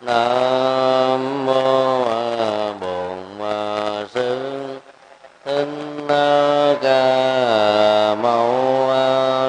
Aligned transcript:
nam 0.00 1.46
mô 1.46 2.04
bổn 2.80 3.18
sư. 4.14 4.66
Thích 5.44 5.68
ca 6.82 8.14
mâu 8.14 8.86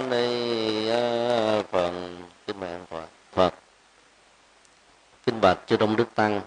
ni 0.09 0.89
phật. 1.71 1.91
Kính 2.47 2.59
mẹ 2.59 2.77
phật 2.89 3.05
phật. 3.33 3.53
Kính 5.25 5.41
bạch 5.41 5.57
chư 5.67 5.77
đông 5.77 5.95
đức 5.95 6.15
tăng. 6.15 6.41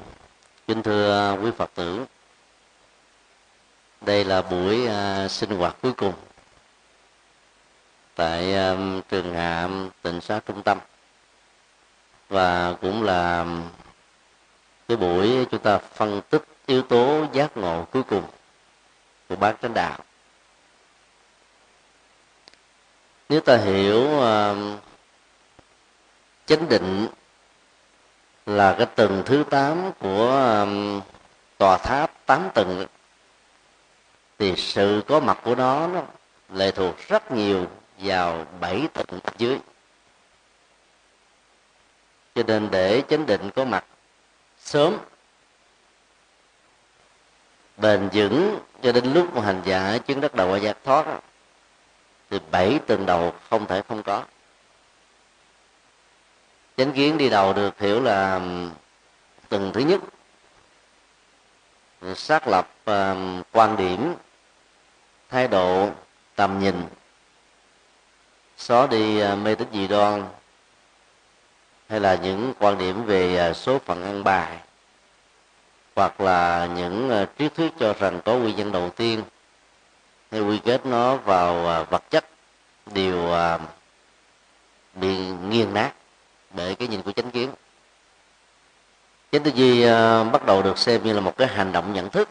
Kính 0.66 0.82
thưa 0.82 1.36
quý 1.42 1.50
phật 1.56 1.70
tử. 1.74 2.04
Đây 4.00 4.24
là 4.24 4.42
buổi 4.42 4.86
uh, 4.86 5.30
sinh 5.30 5.50
hoạt 5.50 5.76
cuối 5.82 5.92
cùng 5.92 6.14
tại 8.14 8.54
um, 8.54 9.00
trường 9.08 9.34
hạm 9.34 9.90
tịnh 10.02 10.20
xá 10.20 10.40
trung 10.46 10.62
tâm 10.62 10.78
và 12.28 12.74
cũng 12.80 13.02
là 13.02 13.46
cái 14.96 15.08
buổi 15.08 15.46
chúng 15.50 15.60
ta 15.60 15.78
phân 15.78 16.20
tích 16.30 16.42
yếu 16.66 16.82
tố 16.82 17.26
giác 17.32 17.56
ngộ 17.56 17.84
cuối 17.92 18.02
cùng 18.02 18.24
của 19.28 19.36
bát 19.36 19.56
chánh 19.62 19.74
đạo. 19.74 19.98
Nếu 23.28 23.40
ta 23.40 23.56
hiểu 23.56 24.00
uh, 24.00 24.80
chánh 26.46 26.68
định 26.68 27.08
là 28.46 28.74
cái 28.78 28.86
tầng 28.86 29.22
thứ 29.26 29.44
tám 29.50 29.92
của 29.98 30.30
um, 30.60 31.00
tòa 31.58 31.78
tháp 31.78 32.26
tám 32.26 32.48
tầng 32.54 32.86
thì 34.38 34.54
sự 34.56 35.02
có 35.08 35.20
mặt 35.20 35.38
của 35.42 35.54
nó, 35.54 35.86
nó 35.86 36.02
lệ 36.52 36.70
thuộc 36.70 36.94
rất 37.08 37.32
nhiều 37.32 37.66
vào 37.98 38.46
bảy 38.60 38.88
tầng 38.92 39.20
dưới. 39.38 39.58
Cho 42.34 42.42
nên 42.46 42.68
để 42.70 43.02
chánh 43.08 43.26
định 43.26 43.50
có 43.54 43.64
mặt 43.64 43.84
sớm. 44.64 44.98
Bền 47.76 48.08
vững 48.12 48.58
cho 48.82 48.92
đến 48.92 49.12
lúc 49.12 49.34
mà 49.34 49.42
hành 49.42 49.62
giả 49.64 49.98
chứng 49.98 50.20
đắc 50.20 50.34
đầu 50.34 50.56
giác 50.56 50.76
thoát 50.84 51.20
thì 52.30 52.38
bảy 52.50 52.80
tầng 52.86 53.06
đầu 53.06 53.34
không 53.50 53.66
thể 53.66 53.82
không 53.88 54.02
có. 54.02 54.24
Chánh 56.76 56.92
kiến 56.92 57.18
đi 57.18 57.30
đầu 57.30 57.52
được 57.52 57.78
hiểu 57.78 58.00
là 58.00 58.40
từng 59.48 59.70
thứ 59.74 59.80
nhất. 59.80 60.00
Xác 62.16 62.48
lập 62.48 62.68
uh, 62.90 63.46
quan 63.52 63.76
điểm 63.76 64.14
thái 65.30 65.48
độ 65.48 65.90
tầm 66.34 66.58
nhìn. 66.58 66.82
Xóa 68.56 68.86
đi 68.86 69.24
uh, 69.24 69.38
mê 69.38 69.54
tín 69.54 69.68
dị 69.72 69.86
đoan 69.86 70.24
hay 71.88 72.00
là 72.00 72.14
những 72.14 72.52
quan 72.58 72.78
điểm 72.78 73.04
về 73.04 73.36
à, 73.36 73.52
số 73.52 73.78
phận 73.78 74.04
ăn 74.04 74.24
bài, 74.24 74.58
hoặc 75.96 76.20
là 76.20 76.68
những 76.76 77.10
à, 77.10 77.26
triết 77.38 77.54
thuyết 77.54 77.72
cho 77.80 77.94
rằng 77.98 78.20
có 78.24 78.34
nguyên 78.34 78.56
nhân 78.56 78.72
đầu 78.72 78.90
tiên 78.90 79.22
hay 80.30 80.40
quy 80.40 80.60
kết 80.64 80.86
nó 80.86 81.16
vào 81.16 81.68
à, 81.68 81.82
vật 81.82 82.02
chất 82.10 82.24
đều 82.94 83.30
bị 84.94 85.16
nghiêng 85.48 85.74
nát 85.74 85.92
bởi 86.50 86.74
cái 86.74 86.88
nhìn 86.88 87.02
của 87.02 87.12
chánh 87.12 87.30
kiến. 87.30 87.50
Chánh 89.32 89.42
tư 89.42 89.50
duy 89.54 89.84
bắt 90.32 90.46
đầu 90.46 90.62
được 90.62 90.78
xem 90.78 91.02
như 91.02 91.12
là 91.12 91.20
một 91.20 91.36
cái 91.36 91.48
hành 91.48 91.72
động 91.72 91.92
nhận 91.92 92.10
thức, 92.10 92.28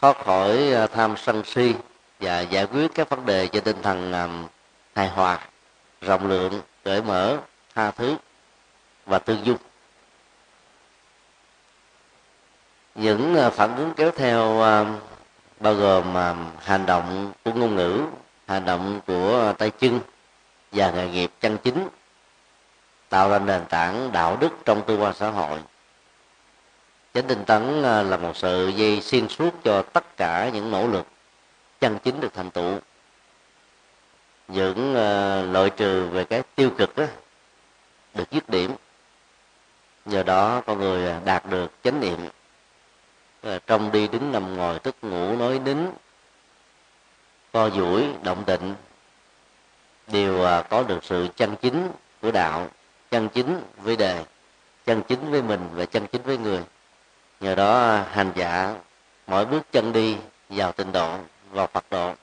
thoát 0.00 0.24
khỏi 0.24 0.74
tham 0.92 1.14
sân 1.16 1.42
si 1.44 1.74
và 2.20 2.40
giải 2.40 2.66
quyết 2.66 2.90
các 2.94 3.08
vấn 3.08 3.26
đề 3.26 3.46
trên 3.46 3.64
tinh 3.64 3.82
thần 3.82 4.12
hài 4.94 5.08
hòa, 5.08 5.38
rộng 6.00 6.26
lượng 6.26 6.60
cởi 6.88 7.02
mở 7.02 7.38
tha 7.74 7.90
thứ 7.90 8.16
và 9.06 9.18
tương 9.18 9.46
dung. 9.46 9.56
Những 12.94 13.34
à, 13.36 13.50
phản 13.50 13.76
ứng 13.76 13.92
kéo 13.96 14.10
theo 14.10 14.62
à, 14.62 14.84
bao 15.60 15.74
gồm 15.74 16.16
à, 16.16 16.34
hành 16.60 16.86
động 16.86 17.32
của 17.44 17.52
ngôn 17.52 17.76
ngữ, 17.76 18.02
hành 18.46 18.64
động 18.64 19.00
của 19.06 19.54
tay 19.58 19.70
chân 19.70 20.00
và 20.72 20.90
nghề 20.90 21.08
nghiệp 21.08 21.30
chân 21.40 21.58
chính, 21.64 21.88
tạo 23.08 23.30
ra 23.30 23.38
nền 23.38 23.64
tảng 23.68 24.12
đạo 24.12 24.36
đức 24.36 24.50
trong 24.64 24.82
tư 24.86 24.96
quan 24.96 25.14
xã 25.14 25.30
hội. 25.30 25.58
Chánh 27.14 27.26
tinh 27.26 27.44
tấn 27.44 27.82
là 27.82 28.16
một 28.16 28.36
sự 28.36 28.68
dây 28.68 29.00
xuyên 29.00 29.28
suốt 29.28 29.50
cho 29.64 29.82
tất 29.82 30.16
cả 30.16 30.50
những 30.54 30.70
nỗ 30.70 30.86
lực 30.86 31.06
chân 31.80 31.98
chính 32.04 32.20
được 32.20 32.34
thành 32.34 32.50
tựu 32.50 32.78
những 34.48 34.90
uh, 34.90 35.54
loại 35.54 35.70
trừ 35.70 36.06
về 36.06 36.24
cái 36.24 36.42
tiêu 36.54 36.70
cực 36.78 36.96
đó, 36.96 37.04
được 38.14 38.30
dứt 38.30 38.48
điểm. 38.48 38.72
Nhờ 40.04 40.22
đó 40.22 40.62
con 40.66 40.78
người 40.78 41.10
à, 41.10 41.20
đạt 41.24 41.46
được 41.46 41.72
chánh 41.82 42.00
niệm. 42.00 42.28
Ờ, 43.42 43.58
trong 43.66 43.92
đi 43.92 44.08
đứng 44.08 44.32
nằm 44.32 44.56
ngồi 44.56 44.78
thức 44.78 44.96
ngủ 45.02 45.36
nói 45.36 45.58
nín 45.58 45.78
co 47.52 47.70
duỗi 47.70 48.08
động 48.22 48.44
tịnh 48.44 48.74
đều 50.06 50.44
à, 50.44 50.62
có 50.62 50.82
được 50.82 51.04
sự 51.04 51.28
chân 51.36 51.56
chính 51.56 51.90
của 52.22 52.30
đạo 52.30 52.68
chân 53.10 53.28
chính 53.28 53.60
với 53.76 53.96
đề 53.96 54.24
chân 54.86 55.02
chính 55.02 55.30
với 55.30 55.42
mình 55.42 55.68
và 55.74 55.84
chân 55.84 56.06
chính 56.06 56.22
với 56.22 56.38
người. 56.38 56.60
Nhờ 57.40 57.54
đó 57.54 57.80
à, 57.80 58.06
hành 58.12 58.32
giả 58.34 58.74
mỗi 59.26 59.46
bước 59.46 59.62
chân 59.72 59.92
đi 59.92 60.16
vào 60.48 60.72
tịnh 60.72 60.92
độ 60.92 61.18
vào 61.50 61.66
phật 61.66 61.84
độ 61.90 62.14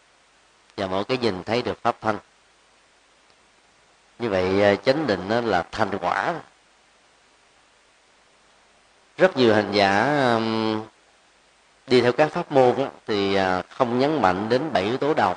và 0.77 0.87
mỗi 0.87 1.03
cái 1.03 1.17
nhìn 1.17 1.43
thấy 1.43 1.61
được 1.61 1.81
pháp 1.81 1.95
thân. 2.01 2.17
Như 4.19 4.29
vậy 4.29 4.63
à, 4.63 4.75
chánh 4.75 5.07
định 5.07 5.29
là 5.29 5.63
thành 5.71 5.97
quả. 6.01 6.33
Rất 9.17 9.37
nhiều 9.37 9.55
hành 9.55 9.71
giả 9.71 10.19
đi 11.87 12.01
theo 12.01 12.11
các 12.11 12.31
pháp 12.31 12.51
môn 12.51 12.75
thì 13.07 13.35
à, 13.35 13.61
không 13.69 13.99
nhấn 13.99 14.21
mạnh 14.21 14.49
đến 14.49 14.73
bảy 14.73 14.83
yếu 14.83 14.97
tố 14.97 15.13
đầu. 15.13 15.35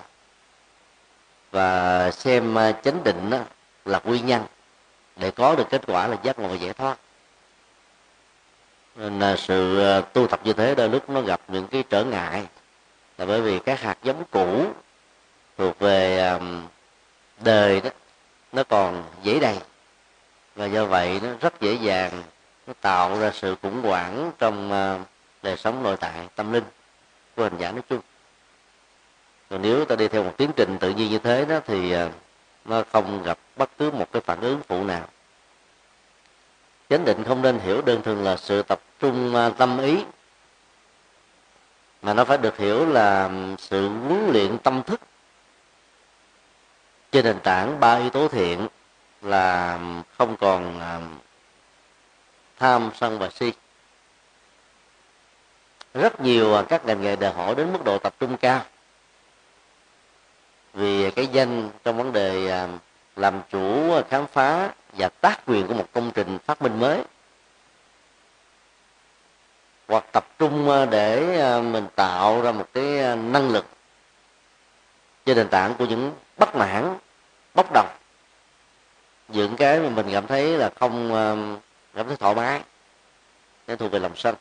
Và 1.50 2.10
xem 2.10 2.58
à, 2.58 2.72
chánh 2.72 3.04
định 3.04 3.30
là 3.84 4.00
nguyên 4.04 4.26
nhân 4.26 4.42
để 5.16 5.30
có 5.30 5.54
được 5.54 5.66
kết 5.70 5.82
quả 5.86 6.06
là 6.06 6.16
giác 6.22 6.38
ngộ 6.38 6.54
giải 6.54 6.72
thoát. 6.72 6.98
Nên 8.96 9.18
là 9.18 9.36
sự 9.36 9.82
tu 10.12 10.26
tập 10.26 10.40
như 10.44 10.52
thế 10.52 10.74
đôi 10.74 10.88
lúc 10.88 11.10
nó 11.10 11.20
gặp 11.20 11.40
những 11.48 11.66
cái 11.66 11.84
trở 11.90 12.04
ngại. 12.04 12.46
Là 13.18 13.26
bởi 13.26 13.42
vì 13.42 13.58
các 13.58 13.80
hạt 13.80 13.98
giống 14.02 14.24
cũ 14.30 14.66
thuộc 15.58 15.78
về 15.78 16.28
um, 16.28 16.66
đời 17.40 17.80
đó, 17.80 17.90
nó 18.52 18.64
còn 18.64 19.04
dễ 19.22 19.38
đầy. 19.38 19.58
Và 20.56 20.66
do 20.66 20.84
vậy 20.84 21.20
nó 21.22 21.28
rất 21.40 21.60
dễ 21.60 21.72
dàng, 21.72 22.22
nó 22.66 22.72
tạo 22.80 23.20
ra 23.20 23.30
sự 23.34 23.56
khủng 23.62 23.82
hoảng 23.82 24.32
trong 24.38 24.72
uh, 24.72 25.06
đời 25.42 25.56
sống 25.56 25.82
nội 25.82 25.96
tại, 25.96 26.28
tâm 26.36 26.52
linh 26.52 26.64
của 27.36 27.42
hành 27.42 27.58
giả 27.58 27.72
nói 27.72 27.82
chung. 27.90 28.00
Còn 29.50 29.62
nếu 29.62 29.84
ta 29.84 29.96
đi 29.96 30.08
theo 30.08 30.24
một 30.24 30.34
tiến 30.36 30.50
trình 30.56 30.78
tự 30.80 30.90
nhiên 30.90 31.10
như 31.10 31.18
thế 31.18 31.44
đó 31.44 31.60
thì 31.66 31.96
uh, 31.96 32.12
nó 32.64 32.82
không 32.92 33.22
gặp 33.22 33.38
bất 33.56 33.70
cứ 33.78 33.90
một 33.90 34.12
cái 34.12 34.22
phản 34.22 34.40
ứng 34.40 34.60
phụ 34.68 34.84
nào. 34.84 35.08
Chánh 36.90 37.04
định 37.04 37.24
không 37.24 37.42
nên 37.42 37.58
hiểu 37.58 37.82
đơn 37.82 38.02
thuần 38.02 38.24
là 38.24 38.36
sự 38.36 38.62
tập 38.62 38.80
trung 39.00 39.34
uh, 39.34 39.58
tâm 39.58 39.78
ý, 39.78 40.04
mà 42.02 42.14
nó 42.14 42.24
phải 42.24 42.38
được 42.38 42.56
hiểu 42.56 42.86
là 42.86 43.24
um, 43.24 43.56
sự 43.56 43.88
huấn 43.88 44.30
luyện 44.32 44.58
tâm 44.58 44.82
thức 44.82 45.00
trên 47.12 47.24
nền 47.24 47.40
tảng 47.40 47.80
ba 47.80 47.94
yếu 47.94 48.10
tố 48.10 48.28
thiện 48.28 48.68
là 49.22 49.78
không 50.18 50.36
còn 50.36 50.80
à, 50.80 51.00
tham 52.58 52.90
sân 52.94 53.18
và 53.18 53.30
si. 53.30 53.52
Rất 55.94 56.20
nhiều 56.20 56.54
à, 56.54 56.62
các 56.68 56.84
ngành 56.84 57.02
nghề 57.02 57.16
đòi 57.16 57.32
hỏi 57.32 57.54
đến 57.54 57.72
mức 57.72 57.84
độ 57.84 57.98
tập 57.98 58.14
trung 58.20 58.36
cao. 58.36 58.64
Vì 60.74 61.10
cái 61.10 61.26
danh 61.26 61.70
trong 61.84 61.96
vấn 61.96 62.12
đề 62.12 62.50
à, 62.50 62.68
làm 63.16 63.42
chủ 63.50 63.92
khám 64.10 64.26
phá 64.26 64.72
và 64.92 65.08
tác 65.08 65.40
quyền 65.46 65.66
của 65.66 65.74
một 65.74 65.86
công 65.92 66.10
trình 66.14 66.38
phát 66.38 66.62
minh 66.62 66.80
mới. 66.80 67.02
Hoặc 69.88 70.04
tập 70.12 70.26
trung 70.38 70.86
để 70.90 71.20
mình 71.60 71.86
tạo 71.94 72.42
ra 72.42 72.52
một 72.52 72.66
cái 72.72 73.16
năng 73.16 73.50
lực 73.50 73.66
trên 75.28 75.36
nền 75.36 75.48
tảng 75.48 75.74
của 75.74 75.84
những 75.84 76.12
bất 76.36 76.56
mãn, 76.56 76.98
bốc 77.54 77.72
đồng. 77.72 77.88
Những 79.28 79.56
cái 79.56 79.80
mà 79.80 79.88
mình 79.88 80.06
cảm 80.12 80.26
thấy 80.26 80.58
là 80.58 80.70
không 80.80 81.14
ờ, 81.14 81.36
cảm 81.94 82.06
thấy 82.06 82.16
thoải 82.16 82.34
mái, 82.34 82.60
nó 83.66 83.76
thuộc 83.76 83.92
về 83.92 83.98
lòng 83.98 84.16
sân 84.16 84.34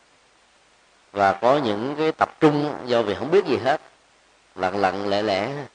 và 1.11 1.33
có 1.33 1.57
những 1.57 1.95
cái 1.97 2.11
tập 2.11 2.35
trung 2.39 2.77
do 2.85 3.01
vì 3.01 3.15
không 3.15 3.31
biết 3.31 3.45
gì 3.45 3.57
hết, 3.57 3.81
lặng 4.55 4.81
lặng 4.81 5.09
lẽ 5.09 5.21
lẽ 5.21 5.65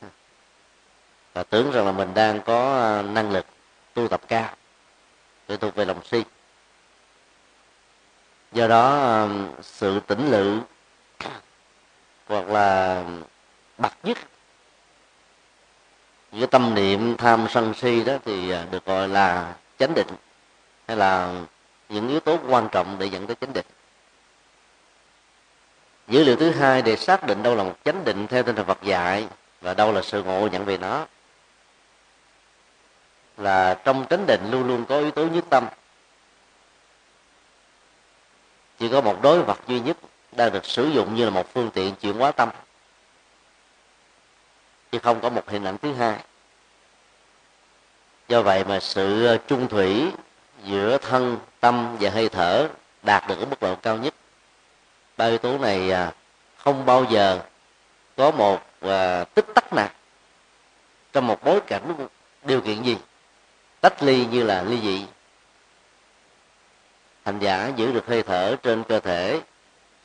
và 1.34 1.42
tưởng 1.42 1.70
rằng 1.70 1.86
là 1.86 1.92
mình 1.92 2.14
đang 2.14 2.40
có 2.40 2.78
ờ, 2.80 3.02
năng 3.02 3.30
lực 3.30 3.46
tu 3.94 4.08
tập 4.08 4.20
cao, 4.28 4.54
để 5.48 5.56
thuộc 5.56 5.74
về 5.74 5.84
lòng 5.84 6.04
si. 6.04 6.22
Do 8.52 8.66
đó 8.66 9.00
ờ, 9.00 9.28
sự 9.62 10.00
tỉnh 10.00 10.30
lự 10.30 10.60
hoặc 12.26 12.48
là 12.48 13.02
bậc 13.78 13.92
nhất 14.02 14.18
cái 16.32 16.46
tâm 16.46 16.74
niệm 16.74 17.16
tham 17.16 17.46
sân 17.50 17.74
si 17.74 18.04
đó 18.04 18.12
thì 18.24 18.50
à, 18.50 18.66
được 18.70 18.84
gọi 18.86 19.08
là 19.08 19.54
chánh 19.78 19.94
định, 19.94 20.06
hay 20.88 20.96
là 20.96 21.34
những 21.88 22.08
yếu 22.08 22.20
tố 22.20 22.38
quan 22.48 22.68
trọng 22.72 22.96
để 22.98 23.06
dẫn 23.06 23.26
tới 23.26 23.36
chánh 23.40 23.52
định. 23.52 23.66
Dữ 26.08 26.24
liệu 26.24 26.36
thứ 26.36 26.50
hai 26.50 26.82
để 26.82 26.96
xác 26.96 27.26
định 27.26 27.42
đâu 27.42 27.54
là 27.54 27.64
một 27.64 27.76
chánh 27.84 28.04
định 28.04 28.26
theo 28.26 28.42
tinh 28.42 28.56
thần 28.56 28.66
Phật 28.66 28.82
dạy, 28.82 29.26
và 29.60 29.74
đâu 29.74 29.92
là 29.92 30.02
sự 30.02 30.22
ngộ 30.22 30.48
nhận 30.52 30.64
về 30.64 30.78
nó, 30.78 31.06
là 33.36 33.74
trong 33.84 34.06
chánh 34.10 34.26
định 34.26 34.50
luôn 34.50 34.66
luôn 34.66 34.84
có 34.84 34.98
yếu 34.98 35.10
tố 35.10 35.26
nhất 35.26 35.44
tâm. 35.50 35.66
Chỉ 38.78 38.88
có 38.88 39.00
một 39.00 39.22
đối 39.22 39.42
vật 39.42 39.58
duy 39.66 39.80
nhất 39.80 39.96
đang 40.32 40.52
được 40.52 40.64
sử 40.64 40.88
dụng 40.88 41.14
như 41.14 41.24
là 41.24 41.30
một 41.30 41.54
phương 41.54 41.70
tiện 41.70 41.94
chuyển 41.94 42.18
hóa 42.18 42.32
tâm 42.32 42.48
chứ 44.92 44.98
không 44.98 45.20
có 45.20 45.30
một 45.30 45.50
hình 45.50 45.64
ảnh 45.64 45.78
thứ 45.78 45.92
hai. 45.92 46.18
Do 48.28 48.42
vậy 48.42 48.64
mà 48.64 48.80
sự 48.80 49.26
ờ, 49.26 49.38
trung 49.46 49.68
thủy 49.68 50.12
giữa 50.64 50.98
thân, 50.98 51.38
tâm 51.60 51.96
và 52.00 52.10
hơi 52.10 52.28
thở 52.28 52.68
đạt 53.02 53.28
được 53.28 53.38
ở 53.38 53.44
mức 53.44 53.60
độ 53.60 53.74
cao 53.74 53.96
nhất. 53.96 54.14
Ba 55.16 55.26
yếu 55.26 55.38
tố 55.38 55.58
này 55.58 55.90
à, 55.90 56.12
không 56.56 56.86
bao 56.86 57.04
giờ 57.04 57.40
có 58.16 58.30
một 58.30 58.60
à, 58.80 59.24
tích 59.24 59.46
tắc 59.54 59.72
nào 59.72 59.88
trong 61.12 61.26
một 61.26 61.44
bối 61.44 61.60
cảnh 61.66 62.06
điều 62.44 62.60
kiện 62.60 62.82
gì. 62.82 62.96
Tách 63.80 64.02
ly 64.02 64.26
như 64.26 64.42
là 64.42 64.62
ly 64.62 64.80
dị. 64.80 65.06
Hành 67.24 67.38
giả 67.38 67.72
giữ 67.76 67.92
được 67.92 68.06
hơi 68.06 68.22
thở 68.22 68.56
trên 68.62 68.84
cơ 68.84 69.00
thể, 69.00 69.40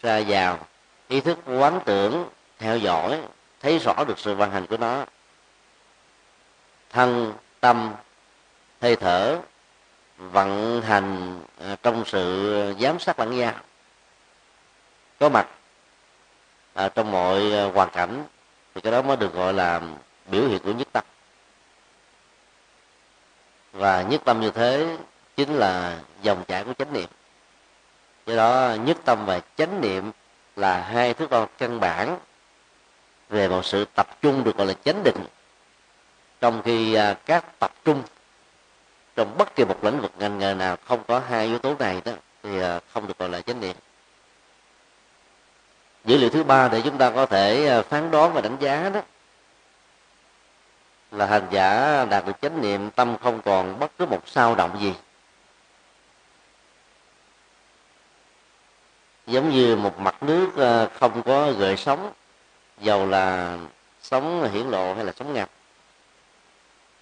ra 0.02 0.22
vào, 0.28 0.60
ý 1.08 1.22
thức 1.22 1.40
quán 1.46 1.80
tưởng, 1.86 2.30
theo 2.60 2.78
dõi 2.78 3.22
thấy 3.62 3.80
rõ 3.80 4.04
được 4.08 4.20
sự 4.20 4.36
vận 4.36 4.52
hành 4.52 4.68
của 4.68 4.78
nó. 4.78 5.06
Thân 6.90 7.34
tâm 7.60 7.94
hơi 8.82 8.96
thở 8.96 9.40
vận 10.18 10.82
hành 10.82 11.40
à, 11.60 11.76
trong 11.84 12.04
sự 12.06 12.74
giám 12.80 13.00
sát 13.00 13.20
lẫn 13.20 13.38
nhau. 13.38 13.54
Có 15.20 15.30
mặt 15.30 15.48
à, 16.74 16.90
trong 16.90 17.12
mọi 17.12 17.54
à, 17.54 17.64
hoàn 17.74 17.90
cảnh 17.90 18.24
thì 18.76 18.82
cái 18.82 18.92
đó 18.92 19.02
mới 19.02 19.18
được 19.18 19.34
gọi 19.34 19.54
là 19.54 19.82
biểu 20.26 20.48
hiện 20.48 20.60
của 20.64 20.74
nhất 20.74 20.88
tâm. 20.92 21.04
Và 23.72 24.02
nhất 24.02 24.22
tâm 24.26 24.42
như 24.42 24.52
thế 24.52 24.98
chính 25.36 25.54
là 25.54 26.00
dòng 26.22 26.44
chảy 26.48 26.64
của 26.64 26.74
chánh 26.74 26.94
niệm. 26.94 27.10
Do 28.26 28.36
đó 28.36 28.76
nhất 28.76 28.98
tâm 29.06 29.26
và 29.26 29.42
chánh 29.58 29.82
niệm 29.82 30.12
là 30.56 30.82
hai 30.82 31.14
thước 31.14 31.30
đo 31.30 31.48
căn 31.58 31.80
bản 31.80 32.18
về 33.30 33.48
một 33.48 33.66
sự 33.66 33.86
tập 33.96 34.22
trung 34.22 34.44
được 34.44 34.58
gọi 34.58 34.68
là 34.68 34.74
chánh 34.74 35.04
định. 35.04 35.26
Trong 36.42 36.62
khi 36.66 36.94
à, 36.94 37.14
các 37.26 37.60
tập 37.60 37.72
trung 37.86 38.04
trong 39.16 39.38
bất 39.38 39.56
kỳ 39.56 39.66
một 39.66 39.84
lĩnh 39.84 40.02
vực 40.02 40.12
ngành 40.20 40.40
nghề 40.40 40.54
nào 40.54 40.78
không 40.86 41.04
có 41.08 41.20
hai 41.20 41.46
yếu 41.46 41.60
tố 41.60 41.76
này 41.80 42.02
đó, 42.06 42.12
thì 42.44 42.62
à, 42.62 42.80
không 42.94 43.08
được 43.08 43.20
gọi 43.20 43.30
là 43.30 43.42
chánh 43.42 43.60
niệm. 43.60 43.76
Dữ 46.06 46.18
liệu 46.18 46.30
thứ 46.30 46.44
ba 46.44 46.68
để 46.68 46.82
chúng 46.82 46.98
ta 46.98 47.12
có 47.12 47.26
thể 47.26 47.68
à, 47.68 47.82
phán 47.82 48.12
đoán 48.12 48.34
và 48.34 48.42
đánh 48.42 48.58
giá 48.60 48.90
đó 48.90 49.02
là 51.12 51.26
hành 51.26 51.48
giả 51.52 52.06
đạt 52.06 52.26
được 52.26 52.42
chánh 52.42 52.62
niệm, 52.62 52.90
tâm 52.92 53.18
không 53.24 53.42
còn 53.42 53.80
bất 53.80 53.92
cứ 53.98 54.06
một 54.06 54.28
sao 54.28 54.56
động 54.56 54.78
gì. 54.82 54.94
Giống 59.28 59.50
như 59.50 59.76
một 59.76 60.00
mặt 60.00 60.24
nước 60.24 60.50
không 61.00 61.24
có 61.24 61.52
gợn 61.52 61.78
sóng 61.78 62.14
dầu 62.78 63.08
là 63.08 63.58
sóng 64.02 64.52
hiển 64.52 64.68
lộ 64.68 64.94
hay 64.94 65.06
là 65.06 65.12
sóng 65.20 65.34
ngập. 65.34 65.50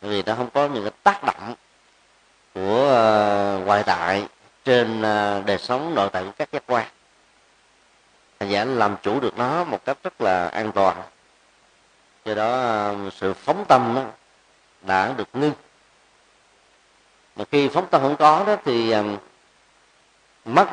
Vì 0.01 0.23
nó 0.23 0.35
không 0.35 0.49
có 0.53 0.67
những 0.67 0.83
cái 0.83 0.93
tác 1.03 1.23
động 1.23 1.55
của 2.53 2.87
ờ, 2.89 3.61
ngoại 3.65 3.83
tại 3.83 4.27
trên 4.65 4.99
uh, 4.99 5.45
đời 5.45 5.57
sống 5.57 5.95
nội 5.95 6.09
tại 6.11 6.23
của 6.23 6.31
các 6.37 6.49
giác 6.51 6.63
quan. 6.67 6.87
Hành 8.39 8.49
giả 8.49 8.65
làm 8.65 8.95
chủ 9.03 9.19
được 9.19 9.37
nó 9.37 9.63
một 9.63 9.85
cách 9.85 9.97
rất 10.03 10.21
là 10.21 10.47
an 10.47 10.71
toàn. 10.71 11.01
Do 12.25 12.33
đó 12.33 12.51
ờ, 12.51 12.95
sự 13.15 13.33
phóng 13.33 13.65
tâm 13.67 13.99
đã 14.81 15.13
được 15.17 15.27
ngưng. 15.33 15.53
Mà 17.35 17.45
khi 17.51 17.67
phóng 17.67 17.87
tâm 17.91 18.01
không 18.01 18.15
có 18.15 18.43
đó 18.47 18.55
thì 18.65 18.91
ờ, 18.91 19.03
mắt 20.45 20.69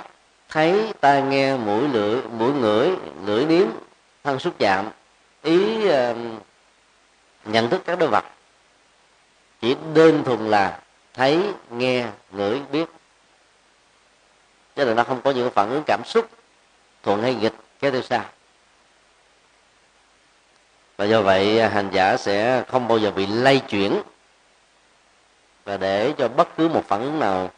thấy 0.48 0.92
tai 1.00 1.22
nghe 1.22 1.56
mũi 1.56 1.88
lưỡi 1.88 2.22
mũi 2.22 2.52
ngửi 2.52 2.96
lưỡi 3.24 3.46
nếm 3.46 3.66
thân 4.24 4.38
xúc 4.38 4.54
chạm, 4.58 4.90
ý 5.42 5.88
ờ, 5.88 6.14
nhận 7.44 7.70
thức 7.70 7.82
các 7.84 7.98
đối 7.98 8.08
vật 8.08 8.24
chỉ 9.60 9.76
đơn 9.94 10.24
thuần 10.24 10.50
là 10.50 10.80
thấy, 11.14 11.42
nghe, 11.70 12.06
ngửi, 12.30 12.60
biết. 12.72 12.88
Cho 14.76 14.84
nên 14.84 14.96
nó 14.96 15.04
không 15.04 15.20
có 15.22 15.30
những 15.30 15.50
phản 15.50 15.70
ứng 15.70 15.82
cảm 15.86 16.02
xúc 16.04 16.30
thuận 17.02 17.22
hay 17.22 17.34
nghịch, 17.34 17.54
kéo 17.80 17.90
theo 17.90 18.02
xa. 18.02 18.24
Và 20.96 21.04
do 21.04 21.22
vậy 21.22 21.58
ờ, 21.58 21.68
hành 21.68 21.90
giả 21.92 22.16
sẽ 22.16 22.64
không 22.68 22.88
bao 22.88 22.98
giờ 22.98 23.10
bị 23.10 23.26
lay 23.26 23.58
chuyển 23.58 24.02
và 25.64 25.76
để 25.76 26.14
cho 26.18 26.28
bất 26.28 26.56
cứ 26.56 26.68
một 26.68 26.84
phản 26.88 27.00
ứng 27.00 27.18
nào 27.18 27.50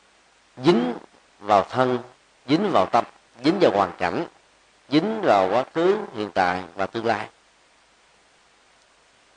dính 0.64 0.94
vào 1.38 1.67
thân, 1.70 1.99
dính 2.46 2.70
vào 2.72 2.87
tâm, 2.87 3.05
dính 3.44 3.58
vào 3.60 3.70
hoàn 3.75 3.93
cảnh 3.99 4.26
dính 4.88 5.20
vào 5.20 5.48
quá 5.50 5.64
khứ 5.75 5.98
hiện 6.16 6.31
tại 6.34 6.62
và 6.75 6.86
tương 6.86 7.06
lai. 7.06 7.28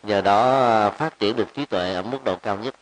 Nhờ 0.03 0.21
đó 0.21 0.89
phát 0.89 1.19
triển 1.19 1.35
được 1.35 1.53
trí 1.53 1.65
tuệ 1.65 1.94
ở 1.94 2.01
mức 2.01 2.23
độ 2.23 2.35
cao 2.35 2.57
nhất. 2.57 2.75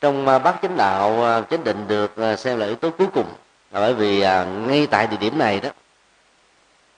Trong 0.00 0.28
à, 0.28 0.38
bát 0.38 0.58
chánh 0.62 0.76
đạo 0.76 1.24
à, 1.24 1.40
chánh 1.50 1.64
định 1.64 1.88
được 1.88 2.16
à, 2.16 2.36
xem 2.36 2.58
là 2.58 2.66
yếu 2.66 2.76
tố 2.76 2.90
cuối 2.90 3.06
cùng 3.14 3.34
là 3.70 3.80
bởi 3.80 3.94
vì 3.94 4.20
ngay 4.66 4.86
tại 4.90 5.06
địa 5.06 5.16
điểm 5.16 5.38
này 5.38 5.60
đó 5.60 5.70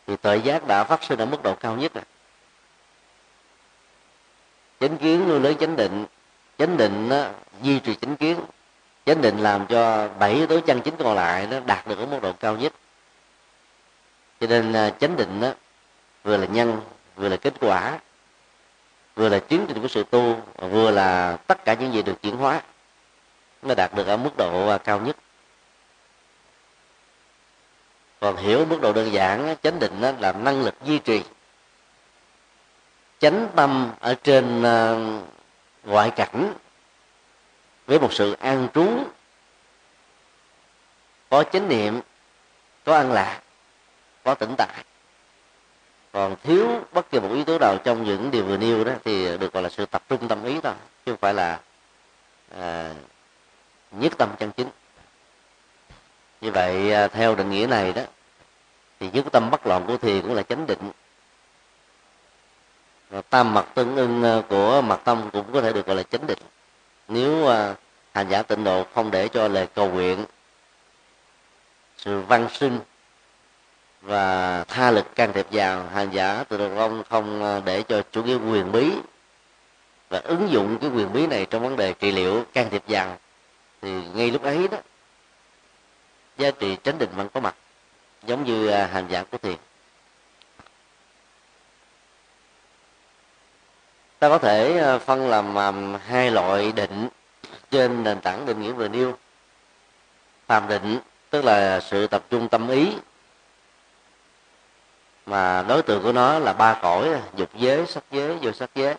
thì 0.06 0.16
tuệ 0.16 0.36
giác 0.36 0.66
đã 0.66 0.84
phát 0.84 1.04
sinh 1.04 1.18
ở 1.18 1.26
mức 1.26 1.42
độ 1.42 1.54
cao 1.54 1.76
nhất 1.76 1.94
rồi. 1.94 2.04
Chánh 4.80 4.98
kiến 4.98 5.28
nuôi 5.28 5.40
lớn 5.40 5.54
chánh 5.60 5.76
định 5.76 6.06
chánh 6.58 6.76
định 6.76 7.08
đó, 7.08 7.28
duy 7.62 7.78
trì 7.78 7.94
chánh 7.94 8.16
kiến 8.16 8.40
chánh 9.06 9.22
định 9.22 9.38
làm 9.38 9.66
cho 9.66 10.08
bảy 10.18 10.32
yếu 10.32 10.46
tố 10.46 10.60
chân 10.60 10.80
chính 10.80 10.94
còn 10.98 11.14
lại 11.14 11.46
nó 11.50 11.60
đạt 11.60 11.86
được 11.86 11.98
ở 11.98 12.06
mức 12.06 12.18
độ 12.22 12.32
cao 12.32 12.56
nhất. 12.56 12.72
Cho 14.40 14.46
nên 14.46 14.72
à, 14.72 14.90
chánh 14.90 15.16
định 15.16 15.40
đó 15.40 15.52
vừa 16.22 16.36
là 16.36 16.46
nhân, 16.46 16.80
vừa 17.16 17.28
là 17.28 17.36
kết 17.36 17.54
quả, 17.60 17.98
vừa 19.14 19.28
là 19.28 19.38
tiến 19.38 19.64
trình 19.68 19.82
của 19.82 19.88
sự 19.88 20.04
tu, 20.10 20.36
vừa 20.56 20.90
là 20.90 21.36
tất 21.46 21.64
cả 21.64 21.74
những 21.74 21.92
gì 21.92 22.02
được 22.02 22.22
chuyển 22.22 22.36
hóa, 22.36 22.62
nó 23.62 23.74
đạt 23.74 23.94
được 23.94 24.06
ở 24.06 24.16
mức 24.16 24.30
độ 24.36 24.68
à, 24.68 24.78
cao 24.78 25.00
nhất. 25.00 25.16
Còn 28.20 28.36
hiểu 28.36 28.64
mức 28.64 28.80
độ 28.80 28.92
đơn 28.92 29.12
giản 29.12 29.56
chánh 29.62 29.78
định 29.78 30.00
đó 30.00 30.12
là 30.20 30.32
năng 30.32 30.62
lực 30.62 30.74
duy 30.84 30.98
trì. 30.98 31.22
Chánh 33.18 33.48
tâm 33.56 33.90
ở 34.00 34.14
trên 34.14 34.62
à, 34.62 34.96
ngoại 35.84 36.10
cảnh 36.10 36.54
với 37.86 38.00
một 38.00 38.12
sự 38.12 38.32
an 38.32 38.68
trú 38.74 39.04
có 41.30 41.44
chánh 41.44 41.68
niệm 41.68 42.00
có 42.84 42.96
an 42.96 43.12
lạc 43.12 43.40
có 44.24 44.34
tỉnh 44.34 44.54
tại. 44.58 44.84
Còn 46.12 46.36
thiếu 46.42 46.68
bất 46.92 47.10
kỳ 47.10 47.20
một 47.20 47.30
yếu 47.34 47.44
tố 47.44 47.58
nào 47.58 47.76
trong 47.84 48.04
những 48.04 48.30
điều 48.30 48.44
vừa 48.44 48.56
nêu 48.56 48.84
đó 48.84 48.92
thì 49.04 49.38
được 49.38 49.52
gọi 49.52 49.62
là 49.62 49.68
sự 49.68 49.86
tập 49.86 50.02
trung 50.08 50.28
tâm 50.28 50.44
ý 50.44 50.60
thôi 50.62 50.72
chứ 51.06 51.12
không 51.12 51.20
phải 51.20 51.34
là 51.34 51.60
à, 52.58 52.94
nhất 53.90 54.12
tâm 54.18 54.28
chân 54.38 54.52
chính. 54.52 54.68
Như 56.40 56.50
vậy 56.50 56.92
à, 56.92 57.08
theo 57.08 57.34
định 57.34 57.50
nghĩa 57.50 57.66
này 57.66 57.92
đó 57.92 58.02
thì 59.00 59.10
nhất 59.12 59.24
tâm 59.32 59.50
bất 59.50 59.66
loạn 59.66 59.84
của 59.86 59.96
thiền 59.96 60.22
cũng 60.22 60.34
là 60.34 60.42
chánh 60.42 60.66
định. 60.66 60.90
Và 63.10 63.22
tam 63.22 63.54
mặt 63.54 63.66
tương 63.74 63.96
ưng 63.96 64.22
à, 64.24 64.42
của 64.48 64.82
mặt 64.82 65.00
tâm 65.04 65.30
cũng 65.32 65.52
có 65.52 65.60
thể 65.60 65.72
được 65.72 65.86
gọi 65.86 65.96
là 65.96 66.02
chánh 66.02 66.26
định 66.26 66.38
nếu 67.12 67.48
à, 67.48 67.74
hành 68.14 68.28
giả 68.28 68.42
tịnh 68.42 68.64
độ 68.64 68.84
không 68.94 69.10
để 69.10 69.28
cho 69.28 69.48
lời 69.48 69.66
cầu 69.74 69.90
nguyện, 69.90 70.24
sự 71.98 72.20
văn 72.20 72.48
sinh 72.52 72.80
và 74.00 74.64
tha 74.64 74.90
lực 74.90 75.14
can 75.14 75.32
thiệp 75.32 75.46
vào 75.50 75.86
hành 75.94 76.10
giả 76.10 76.44
tự 76.48 76.58
độ 76.58 76.68
không 76.76 77.02
không 77.10 77.44
à, 77.44 77.60
để 77.64 77.82
cho 77.82 78.02
chủ 78.12 78.22
nghĩa 78.22 78.36
quyền 78.36 78.72
bí 78.72 78.92
và 80.08 80.18
ứng 80.24 80.48
dụng 80.50 80.78
cái 80.80 80.90
quyền 80.90 81.12
bí 81.12 81.26
này 81.26 81.46
trong 81.50 81.62
vấn 81.62 81.76
đề 81.76 81.92
trị 81.92 82.12
liệu, 82.12 82.44
can 82.52 82.70
thiệp 82.70 82.82
vào, 82.88 83.18
thì 83.82 83.90
ngay 84.14 84.30
lúc 84.30 84.42
ấy 84.42 84.68
đó, 84.68 84.78
giá 86.38 86.50
trị 86.50 86.76
chánh 86.82 86.98
định 86.98 87.10
vẫn 87.16 87.28
có 87.28 87.40
mặt, 87.40 87.54
giống 88.26 88.44
như 88.44 88.66
à, 88.66 88.86
hành 88.86 89.06
giả 89.08 89.24
của 89.30 89.38
thiền. 89.38 89.56
Ta 94.22 94.28
có 94.28 94.38
thể 94.38 94.78
ờ, 94.78 94.98
phân 94.98 95.30
làm 95.30 95.54
hai 96.06 96.30
loại 96.30 96.72
định 96.72 97.08
trên 97.70 98.02
nền 98.02 98.20
tảng 98.20 98.46
định 98.46 98.62
nghĩa 98.62 98.72
vừa 98.72 98.88
nêu. 98.88 99.18
Phàm 100.46 100.68
định, 100.68 100.98
tức 101.30 101.44
là 101.44 101.80
sự 101.80 102.06
tập 102.06 102.24
trung 102.30 102.48
tâm 102.48 102.68
ý. 102.68 102.92
Mà 105.26 105.64
đối 105.68 105.82
tượng 105.82 106.02
của 106.02 106.12
nó 106.12 106.38
là 106.38 106.52
ba 106.52 106.78
cõi, 106.82 107.08
dục 107.36 107.50
giới, 107.54 107.86
sắc 107.86 108.04
giới, 108.10 108.36
vô 108.36 108.52
sắc 108.52 108.70
giới. 108.74 108.94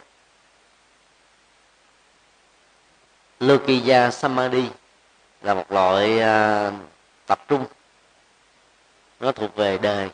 Lokiya 3.39 4.11
Samadhi 4.11 4.69
là 5.41 5.53
một 5.53 5.71
loại 5.71 6.19
ờ, 6.19 6.71
tập 7.25 7.39
trung. 7.47 7.65
Nó 9.19 9.31
thuộc 9.31 9.55
về 9.55 9.77
đời. 9.77 10.09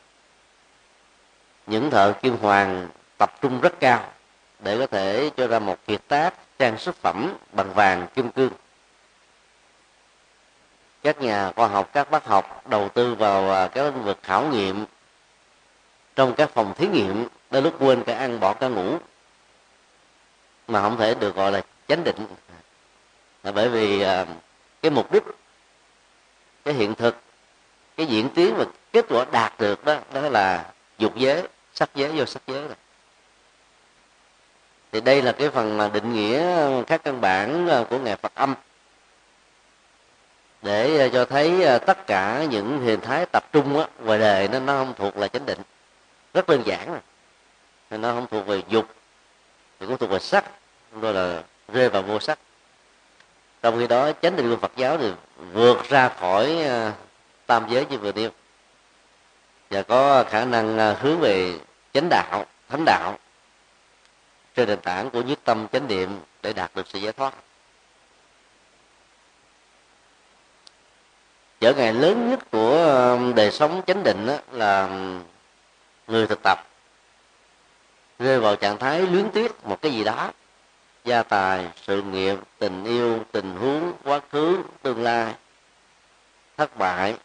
Những 1.67 1.89
thợ 1.89 2.13
kim 2.21 2.37
hoàng 2.37 2.87
tập 3.17 3.33
trung 3.41 3.61
rất 3.61 3.79
cao 3.79 4.11
để 4.59 4.77
có 4.77 4.87
thể 4.87 5.29
cho 5.37 5.47
ra 5.47 5.59
một 5.59 5.77
kiệt 5.87 6.01
tác, 6.07 6.33
trang 6.59 6.77
sức 6.77 6.95
phẩm 6.95 7.37
bằng 7.51 7.73
vàng 7.73 8.07
kim 8.15 8.31
cương. 8.31 8.51
Các 11.03 11.21
nhà 11.21 11.51
khoa 11.55 11.67
học, 11.67 11.89
các 11.93 12.11
bác 12.11 12.25
học 12.25 12.69
đầu 12.69 12.89
tư 12.89 13.15
vào 13.15 13.51
à, 13.51 13.67
các 13.67 13.83
lĩnh 13.83 14.03
vực 14.03 14.17
khảo 14.23 14.47
nghiệm 14.47 14.85
trong 16.15 16.35
các 16.35 16.49
phòng 16.53 16.73
thí 16.77 16.87
nghiệm 16.87 17.27
đến 17.51 17.63
lúc 17.63 17.75
quên 17.79 18.03
cả 18.03 18.17
ăn 18.17 18.39
bỏ 18.39 18.53
cả 18.53 18.67
ngủ, 18.67 18.97
mà 20.67 20.81
không 20.81 20.97
thể 20.97 21.15
được 21.15 21.35
gọi 21.35 21.51
là 21.51 21.61
chánh 21.87 22.03
định. 22.03 22.27
Là 23.43 23.51
bởi 23.51 23.69
vì 23.69 24.01
à, 24.01 24.25
cái 24.81 24.91
mục 24.91 25.11
đích, 25.11 25.23
cái 26.65 26.73
hiện 26.73 26.95
thực, 26.95 27.15
cái 27.97 28.05
diễn 28.05 28.29
tiến 28.29 28.55
và 28.57 28.65
kết 28.93 29.05
quả 29.09 29.25
đạt 29.31 29.53
được 29.59 29.85
đó 29.85 29.97
đó 30.13 30.21
là 30.21 30.65
dục 30.97 31.15
giới, 31.15 31.47
sắc 31.73 31.89
giới, 31.95 32.11
vô 32.11 32.25
sắc 32.25 32.41
giới 32.47 32.61
rồi 32.61 32.75
thì 34.91 35.01
đây 35.01 35.21
là 35.21 35.31
cái 35.31 35.49
phần 35.49 35.77
mà 35.77 35.89
định 35.93 36.13
nghĩa 36.13 36.43
các 36.87 37.03
căn 37.03 37.21
bản 37.21 37.67
ờ, 37.67 37.83
của 37.89 37.99
ngài 37.99 38.15
Phật 38.15 38.35
âm. 38.35 38.55
Để 40.61 40.97
ờ, 40.97 41.09
cho 41.09 41.25
thấy 41.25 41.63
ờ, 41.63 41.77
tất 41.77 42.07
cả 42.07 42.45
những 42.49 42.81
hình 42.81 43.01
thái 43.01 43.25
tập 43.25 43.45
trung 43.51 43.79
á, 43.79 43.87
ngoài 43.99 44.19
đời 44.19 44.47
nó 44.47 44.59
nó 44.59 44.73
không 44.73 44.93
thuộc 44.97 45.17
là 45.17 45.27
chánh 45.27 45.45
định. 45.45 45.59
Rất 46.33 46.47
đơn 46.47 46.61
giản 46.65 46.99
rồi 47.89 47.99
nó 47.99 48.13
không 48.13 48.27
thuộc 48.31 48.47
về 48.47 48.61
dục 48.67 48.85
thì 49.79 49.85
cũng 49.85 49.97
thuộc 49.97 50.09
về 50.09 50.19
sắc 50.19 50.45
rồi 51.01 51.13
là 51.13 51.43
rơi 51.73 51.89
vào 51.89 52.01
vô 52.01 52.19
sắc. 52.19 52.39
Trong 53.61 53.79
khi 53.79 53.87
đó 53.87 54.11
chánh 54.21 54.35
định 54.35 54.49
của 54.49 54.57
phật 54.57 54.71
giáo 54.75 54.97
thì 54.97 55.11
vượt 55.53 55.89
ra 55.89 56.09
khỏi 56.09 56.67
tam 57.45 57.65
giới 57.69 57.85
như 57.85 57.97
vừa 57.97 58.11
nêu. 58.11 58.29
Và 59.69 59.81
có 59.81 60.23
khả 60.29 60.45
năng 60.45 60.95
hướng 60.95 61.19
về 61.19 61.59
chánh 61.93 62.09
đạo 62.09 62.45
thánh 62.69 62.85
đạo 62.85 63.17
trên 64.59 64.67
nền 64.67 64.81
tảng 64.81 65.09
của 65.09 65.21
nhất 65.21 65.39
tâm 65.43 65.67
chánh 65.71 65.87
niệm 65.87 66.19
để 66.41 66.53
đạt 66.53 66.71
được 66.75 66.87
sự 66.87 66.99
giải 66.99 67.13
thoát. 67.13 67.33
Trở 71.59 71.73
ngại 71.73 71.93
lớn 71.93 72.29
nhất 72.29 72.39
của 72.51 72.83
um, 73.11 73.35
đời 73.35 73.51
sống 73.51 73.81
chánh 73.87 74.03
định 74.03 74.25
đó 74.25 74.37
là 74.51 74.89
người 76.07 76.27
thực 76.27 76.39
tập, 76.43 76.67
rơi 78.19 78.39
vào 78.39 78.55
trạng 78.55 78.77
thái 78.77 79.01
luyến 79.01 79.29
tiếc 79.31 79.65
một 79.65 79.81
cái 79.81 79.91
gì 79.91 80.03
đó, 80.03 80.31
gia 81.03 81.23
tài, 81.23 81.67
sự 81.83 82.01
nghiệp, 82.01 82.37
tình 82.57 82.83
yêu, 82.83 83.25
tình 83.31 83.55
huống, 83.55 83.93
quá 84.03 84.19
khứ, 84.31 84.63
tương 84.81 85.03
lai, 85.03 85.33
thất 86.57 86.77
bại, 86.77 87.17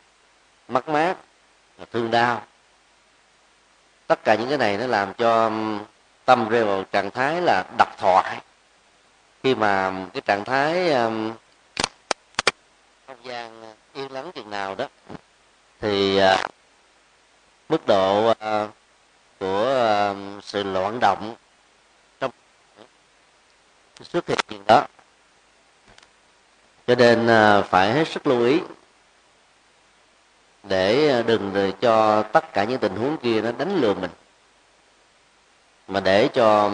mất 0.69 0.88
mát, 0.88 1.17
thương 1.93 2.11
đau. 2.11 2.43
Tất 4.07 4.25
cả 4.25 4.35
những 4.35 4.49
cái 4.49 4.59
này 4.59 4.79
nó 4.79 4.87
làm 4.87 5.14
cho 5.14 5.45
um, 5.45 5.81
tâm 6.25 6.49
rơi 6.49 6.64
vào 6.64 6.85
trạng 6.93 7.11
thái 7.11 7.40
là 7.40 7.64
độc 7.78 7.99
thoại 7.99 8.40
khi 9.43 9.54
mà 9.54 9.93
cái 10.12 10.21
trạng 10.21 10.45
thái 10.45 10.93
um, 10.93 11.33
không 13.07 13.16
gian 13.25 13.75
yên 13.95 14.12
lắng 14.12 14.31
chừng 14.35 14.50
nào 14.50 14.75
đó 14.75 14.88
thì 15.81 16.21
uh, 16.23 16.50
mức 17.69 17.87
độ 17.87 18.31
uh, 18.31 18.37
của 19.40 20.11
uh, 20.11 20.45
sự 20.45 20.62
loạn 20.62 21.00
động 21.00 21.35
trong 22.21 22.31
xuất 24.02 24.28
hiện 24.28 24.38
chuyện 24.49 24.62
đó. 24.66 24.87
Cho 26.87 26.95
nên 26.95 27.26
uh, 27.26 27.66
phải 27.66 27.93
hết 27.93 28.09
sức 28.09 28.26
lưu 28.26 28.45
ý 28.45 28.61
để 30.62 31.23
đừng 31.26 31.73
cho 31.81 32.23
tất 32.23 32.52
cả 32.52 32.64
những 32.64 32.78
tình 32.78 32.97
huống 32.97 33.16
kia 33.16 33.40
nó 33.40 33.52
đánh 33.52 33.81
lừa 33.81 33.95
mình 33.95 34.11
mà 35.88 36.00
để 36.00 36.29
cho 36.29 36.71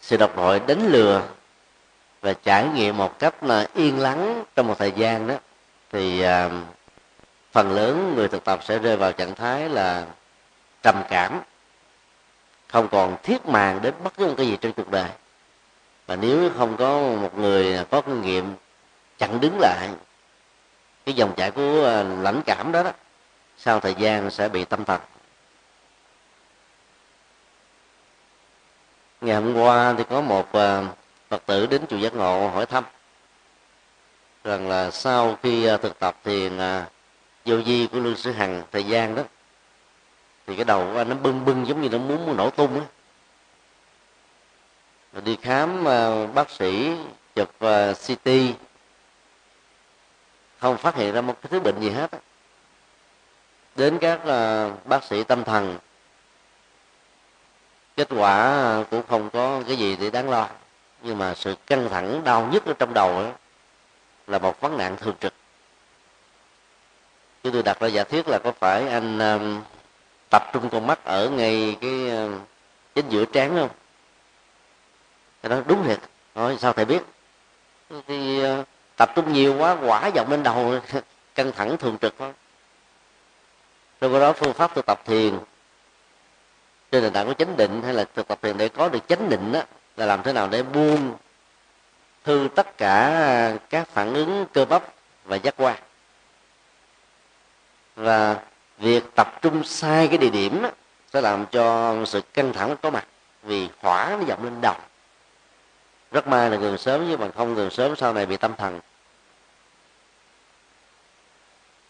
sự 0.00 0.16
độc 0.16 0.36
nội 0.36 0.60
đánh 0.66 0.86
lừa 0.86 1.22
và 2.20 2.32
trải 2.32 2.68
nghiệm 2.74 2.96
một 2.96 3.18
cách 3.18 3.44
là 3.44 3.66
yên 3.74 3.98
lắng 3.98 4.44
trong 4.54 4.66
một 4.66 4.78
thời 4.78 4.92
gian 4.92 5.26
đó 5.26 5.34
thì 5.92 6.22
à, 6.22 6.50
phần 7.52 7.72
lớn 7.72 8.12
người 8.16 8.28
thực 8.28 8.44
tập 8.44 8.60
sẽ 8.64 8.78
rơi 8.78 8.96
vào 8.96 9.12
trạng 9.12 9.34
thái 9.34 9.68
là 9.68 10.06
trầm 10.82 11.02
cảm 11.08 11.40
không 12.70 12.88
còn 12.88 13.16
thiết 13.22 13.46
màng 13.46 13.82
đến 13.82 13.94
bất 14.04 14.16
cứ 14.16 14.26
một 14.26 14.34
cái 14.36 14.46
gì 14.46 14.58
trong 14.60 14.72
cuộc 14.72 14.90
đời. 14.90 15.10
Và 16.06 16.16
nếu 16.16 16.50
không 16.58 16.76
có 16.76 16.98
một 17.00 17.38
người 17.38 17.84
có 17.90 18.00
kinh 18.00 18.22
nghiệm 18.22 18.54
chặn 19.18 19.40
đứng 19.40 19.58
lại 19.60 19.88
cái 21.06 21.14
dòng 21.14 21.34
chảy 21.36 21.50
của 21.50 21.84
à, 21.86 22.02
lãnh 22.02 22.42
cảm 22.46 22.72
đó, 22.72 22.82
đó 22.82 22.92
sau 23.58 23.80
thời 23.80 23.94
gian 23.94 24.30
sẽ 24.30 24.48
bị 24.48 24.64
tâm 24.64 24.84
thần 24.84 25.00
ngày 29.20 29.36
hôm 29.36 29.54
qua 29.54 29.94
thì 29.98 30.04
có 30.10 30.20
một 30.20 30.52
ờ, 30.52 30.84
phật 31.28 31.46
tử 31.46 31.66
đến 31.66 31.82
chùa 31.88 31.96
giác 31.96 32.14
ngộ 32.14 32.48
hỏi 32.48 32.66
thăm 32.66 32.84
rằng 34.44 34.68
là 34.68 34.90
sau 34.90 35.36
khi 35.42 35.64
ờ, 35.64 35.76
thực 35.76 35.98
tập 35.98 36.16
thiền 36.24 36.58
ờ, 36.58 36.84
vô 37.44 37.62
di 37.62 37.86
của 37.86 37.98
lương 37.98 38.16
sư 38.16 38.32
hằng 38.32 38.62
thời 38.72 38.84
gian 38.84 39.14
đó, 39.14 39.22
thì 40.46 40.56
cái 40.56 40.64
đầu 40.64 40.90
của 40.92 40.98
anh 40.98 41.08
nó 41.08 41.14
bưng 41.14 41.44
bưng 41.44 41.66
giống 41.66 41.82
như 41.82 41.88
nó 41.88 41.98
muốn 41.98 42.36
nổ 42.36 42.50
tung 42.50 42.80
á. 42.80 42.86
Đi 45.24 45.36
khám 45.42 45.84
bác 46.34 46.50
sĩ 46.50 46.96
chụp 47.34 47.50
CT 48.06 48.30
không 50.58 50.76
phát 50.76 50.96
hiện 50.96 51.14
ra 51.14 51.20
một 51.20 51.36
cái 51.42 51.50
thứ 51.50 51.60
bệnh 51.60 51.80
gì 51.80 51.90
hết 51.90 52.10
đến 53.76 53.98
các 54.00 54.20
bác 54.84 55.04
sĩ 55.04 55.24
tâm 55.24 55.44
thần 55.44 55.78
kết 58.00 58.08
quả 58.16 58.84
cũng 58.90 59.02
không 59.08 59.30
có 59.30 59.62
cái 59.66 59.76
gì 59.76 59.96
để 59.96 60.10
đáng 60.10 60.30
lo. 60.30 60.48
Nhưng 61.02 61.18
mà 61.18 61.34
sự 61.34 61.54
căng 61.66 61.88
thẳng 61.88 62.24
đau 62.24 62.48
nhất 62.52 62.66
ở 62.66 62.72
trong 62.78 62.94
đầu 62.94 63.22
đó 63.22 63.30
là 64.26 64.38
một 64.38 64.60
vấn 64.60 64.78
nạn 64.78 64.96
thường 64.96 65.14
trực. 65.20 65.32
Chứ 67.44 67.50
tôi 67.52 67.62
đặt 67.62 67.80
ra 67.80 67.88
giả 67.88 68.04
thuyết 68.04 68.28
là 68.28 68.38
có 68.38 68.52
phải 68.52 68.88
anh 68.88 69.18
um, 69.18 69.62
tập 70.30 70.42
trung 70.52 70.68
con 70.70 70.86
mắt 70.86 71.04
ở 71.04 71.28
ngay 71.28 71.76
cái 71.80 71.90
uh, 71.90 72.40
chính 72.94 73.08
giữa 73.08 73.24
trán 73.24 73.56
không? 73.56 73.70
Cái 75.42 75.50
đó 75.50 75.62
đúng 75.66 75.84
thiệt. 75.84 75.98
Thôi 76.34 76.56
sao 76.60 76.72
thầy 76.72 76.84
biết? 76.84 77.02
Thì 78.06 78.44
uh, 78.44 78.66
tập 78.96 79.12
trung 79.14 79.32
nhiều 79.32 79.56
quá 79.58 79.76
quả 79.86 80.06
dòng 80.06 80.30
lên 80.30 80.42
đầu 80.42 80.74
căng 81.34 81.52
thẳng 81.52 81.76
thường 81.76 81.98
trực 82.00 82.14
thôi. 82.18 82.32
Rồi 84.00 84.20
đó 84.20 84.32
phương 84.32 84.52
pháp 84.52 84.70
tôi 84.74 84.82
tập 84.86 85.00
thiền 85.04 85.38
trên 86.90 87.02
nền 87.02 87.12
tảng 87.12 87.26
của 87.26 87.34
chánh 87.34 87.56
định 87.56 87.82
hay 87.82 87.94
là 87.94 88.04
thực 88.14 88.28
tập 88.28 88.38
thiền 88.42 88.56
để 88.56 88.68
có 88.68 88.88
được 88.88 89.08
chánh 89.08 89.28
định 89.28 89.52
đó 89.52 89.62
là 89.96 90.06
làm 90.06 90.22
thế 90.22 90.32
nào 90.32 90.48
để 90.48 90.62
buông 90.62 91.16
thư 92.24 92.48
tất 92.54 92.76
cả 92.78 93.56
các 93.70 93.88
phản 93.88 94.14
ứng 94.14 94.46
cơ 94.52 94.64
bắp 94.64 94.82
và 95.24 95.36
giác 95.36 95.54
quan. 95.56 95.76
Và 97.96 98.36
việc 98.78 99.04
tập 99.14 99.38
trung 99.42 99.64
sai 99.64 100.08
cái 100.08 100.18
địa 100.18 100.30
điểm 100.30 100.62
đó, 100.62 100.70
sẽ 101.12 101.20
làm 101.20 101.46
cho 101.46 101.96
sự 102.06 102.20
căng 102.34 102.52
thẳng 102.52 102.76
có 102.82 102.90
mặt 102.90 103.06
vì 103.42 103.68
hỏa 103.80 104.16
nó 104.20 104.24
dọng 104.26 104.44
lên 104.44 104.60
đầu. 104.60 104.74
Rất 106.12 106.26
may 106.26 106.50
là 106.50 106.56
gần 106.56 106.78
sớm 106.78 107.08
nhưng 107.08 107.20
mà 107.20 107.28
không 107.36 107.54
gần 107.54 107.70
sớm 107.70 107.96
sau 107.96 108.12
này 108.12 108.26
bị 108.26 108.36
tâm 108.36 108.54
thần. 108.58 108.80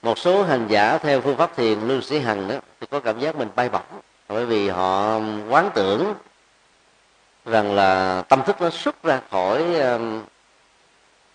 Một 0.03 0.19
số 0.19 0.43
hành 0.43 0.67
giả 0.69 0.99
theo 0.99 1.21
phương 1.21 1.37
pháp 1.37 1.57
thiền 1.57 1.81
lưu 1.81 2.01
sĩ 2.01 2.19
hằng 2.19 2.49
đó 2.49 2.55
thì 2.81 2.87
có 2.91 3.01
cảm 3.01 3.21
giác 3.21 3.37
mình 3.37 3.49
bay 3.57 3.69
bổng 3.69 3.83
bởi 4.31 4.47
vì 4.47 4.69
họ 4.69 5.21
quán 5.49 5.71
tưởng 5.75 6.15
rằng 7.45 7.75
là 7.75 8.23
tâm 8.29 8.43
thức 8.47 8.61
nó 8.61 8.71
xuất 8.71 9.03
ra 9.03 9.21
khỏi 9.31 9.65
uh, 9.65 10.01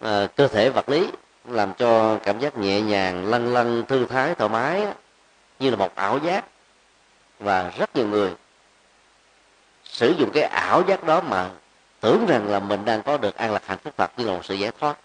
uh, 0.06 0.36
cơ 0.36 0.48
thể 0.48 0.70
vật 0.70 0.90
lý 0.90 1.08
làm 1.46 1.74
cho 1.74 2.20
cảm 2.24 2.40
giác 2.40 2.58
nhẹ 2.58 2.82
nhàng 2.82 3.25
lăn 3.25 3.54
lăn 3.54 3.84
thư 3.88 4.06
thái 4.06 4.36
thoải 4.36 4.50
mái 4.50 4.88
như 5.60 5.70
là 5.70 5.75
một 5.75 5.96
ảo 5.96 6.18
giác. 6.18 6.46
Và 7.40 7.72
rất 7.78 7.96
nhiều 7.96 8.08
người 8.08 8.34
sử 9.84 10.14
dụng 10.18 10.30
cái 10.34 10.44
ảo 10.44 10.84
giác 10.88 11.04
đó 11.04 11.22
mà 11.22 11.50
tưởng 12.00 12.25
rằng 12.28 12.48
là 12.50 12.60
mình 12.60 12.86
đang 12.86 13.04
có 13.04 13.18
được 13.18 13.36
an 13.36 13.54
lạc 13.54 13.66
hạnh 13.66 13.78
phúc 13.78 13.94
phật 13.98 14.12
như 14.18 14.25
là 14.25 14.34
một 14.34 14.46
sự 14.46 14.56
giải 14.56 14.72
thoát. 14.80 14.98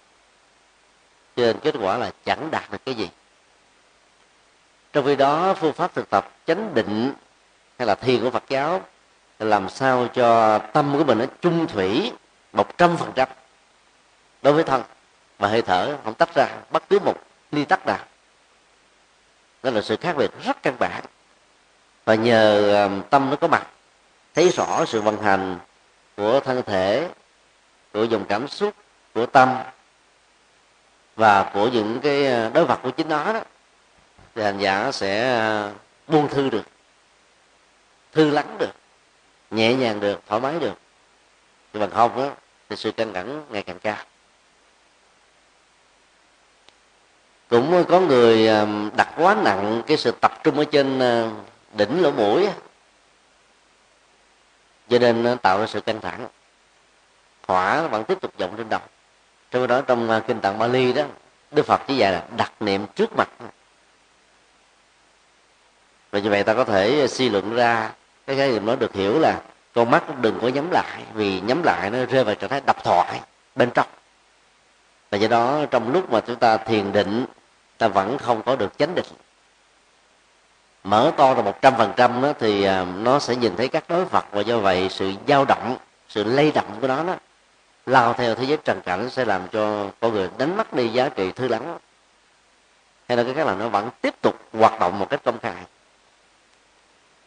Cho 1.37 1.43
nên 1.43 1.59
kết 1.59 1.75
quả 1.81 1.97
là 1.97 2.13
chẳng 2.25 2.51
đạt 2.51 2.71
được 2.73 2.85
cái 2.85 2.95
gì. 2.95 3.09
Trong 4.93 5.07
khi 5.07 5.17
đó 5.17 5.55
phương 5.55 5.73
pháp 5.73 5.95
thực 5.95 6.11
tập 6.11 6.31
chánh 6.47 6.75
định 6.75 7.13
hay 7.81 7.87
là 7.87 7.95
thiền 7.95 8.21
của 8.21 8.31
phật 8.31 8.45
giáo 8.49 8.81
làm 9.39 9.69
sao 9.69 10.09
cho 10.15 10.59
tâm 10.59 10.95
của 10.99 11.05
mình 11.05 11.19
nó 11.19 11.25
trung 11.41 11.67
thủy 11.67 12.13
một 12.53 12.79
trăm 12.79 12.97
phần 12.97 13.13
trăm 13.15 13.29
đối 14.43 14.53
với 14.53 14.65
thân 14.65 14.83
và 15.39 15.49
hơi 15.49 15.63
thở, 15.63 15.97
không 16.05 16.15
tách 16.15 16.35
ra 16.35 16.49
bất 16.71 16.89
cứ 16.89 16.99
một 16.99 17.15
ly 17.53 17.65
tắc 17.65 17.87
nào. 17.87 17.99
Đó 19.63 19.71
là 19.71 19.81
sự 19.81 19.97
khác 19.97 20.17
biệt 20.17 20.31
rất 20.45 20.63
căn 20.63 20.75
bản. 20.79 21.05
Và 22.05 22.15
nhờ 22.15 22.89
tâm 23.11 23.31
nó 23.31 23.37
có 23.37 23.49
mặt, 23.49 23.67
thấy 24.35 24.49
rõ 24.49 24.85
sự 24.85 25.01
vận 25.01 25.23
hành 25.23 25.59
của 26.17 26.41
thân 26.41 26.63
thể, 26.67 27.09
của 27.93 28.05
dòng 28.05 28.25
cảm 28.29 28.49
xúc, 28.49 28.75
của 29.15 29.27
tâm 29.27 29.57
và 31.17 31.51
của 31.55 31.69
những 31.69 32.01
cái 32.01 32.27
ờ, 32.27 32.51
đối 32.55 32.65
vật 32.65 32.79
của 32.83 32.91
chính 32.91 33.09
nó 33.09 33.33
đó, 33.33 33.41
thì 34.35 34.43
hành 34.43 34.59
giả 34.59 34.93
sẽ 34.93 35.39
ờ, 35.39 35.73
buông 36.09 36.29
thư 36.29 36.51
được 36.51 36.65
thư 38.13 38.31
lắng 38.31 38.57
được 38.59 38.73
nhẹ 39.51 39.75
nhàng 39.75 40.01
được 40.01 40.21
thoải 40.27 40.41
mái 40.41 40.59
được. 40.59 40.75
Nhưng 41.73 41.83
mà 41.83 41.89
không 41.89 42.17
đó, 42.17 42.31
thì 42.69 42.77
sự 42.77 42.93
căng 42.93 43.13
thẳng 43.13 43.45
ngày 43.51 43.63
càng 43.63 43.79
cao. 43.79 43.97
Cũng 47.49 47.85
có 47.89 48.01
người 48.01 48.49
à, 48.49 48.67
đặt 48.97 49.09
quá 49.17 49.37
nặng 49.45 49.83
cái 49.87 49.97
sự 49.97 50.11
tập 50.21 50.45
trung 50.45 50.59
ở 50.59 50.65
trên 50.65 50.99
à, 50.99 51.31
đỉnh 51.73 52.03
lỗ 52.03 52.11
mũi 52.11 52.49
cho 54.89 54.99
nên 54.99 55.23
nó 55.23 55.35
tạo 55.35 55.59
ra 55.59 55.67
sự 55.67 55.81
căng 55.81 56.01
thẳng. 56.01 56.29
Hỏa 57.49 57.87
vẫn 57.87 58.05
tiếp 58.05 58.21
tục 58.21 58.33
vọng 58.39 58.55
trên 58.57 58.69
đầu. 58.69 58.81
Trong 59.51 59.67
đó 59.67 59.81
trong 59.81 60.11
à, 60.11 60.21
kinh 60.21 60.41
tạng 60.41 60.59
Bali 60.59 60.93
đó 60.93 61.05
Đức 61.51 61.67
Phật 61.67 61.81
chỉ 61.87 61.97
dạy 61.97 62.13
là 62.13 62.25
đặt 62.37 62.53
niệm 62.61 62.87
trước 62.95 63.17
mặt. 63.17 63.29
Và 66.11 66.19
như 66.19 66.31
vậy 66.31 66.45
ta 66.45 66.55
có 66.55 66.65
thể 66.65 67.07
suy 67.09 67.29
luận 67.29 67.55
ra 67.55 67.91
cái 68.31 68.39
khái 68.39 68.53
niệm 68.53 68.67
đó 68.67 68.77
được 68.77 68.95
hiểu 68.95 69.19
là 69.19 69.41
con 69.75 69.91
mắt 69.91 70.21
đừng 70.21 70.39
có 70.41 70.49
nhắm 70.49 70.71
lại, 70.71 71.03
vì 71.15 71.41
nhắm 71.41 71.63
lại 71.63 71.91
nó 71.91 72.05
rơi 72.05 72.25
vào 72.25 72.35
trạng 72.35 72.51
thái 72.51 72.61
đập 72.67 72.85
thoại 72.85 73.21
bên 73.57 73.71
trong. 73.71 73.87
Và 75.11 75.19
do 75.19 75.29
đó 75.29 75.61
trong 75.71 75.93
lúc 75.93 76.13
mà 76.13 76.21
chúng 76.21 76.37
ta 76.37 76.57
thiền 76.57 76.93
định, 76.93 77.27
ta 77.79 77.89
vẫn 77.89 78.19
không 78.19 78.43
có 78.43 78.57
được 78.57 78.79
chánh 78.79 78.95
định. 78.95 79.07
Mở 80.85 81.13
to 81.17 81.35
ra 81.35 81.43
một 81.43 81.63
trăm 81.63 81.75
phần 81.77 81.93
trăm 81.97 82.23
thì 82.39 82.65
à, 82.65 82.87
nó 82.97 83.19
sẽ 83.19 83.37
nhìn 83.37 83.57
thấy 83.57 83.69
các 83.69 83.85
đối 83.89 84.05
vật 84.05 84.25
và 84.33 84.41
do 84.41 84.59
vậy 84.59 84.89
sự 84.91 85.13
dao 85.29 85.45
động, 85.45 85.77
sự 86.09 86.25
lay 86.25 86.53
động 86.55 86.77
của 86.81 86.87
nó 86.87 87.05
đó, 87.05 87.17
lao 87.87 88.13
theo 88.13 88.35
thế 88.35 88.45
giới 88.45 88.59
trần 88.65 88.81
cảnh 88.81 89.11
sẽ 89.11 89.25
làm 89.25 89.49
cho 89.49 89.87
con 90.01 90.15
người 90.15 90.29
đánh 90.39 90.57
mất 90.57 90.73
đi 90.73 90.89
giá 90.89 91.09
trị 91.09 91.33
thư 91.33 91.49
lắng. 91.49 91.79
Hay 93.09 93.17
là 93.17 93.23
cái 93.23 93.35
cách 93.35 93.47
là 93.47 93.55
nó 93.55 93.69
vẫn 93.69 93.91
tiếp 94.03 94.15
tục 94.23 94.35
hoạt 94.53 94.81
động 94.81 94.99
một 94.99 95.11
cách 95.11 95.21
công 95.25 95.39
khai 95.39 95.55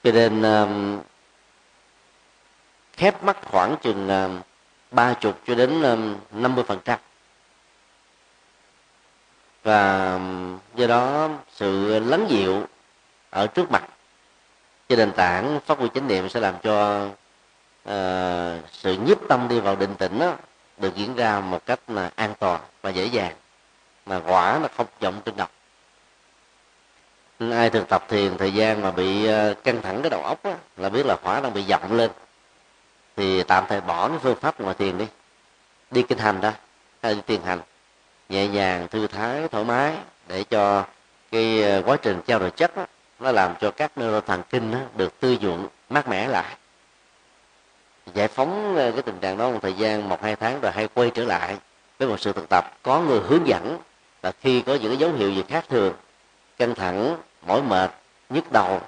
cho 0.03 0.11
nên 0.11 0.41
um, 0.41 1.01
khép 2.93 3.23
mắt 3.23 3.37
khoảng 3.45 3.75
chừng 3.81 4.07
um, 4.07 4.41
ba 4.91 5.13
chục 5.13 5.39
cho 5.47 5.55
đến 5.55 5.81
um, 5.81 6.15
năm 6.31 6.55
mươi 6.55 6.63
phần 6.67 6.79
trăm. 6.85 6.99
Và 9.63 10.13
um, 10.13 10.59
do 10.75 10.87
đó 10.87 11.29
sự 11.53 11.99
lắng 11.99 12.25
dịu 12.29 12.63
ở 13.29 13.47
trước 13.47 13.71
mặt 13.71 13.83
trên 14.89 14.99
nền 14.99 15.11
tảng 15.11 15.59
pháp 15.65 15.81
quy 15.81 15.87
chánh 15.93 16.07
niệm 16.07 16.29
sẽ 16.29 16.39
làm 16.39 16.55
cho 16.63 17.05
uh, 17.89 18.69
sự 18.71 18.97
nhiếp 19.05 19.17
tâm 19.29 19.47
đi 19.47 19.59
vào 19.59 19.75
định 19.75 19.95
tĩnh 19.95 20.19
đó, 20.19 20.35
được 20.77 20.95
diễn 20.95 21.15
ra 21.15 21.39
một 21.39 21.65
cách 21.65 21.79
là 21.87 22.11
an 22.15 22.33
toàn 22.39 22.61
và 22.81 22.89
dễ 22.89 23.05
dàng 23.05 23.35
mà 24.05 24.21
quả 24.25 24.59
nó 24.61 24.67
không 24.77 24.87
vọng 24.99 25.21
trên 25.25 25.35
đầu 25.37 25.47
ai 27.39 27.69
thực 27.69 27.89
tập 27.89 28.05
thiền 28.09 28.37
thời 28.37 28.51
gian 28.51 28.81
mà 28.81 28.91
bị 28.91 29.25
ờ, 29.25 29.53
căng 29.53 29.81
thẳng 29.81 30.01
cái 30.01 30.09
đầu 30.09 30.23
óc 30.23 30.43
á, 30.43 30.55
là 30.77 30.89
biết 30.89 31.05
là 31.05 31.15
hỏa 31.21 31.39
đang 31.39 31.53
bị 31.53 31.63
vọng 31.69 31.93
lên. 31.93 32.11
Thì 33.15 33.43
tạm 33.43 33.63
thời 33.69 33.81
bỏ 33.81 34.09
cái 34.09 34.17
phương 34.21 34.35
pháp 34.35 34.61
ngoài 34.61 34.75
thiền 34.79 34.97
đi. 34.97 35.05
Đi 35.91 36.03
kinh 36.03 36.17
hành 36.17 36.41
đó 36.41 36.51
hay 37.03 37.15
đi 37.15 37.21
thiền 37.27 37.41
hành. 37.41 37.59
Nhẹ 38.29 38.47
nhàng 38.47 38.87
thư 38.87 39.07
thái 39.07 39.47
thoải 39.47 39.63
mái 39.63 39.93
để 40.27 40.43
cho 40.43 40.85
cái 41.31 41.63
ờ, 41.63 41.81
quá 41.85 41.97
trình 42.01 42.21
trao 42.27 42.39
đổi 42.39 42.51
chất 42.51 42.75
đó, 42.75 42.85
nó 43.19 43.31
làm 43.31 43.55
cho 43.61 43.71
các 43.71 43.97
neuron 43.97 44.25
thần 44.25 44.41
kinh 44.49 44.71
đó, 44.71 44.79
được 44.95 45.19
tư 45.19 45.37
nhuận 45.41 45.67
mát 45.89 46.07
mẻ 46.07 46.27
lại. 46.27 46.55
Giải 48.13 48.27
phóng 48.27 48.75
ờ, 48.75 48.91
cái 48.91 49.01
tình 49.01 49.19
trạng 49.19 49.37
đó 49.37 49.49
một 49.51 49.59
thời 49.61 49.73
gian 49.73 50.09
một 50.09 50.23
hai 50.23 50.35
tháng 50.35 50.61
rồi 50.61 50.71
hay 50.71 50.87
quay 50.93 51.11
trở 51.13 51.25
lại 51.25 51.57
với 51.99 52.07
một 52.07 52.19
sự 52.19 52.33
thực 52.33 52.49
tập. 52.49 52.71
Có 52.83 52.99
người 52.99 53.19
hướng 53.19 53.47
dẫn 53.47 53.77
và 54.21 54.31
khi 54.41 54.61
có 54.61 54.75
những 54.75 54.91
cái 54.91 54.97
dấu 54.97 55.11
hiệu 55.11 55.31
gì 55.31 55.43
khác 55.47 55.65
thường 55.69 55.93
căng 56.63 56.75
thẳng, 56.75 57.17
mỏi 57.47 57.61
mệt, 57.61 57.91
nhức 58.29 58.51
đầu. 58.51 58.81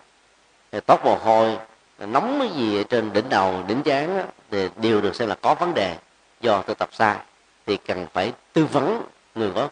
Tóc 0.85 1.05
mồ 1.05 1.15
hôi, 1.15 1.57
nóng 1.99 2.39
cái 2.39 2.49
gì 2.49 2.83
trên 2.89 3.13
đỉnh 3.13 3.29
đầu, 3.29 3.63
đỉnh 3.67 3.83
trán 3.83 4.25
thì 4.51 4.69
đều 4.75 5.01
được 5.01 5.15
xem 5.15 5.29
là 5.29 5.35
có 5.35 5.55
vấn 5.55 5.73
đề 5.73 5.97
do 6.41 6.61
tu 6.61 6.73
tập 6.73 6.89
sai. 6.91 7.17
Thì 7.65 7.77
cần 7.77 8.07
phải 8.13 8.33
tư 8.53 8.65
vấn 8.65 9.01
người 9.35 9.51
có 9.55 9.69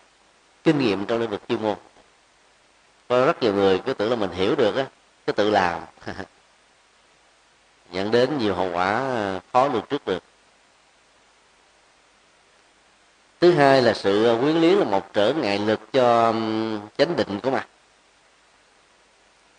kinh 0.63 0.79
nghiệm 0.79 1.05
trong 1.05 1.19
lĩnh 1.19 1.29
vực 1.29 1.41
chuyên 1.47 1.61
môn. 1.61 1.75
Có 3.07 3.25
rất 3.25 3.43
nhiều 3.43 3.53
người 3.53 3.79
cứ 3.85 3.93
tưởng 3.93 4.09
là 4.09 4.15
mình 4.15 4.31
hiểu 4.31 4.55
được 4.55 4.75
á, 4.75 4.85
cứ 5.27 5.33
tự 5.33 5.49
làm. 5.49 5.81
Dẫn 7.91 8.11
đến 8.11 8.37
nhiều 8.37 8.55
hậu 8.55 8.71
quả 8.71 9.01
khó 9.53 9.67
lường 9.67 9.85
trước 9.89 10.05
được. 10.05 10.23
Thứ 13.41 13.51
hai 13.51 13.81
là 13.81 13.93
sự 13.93 14.37
quyến 14.41 14.61
luyến 14.61 14.77
là 14.77 14.85
một 14.85 15.13
trở 15.13 15.33
ngại 15.33 15.59
lực 15.59 15.93
cho 15.93 16.33
chánh 16.97 17.15
định 17.15 17.39
của 17.43 17.51
mặt 17.51 17.67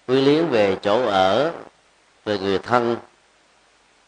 quyến 0.06 0.24
liếng 0.24 0.50
về 0.50 0.76
chỗ 0.82 1.06
ở 1.06 1.52
về 2.24 2.38
người 2.38 2.58
thân 2.58 2.96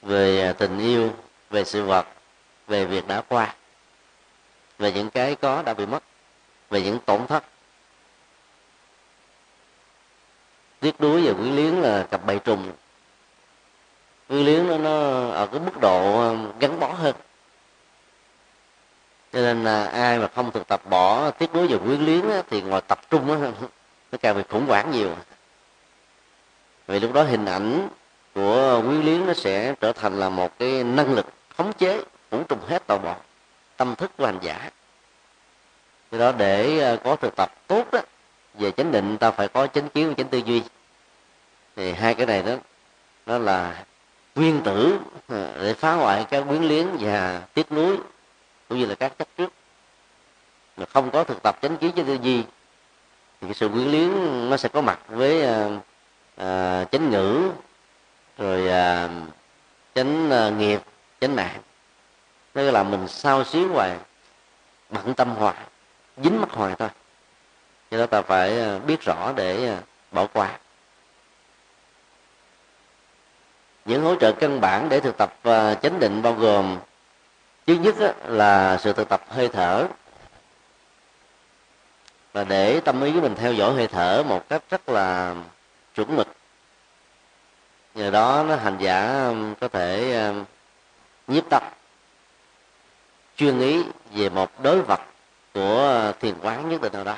về 0.03 0.43
à, 0.43 0.53
tình 0.53 0.79
yêu 0.79 1.11
về 1.51 1.65
sự 1.65 1.85
vật 1.85 2.07
về 2.67 2.85
việc 2.85 3.07
đã 3.07 3.23
qua 3.29 3.55
về 4.79 4.93
những 4.93 5.11
cái 5.11 5.35
có 5.35 5.63
đã 5.63 5.75
bị 5.75 5.87
mất 5.87 6.03
về 6.71 6.83
những 6.83 6.99
tổn 6.99 7.27
thất. 7.27 7.45
Tiếc 10.81 11.01
đuối 11.01 11.23
và 11.27 11.33
quyến 11.33 11.57
liếng 11.57 11.83
là 11.83 12.07
cặp 12.11 12.27
bầy 12.27 12.39
trùng. 12.39 12.73
Quyến 14.29 14.45
liếng 14.45 14.67
nó, 14.67 14.79
nó 14.79 15.29
ở 15.31 15.47
cái 15.47 15.61
mức 15.61 15.81
độ 15.81 16.21
à, 16.21 16.31
gắn 16.61 16.81
bó 16.81 16.89
hơn. 16.89 17.17
Cho 19.33 19.41
nên 19.41 19.65
là 19.65 19.85
ai 19.85 20.19
mà 20.19 20.29
không 20.35 20.51
thực 20.51 20.69
tập 20.69 20.81
bỏ 20.91 21.31
tiếc 21.31 21.55
nuối 21.55 21.67
và 21.67 21.79
quyến 21.79 22.01
liếng 22.01 22.31
á, 22.31 22.43
thì 22.51 22.63
ngồi 22.63 22.81
tập 22.81 23.11
trung 23.11 23.43
á, 23.43 23.51
nó 24.13 24.19
càng 24.21 24.37
bị 24.37 24.43
khủng 24.49 24.67
hoảng 24.67 24.91
nhiều 24.91 25.17
vì 26.87 27.01
lúc 27.01 27.13
đó 27.13 27.23
hình 27.23 27.45
ảnh 27.45 27.89
của 28.35 28.83
quyến 28.87 29.03
luyến 29.03 29.27
nó 29.27 29.35
sẽ 29.35 29.75
trở 29.81 29.93
thành 29.93 30.21
là 30.21 30.29
một 30.29 30.59
cái 30.59 30.85
năng 30.85 31.15
lực 31.15 31.27
khống 31.57 31.73
chế 31.73 32.03
phủ 32.31 32.43
trùng 32.49 32.61
hết 32.67 32.83
toàn 32.87 33.03
bộ 33.03 33.15
tâm 33.77 33.95
thức 33.95 34.11
của 34.19 34.27
hành 34.27 34.39
giả. 34.43 34.71
Do 36.13 36.19
đó 36.19 36.33
để 36.33 36.79
ờ, 36.79 36.97
có 37.05 37.17
thực 37.17 37.37
tập 37.37 37.53
tốt 37.67 37.89
đó 37.93 38.01
về 38.55 38.71
chánh 38.71 38.93
định 38.93 39.19
ta 39.19 39.31
phải 39.31 39.49
có 39.49 39.67
chánh 39.67 39.89
kiến 39.89 40.09
và 40.09 40.15
chánh 40.17 40.29
tư 40.29 40.39
duy. 40.39 40.63
Thì 41.77 41.93
hai 41.93 42.15
cái 42.15 42.27
này 42.27 42.43
đó, 42.43 42.55
nó 43.27 43.39
là 43.39 43.85
nguyên 44.35 44.61
tử 44.65 44.99
ờ, 45.29 45.63
để 45.63 45.75
phá 45.75 45.93
hoại 45.93 46.27
các 46.31 46.45
quyến 46.49 46.63
liếng 46.63 46.87
và 47.01 47.43
tiếc 47.55 47.73
nuối, 47.73 47.97
cũng 48.69 48.79
như 48.79 48.87
là 48.87 48.95
các 48.95 49.19
chấp 49.19 49.29
trước. 49.37 49.53
Mà 50.77 50.87
không 50.87 51.11
có 51.11 51.25
thực 51.25 51.43
tập 51.43 51.59
chánh 51.63 51.77
kiến 51.77 51.93
chánh 51.97 52.07
tư 52.07 52.19
duy, 52.23 52.43
thì 53.41 53.47
cái 53.47 53.55
sự 53.55 53.69
quyến 53.69 53.89
liếng 53.89 54.11
nó 54.51 54.57
sẽ 54.57 54.69
có 54.69 54.81
mặt 54.81 54.99
với 55.09 55.43
ờ, 55.43 55.79
à, 56.37 56.85
chánh 56.85 57.11
ngữ 57.11 57.51
rồi 58.39 58.69
à, 58.69 59.09
chánh 59.95 60.31
à, 60.31 60.51
nghiệp 60.51 60.81
chánh 61.21 61.37
mạng. 61.37 61.61
Nó 62.55 62.63
là 62.63 62.83
mình 62.83 63.09
sao 63.09 63.45
xuyến 63.45 63.69
hoài 63.69 63.99
bận 64.91 65.15
tâm 65.15 65.35
hoài 65.35 65.57
dính 66.17 66.41
mắt 66.41 66.51
hoài 66.51 66.75
thôi. 66.79 66.89
Cho 67.91 67.99
đó 67.99 68.07
ta 68.07 68.23
phải 68.23 68.79
biết 68.87 69.03
rõ 69.03 69.33
để 69.37 69.77
bỏ 70.13 70.27
qua. 70.33 70.59
Những 73.85 74.03
hỗ 74.05 74.15
trợ 74.15 74.33
căn 74.33 74.61
bản 74.61 74.89
để 74.89 75.01
thực 75.01 75.17
tập 75.19 75.35
chánh 75.83 76.01
định 76.01 76.23
bao 76.23 76.33
gồm 76.33 76.79
thứ 77.67 77.75
nhất 77.75 77.95
là 78.25 78.79
sự 78.79 78.93
thực 78.93 79.09
tập 79.09 79.25
hơi 79.29 79.49
thở. 79.49 79.87
Và 82.33 82.45
để 82.45 82.81
tâm 82.81 83.03
ý 83.03 83.13
của 83.13 83.21
mình 83.21 83.35
theo 83.35 83.53
dõi 83.53 83.75
hơi 83.75 83.87
thở 83.87 84.23
một 84.27 84.49
cách 84.49 84.63
rất 84.71 84.89
là 84.89 85.35
chuẩn 85.97 86.17
mực. 86.17 86.29
Nhờ 87.95 88.11
đó 88.11 88.45
nó 88.49 88.57
hành 88.57 88.77
giả 88.81 89.27
um, 89.29 89.55
có 89.55 89.69
thể 89.69 90.21
um, 90.27 90.45
nhiếp 91.27 91.45
tập 91.51 91.63
chuyên 93.37 93.61
ý 93.61 93.83
về 94.13 94.29
một 94.29 94.63
đối 94.63 94.83
vật 94.83 95.01
của 95.55 96.07
uh, 96.11 96.21
thiền 96.21 96.35
quán 96.43 96.69
nhất 96.69 96.81
định 96.81 96.93
nào 96.93 97.05
đó. 97.05 97.17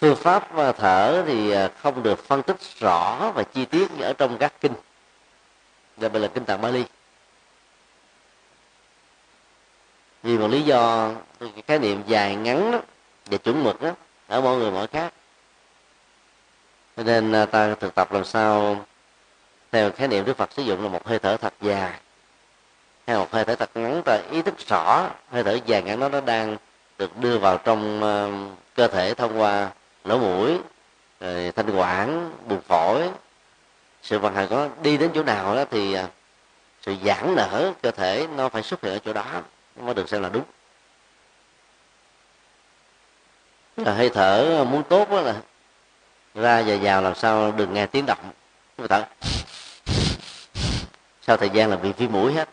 Phương 0.00 0.16
pháp 0.16 0.48
uh, 0.56 0.76
thở 0.76 1.24
thì 1.26 1.64
uh, 1.64 1.70
không 1.82 2.02
được 2.02 2.24
phân 2.26 2.42
tích 2.42 2.56
rõ 2.78 3.32
và 3.34 3.42
chi 3.42 3.64
tiết 3.64 3.92
như 3.92 4.02
ở 4.02 4.12
trong 4.12 4.38
các 4.38 4.52
kinh. 4.60 4.74
Đặc 5.96 6.12
biệt 6.12 6.18
là 6.18 6.28
kinh 6.28 6.44
tạng 6.44 6.60
Bali. 6.60 6.84
Vì 10.22 10.38
một 10.38 10.48
lý 10.48 10.62
do, 10.62 11.10
cái 11.40 11.62
khái 11.66 11.78
niệm 11.78 12.02
dài 12.06 12.36
ngắn 12.36 12.70
đó 12.70 12.80
và 13.30 13.38
chuẩn 13.38 13.64
mực 13.64 13.82
đó 13.82 13.90
ở 14.26 14.40
mỗi 14.40 14.58
người 14.58 14.70
mỗi 14.70 14.86
khác 14.86 15.12
cho 16.98 17.04
nên 17.04 17.32
à, 17.32 17.46
ta 17.46 17.74
thực 17.74 17.94
tập 17.94 18.12
làm 18.12 18.24
sao 18.24 18.84
theo 19.72 19.90
khái 19.90 20.08
niệm 20.08 20.24
Đức 20.24 20.36
Phật 20.36 20.52
sử 20.52 20.62
dụng 20.62 20.82
là 20.82 20.88
một 20.88 21.06
hơi 21.06 21.18
thở 21.18 21.36
thật 21.36 21.54
dài. 21.60 21.92
Hay 23.06 23.16
một 23.16 23.32
hơi 23.32 23.44
thở 23.44 23.54
thật 23.54 23.70
ngắn 23.74 24.02
ta 24.04 24.18
ý 24.30 24.42
thức 24.42 24.54
rõ, 24.68 25.10
hơi 25.30 25.44
thở 25.44 25.58
dài 25.66 25.82
ngắn 25.82 26.00
đó, 26.00 26.08
nó 26.08 26.20
đang 26.20 26.56
được 26.98 27.16
đưa 27.16 27.38
vào 27.38 27.58
trong 27.58 28.02
à, 28.02 28.28
cơ 28.74 28.88
thể 28.88 29.14
thông 29.14 29.40
qua 29.40 29.70
lỗ 30.04 30.18
mũi, 30.18 30.58
rồi 31.20 31.52
thanh 31.56 31.76
quản, 31.76 32.32
buồng 32.48 32.60
phổi. 32.60 33.08
Sự 34.02 34.18
vận 34.18 34.34
hành 34.34 34.48
có 34.50 34.68
đi 34.82 34.96
đến 34.96 35.10
chỗ 35.14 35.22
nào 35.22 35.56
đó 35.56 35.64
thì 35.70 35.92
à, 35.92 36.08
sự 36.82 36.94
giãn 37.04 37.34
nở 37.36 37.72
cơ 37.82 37.90
thể 37.90 38.26
nó 38.36 38.48
phải 38.48 38.62
xuất 38.62 38.82
hiện 38.82 38.92
ở 38.92 38.98
chỗ 38.98 39.12
đó, 39.12 39.24
nó 39.76 39.84
mới 39.84 39.94
được 39.94 40.08
xem 40.08 40.22
là 40.22 40.28
đúng. 40.28 40.44
Là 43.78 43.94
hơi 43.94 44.10
thở 44.10 44.64
muốn 44.70 44.82
tốt 44.82 45.10
đó 45.10 45.20
là. 45.20 45.34
Ra 46.34 46.62
và 46.66 46.76
vào 46.82 47.02
làm 47.02 47.14
sao 47.14 47.52
đừng 47.52 47.74
nghe 47.74 47.86
tiếng 47.86 48.06
động. 48.06 48.18
Thở. 48.88 49.04
Sau 51.22 51.36
thời 51.36 51.50
gian 51.50 51.70
là 51.70 51.76
bị 51.76 51.92
viêm 51.92 52.12
mũi 52.12 52.32
hết. 52.32 52.48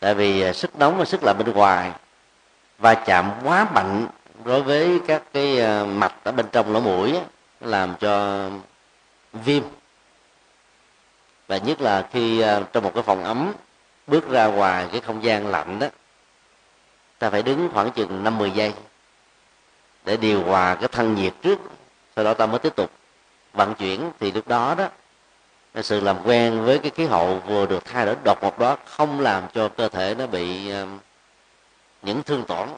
Tại 0.00 0.14
vì 0.14 0.40
à, 0.40 0.52
sức 0.52 0.78
nóng 0.78 0.98
và 0.98 1.04
sức 1.04 1.20
lạnh 1.22 1.36
bên 1.38 1.52
ngoài 1.52 1.92
va 2.78 2.94
chạm 2.94 3.30
quá 3.44 3.66
mạnh 3.74 4.06
đối 4.44 4.62
với 4.62 5.00
các 5.06 5.22
cái 5.32 5.60
à, 5.60 5.84
mạch 5.84 6.14
ở 6.24 6.32
bên 6.32 6.46
trong 6.52 6.72
lỗ 6.72 6.80
mũi 6.80 7.18
làm 7.60 7.94
cho 8.00 8.44
viêm. 9.32 9.62
Và 11.48 11.56
nhất 11.56 11.80
là 11.80 12.08
khi 12.12 12.40
à, 12.40 12.60
trong 12.72 12.84
một 12.84 12.90
cái 12.94 13.02
phòng 13.02 13.24
ấm 13.24 13.52
bước 14.06 14.30
ra 14.30 14.46
ngoài 14.46 14.88
cái 14.92 15.00
không 15.00 15.24
gian 15.24 15.46
lạnh 15.46 15.78
đó, 15.78 15.86
ta 17.18 17.30
phải 17.30 17.42
đứng 17.42 17.68
khoảng 17.72 17.90
chừng 17.90 18.24
năm 18.24 18.38
mười 18.38 18.50
giây 18.50 18.72
để 20.08 20.16
điều 20.16 20.42
hòa 20.42 20.74
cái 20.74 20.88
thân 20.88 21.14
nhiệt 21.14 21.34
trước, 21.42 21.58
sau 22.16 22.24
đó 22.24 22.34
ta 22.34 22.46
mới 22.46 22.58
tiếp 22.58 22.76
tục 22.76 22.90
vận 23.52 23.74
chuyển. 23.74 24.10
Thì 24.20 24.32
lúc 24.32 24.48
đó 24.48 24.74
đó 24.78 24.88
sự 25.82 26.00
làm 26.00 26.16
quen 26.24 26.64
với 26.64 26.78
cái 26.78 26.90
khí 26.90 27.04
hậu 27.04 27.38
vừa 27.38 27.66
được 27.66 27.84
thay 27.84 28.06
đổi 28.06 28.16
đột 28.24 28.38
ngột 28.42 28.58
đó 28.58 28.76
không 28.84 29.20
làm 29.20 29.42
cho 29.54 29.68
cơ 29.68 29.88
thể 29.88 30.14
nó 30.18 30.26
bị 30.26 30.70
um, 30.70 30.98
những 32.02 32.22
thương 32.22 32.44
tổn, 32.44 32.68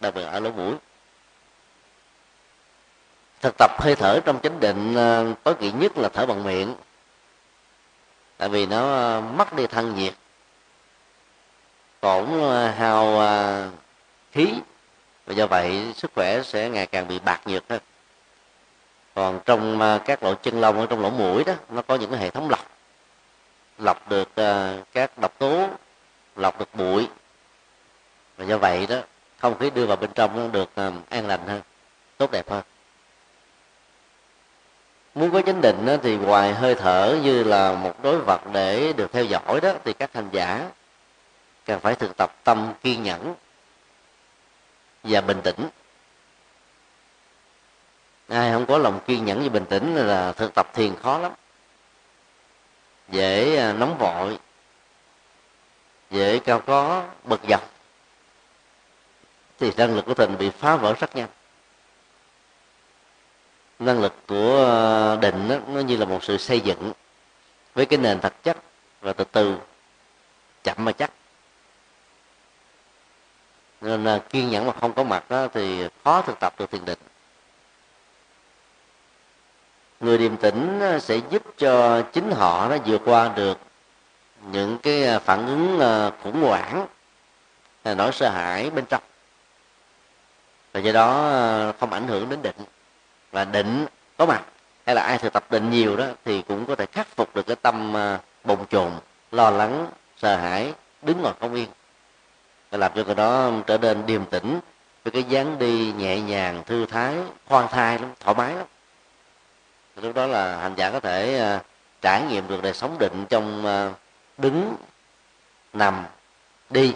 đặc 0.00 0.14
biệt 0.14 0.22
ở 0.22 0.40
lỗ 0.40 0.50
mũi. 0.50 0.74
Thực 3.40 3.54
tập 3.58 3.70
hơi 3.82 3.94
thở 3.96 4.20
trong 4.24 4.40
chánh 4.42 4.60
định 4.60 4.92
uh, 4.92 5.42
tối 5.42 5.54
kỵ 5.54 5.72
nhất 5.72 5.98
là 5.98 6.08
thở 6.08 6.26
bằng 6.26 6.44
miệng, 6.44 6.74
tại 8.36 8.48
vì 8.48 8.66
nó 8.66 9.18
uh, 9.18 9.24
mất 9.24 9.52
đi 9.52 9.66
thân 9.66 9.94
nhiệt, 9.94 10.14
tổn 12.00 12.26
hào 12.76 13.18
hao 13.18 13.70
khí 14.32 14.54
và 15.30 15.34
do 15.34 15.46
vậy 15.46 15.92
sức 15.96 16.10
khỏe 16.14 16.42
sẽ 16.42 16.68
ngày 16.68 16.86
càng 16.86 17.08
bị 17.08 17.18
bạc 17.18 17.40
nhược 17.46 17.68
hơn. 17.68 17.80
Còn 19.14 19.40
trong 19.44 19.80
à, 19.80 19.98
các 20.04 20.22
lỗ 20.22 20.34
chân 20.34 20.60
lông 20.60 20.80
ở 20.80 20.86
trong 20.86 21.00
lỗ 21.00 21.10
mũi 21.10 21.44
đó 21.44 21.52
nó 21.68 21.82
có 21.82 21.94
những 21.94 22.10
cái 22.10 22.20
hệ 22.20 22.30
thống 22.30 22.50
lọc. 22.50 22.66
Lọc 23.78 24.08
được 24.08 24.36
à, 24.36 24.78
các 24.92 25.18
độc 25.18 25.38
tố 25.38 25.68
lọc 26.36 26.58
được 26.58 26.74
bụi. 26.74 27.08
Và 28.36 28.44
do 28.44 28.58
vậy 28.58 28.86
đó 28.86 28.96
không 29.38 29.58
khí 29.58 29.70
đưa 29.70 29.86
vào 29.86 29.96
bên 29.96 30.10
trong 30.14 30.36
nó 30.36 30.48
được 30.48 30.70
à, 30.74 30.90
an 31.08 31.26
lành 31.26 31.46
hơn 31.46 31.62
tốt 32.16 32.30
đẹp 32.30 32.50
hơn. 32.50 32.62
Muốn 35.14 35.30
có 35.30 35.42
chánh 35.42 35.60
định 35.60 35.86
đó, 35.86 35.96
thì 36.02 36.16
ngoài 36.16 36.54
hơi 36.54 36.74
thở 36.74 37.18
như 37.22 37.44
là 37.44 37.72
một 37.72 38.02
đối 38.02 38.18
vật 38.18 38.40
để 38.52 38.92
được 38.92 39.12
theo 39.12 39.24
dõi 39.24 39.60
đó 39.60 39.72
thì 39.84 39.92
các 39.92 40.12
hành 40.12 40.28
giả 40.32 40.70
cần 41.64 41.80
phải 41.80 41.94
thực 41.94 42.16
tập 42.16 42.36
tâm 42.44 42.72
kiên 42.82 43.02
nhẫn 43.02 43.34
và 45.02 45.20
bình 45.20 45.40
tĩnh. 45.44 45.68
Ai 48.28 48.52
không 48.52 48.66
có 48.66 48.78
lòng 48.78 49.00
kiên 49.06 49.24
nhẫn 49.24 49.42
và 49.42 49.48
bình 49.48 49.64
tĩnh 49.68 49.96
là 49.96 50.32
thực 50.32 50.54
tập 50.54 50.70
thiền 50.74 50.96
khó 51.02 51.18
lắm. 51.18 51.32
Dễ 53.08 53.56
à, 53.56 53.72
nóng 53.72 53.98
vội. 53.98 54.38
Dễ 56.10 56.38
cao 56.38 56.60
có 56.60 57.04
bật 57.24 57.40
dọc. 57.48 57.70
Thì 59.58 59.72
năng 59.76 59.96
lực 59.96 60.04
của 60.06 60.14
tình 60.14 60.38
bị 60.38 60.50
phá 60.50 60.76
vỡ 60.76 60.94
rất 61.00 61.16
nhanh. 61.16 61.28
Năng 63.78 64.00
lực 64.02 64.14
của 64.26 64.66
à, 64.66 65.16
định 65.16 65.48
đó, 65.48 65.56
nó 65.68 65.80
như 65.80 65.96
là 65.96 66.04
một 66.04 66.24
sự 66.24 66.38
xây 66.38 66.60
dựng 66.60 66.92
với 67.74 67.86
cái 67.86 67.98
nền 67.98 68.20
thật 68.20 68.34
chất 68.42 68.56
và 69.00 69.12
từ 69.12 69.24
từ 69.24 69.58
chậm 70.62 70.76
mà 70.84 70.92
chắc 70.92 71.10
nên 73.80 74.04
là 74.04 74.18
kiên 74.18 74.50
nhẫn 74.50 74.66
mà 74.66 74.72
không 74.80 74.92
có 74.92 75.02
mặt 75.02 75.30
đó 75.30 75.48
thì 75.54 75.88
khó 76.04 76.22
thực 76.22 76.40
tập 76.40 76.54
được 76.58 76.70
thiền 76.70 76.84
định. 76.84 76.98
Người 80.00 80.18
điềm 80.18 80.36
tĩnh 80.36 80.80
ờ, 80.80 80.98
sẽ 80.98 81.20
giúp 81.30 81.42
cho 81.58 82.02
chính 82.12 82.30
họ 82.30 82.68
nó 82.68 82.76
vượt 82.86 83.02
qua 83.04 83.28
được 83.28 83.58
những 84.52 84.78
cái 84.78 85.04
ờ, 85.04 85.18
phản 85.18 85.46
ứng 85.46 85.78
ờ, 85.78 86.12
khủng 86.22 86.42
hoảng 86.42 86.86
là 87.84 87.94
nỗi 87.94 88.12
sợ 88.12 88.28
hãi 88.28 88.70
bên 88.70 88.84
trong. 88.86 89.02
Và 90.72 90.80
do 90.80 90.92
đó 90.92 91.32
không 91.80 91.92
ảnh 91.92 92.08
hưởng 92.08 92.28
đến 92.28 92.42
định. 92.42 92.56
Và 93.32 93.44
định 93.44 93.86
có 94.16 94.26
mặt 94.26 94.42
hay 94.86 94.94
là 94.94 95.02
ai 95.02 95.18
thực 95.18 95.32
tập 95.32 95.44
định 95.50 95.70
nhiều 95.70 95.96
đó 95.96 96.06
thì 96.24 96.42
cũng 96.42 96.66
có 96.66 96.76
thể 96.76 96.86
khắc 96.86 97.06
phục 97.16 97.34
được 97.34 97.46
cái 97.46 97.56
tâm 97.56 97.94
bồn 98.44 98.58
chồn, 98.70 98.92
lo 99.30 99.50
lắng, 99.50 99.86
sợ 100.16 100.36
hãi, 100.36 100.74
đứng 101.02 101.22
ngồi 101.22 101.32
không 101.40 101.54
yên 101.54 101.68
làm 102.78 102.92
cho 102.94 103.04
người 103.04 103.14
đó 103.14 103.50
trở 103.66 103.78
nên 103.78 104.06
điềm 104.06 104.24
tĩnh, 104.24 104.60
với 105.04 105.12
cái 105.12 105.22
dáng 105.22 105.58
đi 105.58 105.92
nhẹ 105.92 106.20
nhàng, 106.20 106.62
thư 106.66 106.86
thái, 106.86 107.14
khoan 107.46 107.68
thai 107.68 107.98
lắm, 107.98 108.12
thoải 108.20 108.36
mái 108.36 108.54
lắm. 108.54 108.66
Lúc 109.96 110.14
đó 110.14 110.26
là 110.26 110.56
hành 110.56 110.74
giả 110.76 110.90
có 110.90 111.00
thể 111.00 111.38
à, 111.38 111.62
trải 112.02 112.22
nghiệm 112.22 112.48
được 112.48 112.62
đời 112.62 112.74
sống 112.74 112.96
định 112.98 113.26
trong 113.28 113.66
à, 113.66 113.92
đứng, 114.38 114.74
nằm, 115.72 116.04
đi. 116.70 116.94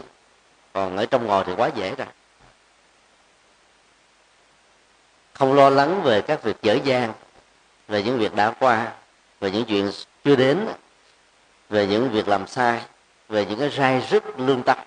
Còn 0.72 0.96
ở 0.96 1.06
trong 1.06 1.26
ngồi 1.26 1.44
thì 1.46 1.52
quá 1.56 1.70
dễ 1.74 1.94
rồi 1.94 2.06
không 5.34 5.54
lo 5.54 5.70
lắng 5.70 6.02
về 6.02 6.22
các 6.22 6.42
việc 6.42 6.56
dở 6.62 6.78
dang, 6.84 7.12
về 7.88 8.02
những 8.02 8.18
việc 8.18 8.34
đã 8.34 8.50
qua, 8.50 8.92
về 9.40 9.50
những 9.50 9.64
chuyện 9.64 9.90
chưa 10.24 10.36
đến, 10.36 10.66
về 11.68 11.86
những 11.86 12.10
việc 12.10 12.28
làm 12.28 12.46
sai, 12.46 12.80
về 13.28 13.46
những 13.46 13.58
cái 13.58 13.70
sai 13.70 14.06
rứt 14.10 14.38
lương 14.38 14.62
tâm 14.62 14.78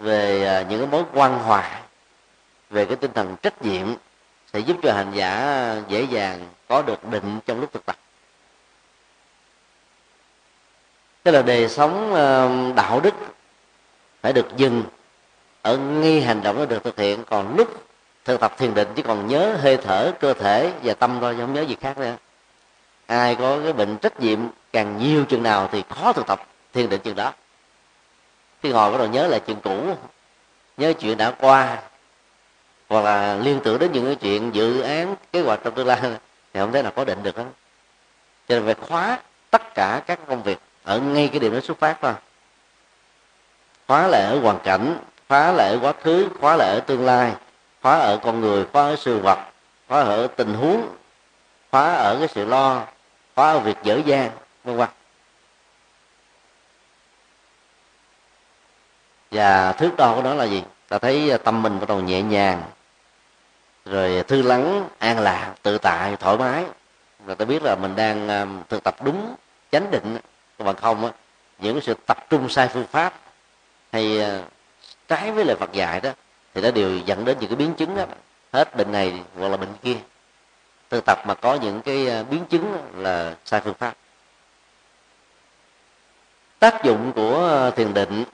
về 0.00 0.46
à, 0.46 0.62
những 0.68 0.78
cái 0.80 0.88
mối 0.88 1.04
quan 1.12 1.38
hòa, 1.38 1.80
về 2.70 2.84
cái 2.84 2.96
tinh 2.96 3.12
thần 3.12 3.36
trách 3.42 3.62
nhiệm 3.62 3.94
sẽ 4.52 4.58
giúp 4.58 4.76
cho 4.82 4.92
hành 4.92 5.12
giả 5.14 5.74
dễ 5.88 6.02
dàng 6.02 6.48
có 6.68 6.82
được 6.82 7.04
định 7.04 7.38
trong 7.46 7.60
lúc 7.60 7.72
thực 7.72 7.86
tập. 7.86 7.96
Tức 11.22 11.30
là 11.30 11.42
đề 11.42 11.68
sống 11.68 12.14
à, 12.14 12.48
đạo 12.76 13.00
đức 13.00 13.14
phải 14.22 14.32
được 14.32 14.56
dừng 14.56 14.84
ở 15.62 15.76
nghi 15.76 16.20
hành 16.20 16.42
động 16.42 16.58
nó 16.58 16.64
được 16.66 16.84
thực 16.84 16.98
hiện, 16.98 17.24
còn 17.24 17.56
lúc 17.56 17.84
thực 18.24 18.40
tập 18.40 18.54
thiền 18.58 18.74
định 18.74 18.88
chỉ 18.94 19.02
còn 19.02 19.26
nhớ 19.26 19.56
hơi 19.60 19.76
thở, 19.76 20.12
cơ 20.20 20.34
thể 20.34 20.72
và 20.82 20.94
tâm 20.94 21.18
thôi 21.20 21.36
không 21.40 21.54
nhớ 21.54 21.62
gì 21.62 21.76
khác 21.80 21.98
nữa. 21.98 22.16
Ai 23.06 23.34
có 23.34 23.58
cái 23.64 23.72
bệnh 23.72 23.98
trách 23.98 24.20
nhiệm 24.20 24.38
càng 24.72 24.98
nhiều 24.98 25.24
chừng 25.24 25.42
nào 25.42 25.68
thì 25.72 25.82
khó 25.88 26.12
thực 26.12 26.26
tập 26.26 26.46
thiền 26.72 26.88
định 26.88 27.00
chừng 27.00 27.16
đó 27.16 27.32
khi 28.62 28.72
ngồi 28.72 28.90
bắt 28.90 28.98
đầu 28.98 29.06
nhớ 29.06 29.26
lại 29.26 29.40
chuyện 29.40 29.60
cũ, 29.60 29.96
nhớ 30.76 30.92
chuyện 30.92 31.18
đã 31.18 31.30
qua, 31.30 31.78
hoặc 32.88 33.04
là 33.04 33.34
liên 33.34 33.60
tưởng 33.64 33.78
đến 33.78 33.92
những 33.92 34.06
cái 34.06 34.14
chuyện 34.14 34.54
dự 34.54 34.80
án, 34.80 35.14
kế 35.32 35.40
hoạch 35.40 35.60
trong 35.64 35.74
tương 35.74 35.86
lai, 35.86 36.00
thì 36.52 36.60
không 36.60 36.72
thể 36.72 36.82
nào 36.82 36.92
có 36.96 37.04
định 37.04 37.22
được 37.22 37.36
đó. 37.36 37.44
Cho 38.48 38.54
nên 38.54 38.64
phải 38.64 38.74
khóa 38.88 39.18
tất 39.50 39.74
cả 39.74 40.02
các 40.06 40.18
công 40.26 40.42
việc 40.42 40.58
ở 40.84 40.98
ngay 40.98 41.28
cái 41.28 41.40
điểm 41.40 41.52
đó 41.54 41.60
xuất 41.60 41.78
phát 41.78 41.98
thôi. 42.02 42.12
Khóa 43.88 44.06
lại 44.06 44.22
ở 44.22 44.40
hoàn 44.40 44.58
cảnh, 44.58 44.98
khóa 45.28 45.52
lại 45.52 45.68
ở 45.68 45.78
quá 45.82 45.92
khứ, 46.02 46.28
khóa 46.40 46.56
lại 46.56 46.68
ở 46.68 46.80
tương 46.80 47.04
lai, 47.04 47.32
khóa 47.82 47.98
ở 47.98 48.16
con 48.22 48.40
người, 48.40 48.64
khóa 48.72 48.82
ở 48.82 48.96
sự 48.96 49.18
vật, 49.18 49.38
khóa 49.88 50.00
ở 50.00 50.26
tình 50.26 50.54
huống, 50.54 50.88
khóa 51.70 51.94
ở 51.94 52.16
cái 52.18 52.28
sự 52.28 52.44
lo, 52.44 52.86
khóa 53.36 53.52
ở 53.52 53.58
việc 53.58 53.76
dở 53.82 54.00
dang, 54.06 54.30
vân 54.64 54.76
vân. 54.76 54.88
Và 59.30 59.72
thước 59.72 59.90
đo 59.96 60.14
của 60.14 60.22
nó 60.22 60.34
là 60.34 60.44
gì? 60.44 60.62
Ta 60.88 60.98
thấy 60.98 61.30
à, 61.30 61.38
tâm 61.38 61.62
mình 61.62 61.80
bắt 61.80 61.88
đầu 61.88 62.00
nhẹ 62.00 62.22
nhàng, 62.22 62.62
rồi 63.84 64.22
thư 64.28 64.42
lắng, 64.42 64.88
an 64.98 65.18
lạc, 65.18 65.54
tự 65.62 65.78
tại, 65.78 66.16
thoải 66.16 66.36
mái. 66.36 66.64
Rồi 67.26 67.36
ta 67.36 67.44
biết 67.44 67.62
là 67.62 67.76
mình 67.76 67.96
đang 67.96 68.28
à, 68.28 68.46
thực 68.68 68.84
tập 68.84 68.96
đúng, 69.04 69.34
chánh 69.72 69.90
định. 69.90 70.18
Còn 70.58 70.76
không 70.76 71.04
á, 71.04 71.12
những 71.58 71.80
sự 71.80 71.94
tập 72.06 72.26
trung 72.30 72.48
sai 72.48 72.68
phương 72.68 72.86
pháp 72.86 73.14
hay 73.92 74.22
à, 74.22 74.42
trái 75.08 75.32
với 75.32 75.44
lời 75.44 75.56
Phật 75.56 75.72
dạy 75.72 76.00
đó, 76.00 76.10
thì 76.54 76.60
nó 76.60 76.70
đều 76.70 76.98
dẫn 76.98 77.24
đến 77.24 77.36
những 77.40 77.50
cái 77.50 77.56
biến 77.56 77.74
chứng 77.74 77.96
đó 77.96 78.04
hết 78.52 78.76
bệnh 78.76 78.92
này 78.92 79.20
hoặc 79.38 79.48
là 79.48 79.56
bệnh 79.56 79.74
kia. 79.82 79.96
Thực 80.90 81.04
tập 81.04 81.22
mà 81.26 81.34
có 81.34 81.54
những 81.54 81.82
cái 81.82 82.24
biến 82.30 82.44
chứng 82.50 82.78
là 82.96 83.34
sai 83.44 83.60
phương 83.60 83.74
pháp. 83.74 83.94
Tác 86.58 86.84
dụng 86.84 87.12
của 87.12 87.70
thiền 87.76 87.94
định 87.94 88.24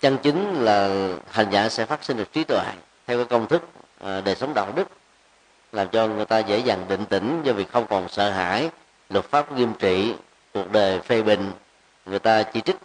chân 0.00 0.18
chính 0.22 0.54
là 0.54 1.08
hành 1.30 1.50
giả 1.50 1.68
sẽ 1.68 1.86
phát 1.86 2.04
sinh 2.04 2.16
được 2.16 2.32
trí 2.32 2.44
tuệ 2.44 2.64
theo 3.06 3.16
cái 3.18 3.24
công 3.24 3.46
thức 3.46 3.62
À, 4.00 4.20
đời 4.20 4.34
sống 4.34 4.54
đạo 4.54 4.72
đức 4.76 4.88
làm 5.72 5.88
cho 5.88 6.06
người 6.06 6.24
ta 6.24 6.38
dễ 6.38 6.58
dàng 6.58 6.84
định 6.88 7.04
tĩnh 7.04 7.42
do 7.44 7.52
vì 7.52 7.64
không 7.64 7.86
còn 7.86 8.08
sợ 8.08 8.30
hãi 8.30 8.70
luật 9.10 9.24
pháp 9.24 9.52
nghiêm 9.52 9.72
trị 9.78 10.14
cuộc 10.54 10.72
đời 10.72 11.00
phê 11.00 11.22
bình. 11.22 11.52
Người 12.06 12.18
ta 12.18 12.42
chỉ 12.42 12.60
trích 12.60 12.76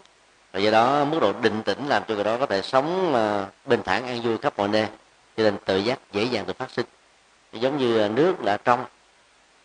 và 0.52 0.60
do 0.60 0.72
đó 0.72 1.06
mức 1.06 1.20
độ 1.22 1.34
định 1.34 1.64
tĩnh 1.64 1.88
làm 1.88 2.04
cho 2.08 2.16
người 2.16 2.24
đó 2.24 2.38
có 2.38 2.46
thể 2.46 2.62
sống 2.62 3.16
à, 3.16 3.46
bình 3.66 3.82
thản 3.86 4.08
an 4.08 4.22
vui 4.22 4.38
khắp 4.38 4.54
mọi 4.58 4.68
nơi 4.68 4.88
cho 5.38 5.44
nên 5.44 5.58
tự 5.66 5.78
giác 5.78 6.00
dễ 6.12 6.24
dàng 6.24 6.48
được 6.48 6.58
phát 6.58 6.72
sinh. 6.72 6.86
Giống 7.54 7.78
như 7.78 8.10
nước 8.10 8.44
đã 8.44 8.58
trong 8.58 8.86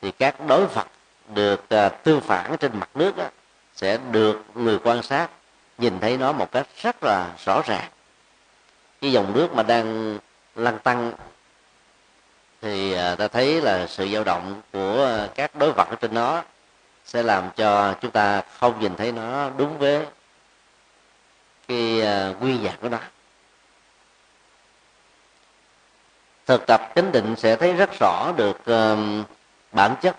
thì 0.03 0.13
các 0.13 0.47
đối 0.47 0.67
vật 0.67 0.87
được 1.35 1.69
à, 1.69 1.89
tương 1.89 2.21
phản 2.21 2.57
trên 2.57 2.79
mặt 2.79 2.91
nước 2.95 3.17
đó, 3.17 3.25
sẽ 3.77 3.99
được 4.11 4.43
người 4.55 4.79
quan 4.79 5.03
sát 5.03 5.29
nhìn 5.79 6.01
thấy 6.01 6.17
nó 6.17 6.33
một 6.33 6.53
cách 6.53 6.67
rất 6.83 6.97
là 7.03 7.31
rõ 7.45 7.62
ràng. 7.67 7.91
Cái 9.01 9.12
dòng 9.12 9.33
nước 9.33 9.55
mà 9.55 9.62
đang 9.62 10.19
lăn 10.55 10.79
tăng 10.79 11.12
thì 12.62 12.93
à, 12.93 13.15
ta 13.15 13.29
thấy 13.29 13.61
là 13.61 13.87
sự 13.87 14.09
dao 14.09 14.25
động 14.25 14.62
của 14.73 15.27
các 15.35 15.55
đối 15.55 15.73
vật 15.73 15.89
ở 15.89 15.97
trên 16.01 16.15
nó 16.15 16.43
sẽ 17.05 17.23
làm 17.23 17.51
cho 17.57 17.95
chúng 18.01 18.11
ta 18.11 18.43
không 18.59 18.81
nhìn 18.81 18.97
thấy 18.97 19.12
nó 19.12 19.51
đúng 19.57 19.79
với 19.79 20.07
cái 21.69 22.03
à, 22.03 22.33
quy 22.41 22.59
dạng 22.65 22.77
của 22.81 22.89
nó. 22.89 22.99
Thực 26.47 26.67
tập 26.67 26.93
chánh 26.95 27.12
định 27.12 27.37
sẽ 27.37 27.57
thấy 27.57 27.73
rất 27.73 27.91
rõ 28.01 28.33
được 28.37 28.59
bản 29.73 29.97
chất 30.03 30.17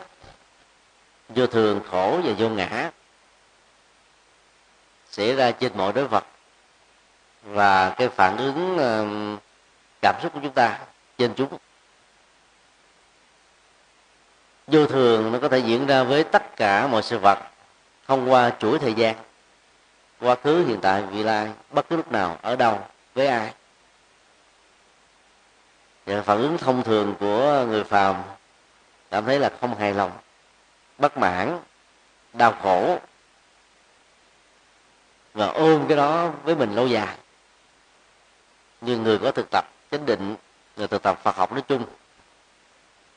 vô 1.29 1.47
thường, 1.47 1.81
khổ 1.91 2.19
và 2.23 2.33
vô 2.37 2.49
ngã 2.49 2.91
xảy 5.17 5.35
ra 5.35 5.51
trên 5.51 5.71
mọi 5.75 5.93
đối 5.93 6.07
vật. 6.07 6.25
Và 7.43 7.89
cái 7.89 8.09
phản 8.09 8.37
ứng 8.37 8.77
cảm 10.01 10.15
xúc 10.23 10.33
của 10.33 10.39
chúng 10.43 10.53
ta 10.53 10.79
trên 11.17 11.33
chúng. 11.35 11.57
Vô 14.67 14.85
thường 14.85 15.31
nó 15.31 15.39
có 15.39 15.49
thể 15.49 15.57
diễn 15.57 15.87
ra 15.87 16.03
với 16.03 16.23
tất 16.23 16.55
cả 16.55 16.87
mọi 16.87 17.03
sự 17.03 17.17
vật 17.17 17.39
thông 18.07 18.31
qua 18.31 18.51
chuỗi 18.59 18.79
thời 18.79 18.93
gian 18.93 19.15
quá 20.19 20.35
khứ 20.43 20.65
hiện 20.67 20.79
tại, 20.81 21.01
vị 21.01 21.23
lai, 21.23 21.49
bất 21.69 21.89
cứ 21.89 21.95
lúc 21.95 22.11
nào, 22.11 22.37
ở 22.41 22.55
đâu, 22.55 22.87
với 23.13 23.27
ai. 23.27 23.53
Và 26.05 26.21
phản 26.21 26.37
ứng 26.37 26.57
thông 26.57 26.83
thường 26.83 27.15
của 27.19 27.65
người 27.67 27.83
phàm 27.83 28.23
cảm 29.11 29.25
thấy 29.25 29.39
là 29.39 29.51
không 29.61 29.77
hài 29.77 29.93
lòng, 29.93 30.11
bất 30.97 31.17
mãn, 31.17 31.59
đau 32.33 32.55
khổ 32.61 32.99
và 35.37 35.47
ôm 35.47 35.85
cái 35.87 35.97
đó 35.97 36.31
với 36.43 36.55
mình 36.55 36.75
lâu 36.75 36.87
dài. 36.87 37.15
Như 38.81 38.97
người 38.97 39.17
có 39.17 39.31
thực 39.31 39.47
tập 39.51 39.65
chánh 39.91 40.05
định, 40.05 40.35
người 40.77 40.87
thực 40.87 41.03
tập 41.03 41.19
phật 41.23 41.35
học 41.35 41.51
nói 41.51 41.61
chung, 41.61 41.83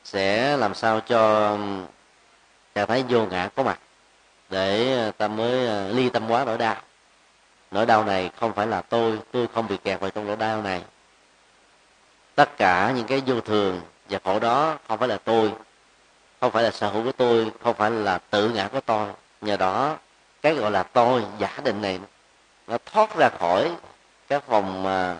sẽ 0.04 0.56
làm 0.56 0.74
sao 0.74 1.00
cho 1.00 1.56
trạng 2.74 2.86
thái 2.86 3.04
vô 3.08 3.26
ngã 3.26 3.48
có 3.54 3.62
mặt 3.62 3.78
để 4.50 5.12
ta 5.18 5.28
mới 5.28 5.68
à, 5.68 5.88
ly 5.88 6.10
tâm 6.10 6.30
quá 6.30 6.44
nỗi 6.44 6.58
đau. 6.58 6.76
Nỗi 7.70 7.86
đau 7.86 8.04
này 8.04 8.30
không 8.40 8.52
phải 8.52 8.66
là 8.66 8.82
tôi 8.82 9.18
tôi 9.32 9.46
không 9.54 9.68
bị 9.68 9.76
kẹt 9.76 10.00
vào 10.00 10.10
trong 10.10 10.26
nỗi 10.26 10.36
đau 10.36 10.62
này. 10.62 10.82
Tất 12.34 12.56
cả 12.56 12.92
những 12.96 13.06
cái 13.06 13.22
vô 13.26 13.40
thường 13.40 13.80
và 14.08 14.18
khổ 14.24 14.38
đó 14.38 14.78
không 14.88 14.98
phải 14.98 15.08
là 15.08 15.18
tôi, 15.18 15.52
không 16.40 16.50
phải 16.50 16.62
là 16.62 16.70
sở 16.70 16.88
hữu 16.88 17.04
của 17.04 17.12
tôi, 17.12 17.52
không 17.62 17.74
phải 17.74 17.90
là 17.90 18.18
tự 18.18 18.48
ngã 18.48 18.68
của 18.68 18.80
tôi. 18.80 19.08
Nhờ 19.40 19.56
đó 19.56 19.96
cái 20.42 20.54
gọi 20.54 20.70
là 20.70 20.82
tôi 20.82 21.24
giả 21.38 21.52
định 21.64 21.82
này 21.82 22.00
nó 22.66 22.78
thoát 22.86 23.16
ra 23.16 23.28
khỏi 23.28 23.72
cái 24.28 24.40
vòng 24.46 24.82
mà 24.82 25.16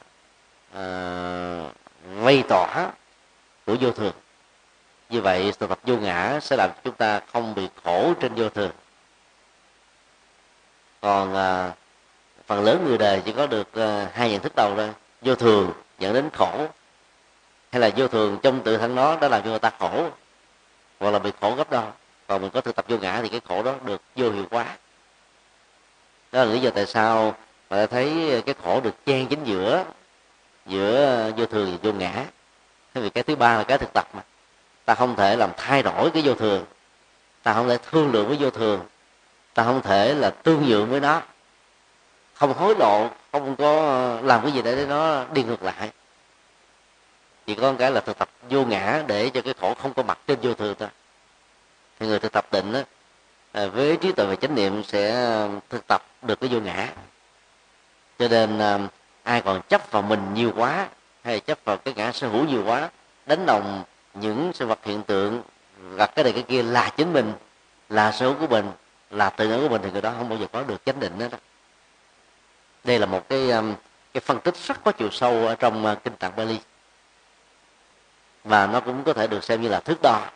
à, 0.75 0.81
à 0.81 1.65
vây 2.05 2.43
tỏa 2.49 2.91
của 3.67 3.77
vô 3.81 3.91
thường. 3.91 4.13
Như 5.09 5.21
vậy 5.21 5.53
sự 5.61 5.67
tập 5.67 5.79
vô 5.85 5.97
ngã 5.97 6.39
sẽ 6.43 6.57
làm 6.57 6.71
chúng 6.85 6.95
ta 6.95 7.21
không 7.33 7.55
bị 7.55 7.69
khổ 7.85 8.13
trên 8.21 8.35
vô 8.35 8.49
thường. 8.49 8.71
Còn 11.01 11.35
à, 11.35 11.73
phần 12.47 12.65
lớn 12.65 12.85
người 12.89 12.99
đời 12.99 13.23
chỉ 13.25 13.33
có 13.33 13.47
được 13.47 13.75
à, 13.75 14.11
hai 14.15 14.31
nhận 14.31 14.41
thức 14.41 14.53
đầu 14.57 14.75
thôi 14.77 14.91
vô 15.23 15.35
thường 15.35 15.73
dẫn 15.99 16.15
đến 16.15 16.31
khổ 16.33 16.67
hay 17.73 17.81
là 17.81 17.91
vô 17.97 18.09
thường 18.09 18.39
trong 18.43 18.61
tự 18.61 18.77
thân 18.77 18.95
nó 18.95 19.17
đã 19.17 19.29
làm 19.29 19.43
cho 19.43 19.51
người 19.51 19.59
ta 19.59 19.71
khổ 19.79 20.11
hoặc 21.01 21.11
là 21.11 21.19
bị 21.19 21.33
khổ 21.41 21.55
gấp 21.55 21.71
đôi 21.71 21.85
còn 22.27 22.43
mình 22.43 22.51
có 22.51 22.61
thực 22.61 22.77
tập 22.77 22.85
vô 22.89 22.97
ngã 22.97 23.21
thì 23.23 23.29
cái 23.29 23.41
khổ 23.49 23.63
đó 23.63 23.75
được 23.85 24.03
vô 24.17 24.31
hiệu 24.31 24.47
quả 24.51 24.77
đó 26.33 26.45
là 26.45 26.53
lý 26.53 26.61
do 26.61 26.71
tại 26.71 26.87
sao 26.87 27.35
mà 27.71 27.77
ta 27.77 27.87
thấy 27.87 28.43
cái 28.47 28.55
khổ 28.63 28.81
được 28.81 28.95
chen 29.07 29.27
chính 29.27 29.45
giữa 29.45 29.85
giữa 30.67 31.31
vô 31.37 31.47
thường 31.47 31.71
và 31.71 31.79
vô 31.83 31.93
ngã. 31.93 32.25
Vì 32.95 33.11
cái 33.11 33.25
thứ 33.25 33.37
ba 33.37 33.57
là 33.57 33.65
cái 33.65 33.79
thực 33.79 33.93
tập 33.93 34.09
mà. 34.13 34.23
Ta 34.85 34.95
không 34.95 35.17
thể 35.17 35.37
làm 35.37 35.51
thay 35.57 35.83
đổi 35.83 36.11
cái 36.11 36.23
vô 36.23 36.35
thường. 36.35 36.65
Ta 37.43 37.55
không 37.55 37.69
thể 37.69 37.79
thương 37.91 38.13
lượng 38.13 38.29
với 38.29 38.37
vô 38.37 38.51
thường. 38.51 38.81
Ta 39.55 39.65
không 39.65 39.83
thể 39.83 40.15
là 40.15 40.31
tương 40.31 40.69
nhượng 40.69 40.91
với 40.91 41.01
nó. 41.01 41.23
Không 42.35 42.55
hối 42.55 42.75
lộ 42.79 43.09
không 43.33 43.57
có 43.57 43.83
làm 44.23 44.43
cái 44.43 44.53
gì 44.53 44.63
để 44.63 44.87
nó 44.89 45.25
đi 45.33 45.43
ngược 45.43 45.63
lại. 45.63 45.91
Chỉ 47.47 47.55
có 47.55 47.75
cái 47.79 47.91
là 47.91 48.01
thực 48.01 48.19
tập 48.19 48.29
vô 48.51 48.65
ngã 48.65 49.03
để 49.07 49.31
cho 49.31 49.43
cái 49.43 49.55
khổ 49.61 49.75
không 49.75 49.95
có 49.95 50.03
mặt 50.03 50.19
trên 50.27 50.39
vô 50.43 50.55
thường 50.55 50.75
thôi. 50.79 50.89
Thì 51.99 52.07
người 52.07 52.19
thực 52.19 52.33
tập 52.33 52.47
định 52.53 52.73
đó, 52.73 52.81
à, 53.53 53.67
với 53.67 53.97
trí 53.97 54.13
tuệ 54.13 54.27
và 54.27 54.37
chánh 54.37 54.55
niệm 54.55 54.83
sẽ 54.85 55.33
um, 55.43 55.61
thực 55.71 55.87
tập 55.87 56.03
được 56.23 56.41
cái 56.41 56.51
vô 56.53 56.61
ngã 56.61 56.89
cho 58.19 58.29
nên 58.29 58.59
à, 58.59 58.79
ai 59.23 59.41
còn 59.41 59.61
chấp 59.69 59.91
vào 59.91 60.03
mình 60.03 60.35
nhiều 60.35 60.53
quá 60.57 60.89
hay 61.25 61.41
chấp 61.41 61.59
vào 61.65 61.77
cái 61.77 61.95
ngã 61.95 62.13
sở 62.13 62.29
hữu 62.29 62.45
nhiều 62.45 62.65
quá 62.67 62.91
đánh 63.27 63.47
đồng 63.47 63.85
những 64.15 64.51
sự 64.55 64.67
vật 64.67 64.79
hiện 64.85 65.03
tượng 65.03 65.43
gặp 65.97 66.15
cái 66.15 66.25
này 66.25 66.33
cái 66.33 66.43
kia 66.43 66.63
là 66.63 66.89
chính 66.97 67.13
mình 67.13 67.33
là 67.89 68.13
sở 68.13 68.27
hữu 68.27 68.35
của 68.41 68.47
mình 68.47 68.71
là 69.11 69.31
tự 69.31 69.49
ngã 69.49 69.57
của 69.57 69.69
mình 69.69 69.83
thì 69.85 69.91
người 69.91 70.03
đó 70.03 70.15
không 70.19 70.29
bao 70.29 70.39
giờ 70.39 70.47
có 70.53 70.63
được 70.63 70.85
chánh 70.85 71.01
định 71.01 71.19
đó, 71.19 71.27
đó. 71.33 71.39
đây 72.85 72.99
là 72.99 73.07
một 73.07 73.29
cái 73.29 73.51
um, 73.51 73.75
cái 74.15 74.21
phân 74.21 74.41
tích 74.41 74.57
rất 74.57 74.85
có 74.85 74.93
chiều 74.93 75.11
sâu 75.11 75.47
ở 75.47 75.55
trong 75.55 75.87
uh, 75.87 76.05
kinh 76.05 76.17
tạng 76.17 76.37
Bali 76.37 76.59
và 78.45 78.67
nó 78.67 78.81
cũng 78.81 79.05
có 79.05 79.13
thể 79.13 79.27
được 79.27 79.45
xem 79.45 79.63
như 79.63 79.69
là 79.69 79.81
thước 79.81 80.03
đo 80.03 80.27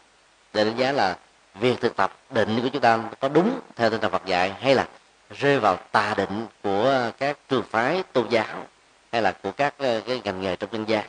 để 0.52 0.64
đánh 0.64 0.76
giá 0.76 0.92
là 0.92 1.16
việc 1.54 1.80
thực 1.80 1.96
tập 1.96 2.12
định 2.30 2.60
của 2.62 2.68
chúng 2.68 2.82
ta 2.82 2.98
có 3.20 3.28
đúng 3.28 3.60
theo 3.76 3.90
tinh 3.90 4.00
thần 4.00 4.10
Phật 4.10 4.26
dạy 4.26 4.52
hay 4.60 4.74
là 4.74 4.88
rơi 5.30 5.60
vào 5.60 5.76
tà 5.92 6.14
định 6.16 6.46
của 6.62 7.10
các 7.18 7.38
trường 7.48 7.62
phái 7.70 8.02
tôn 8.12 8.28
giáo 8.28 8.66
hay 9.12 9.22
là 9.22 9.32
của 9.32 9.50
các 9.50 9.74
ờ, 9.78 10.00
cái 10.06 10.20
ngành 10.24 10.40
nghề 10.40 10.56
trong 10.56 10.72
dân 10.72 10.88
gian? 10.88 11.04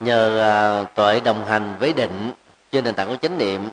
Nhờ 0.00 0.38
ờ, 0.40 0.84
tuệ 0.94 1.20
đồng 1.20 1.46
hành 1.46 1.76
với 1.78 1.92
định 1.92 2.32
trên 2.72 2.84
nền 2.84 2.94
tảng 2.94 3.08
của 3.08 3.16
chánh 3.16 3.38
niệm 3.38 3.68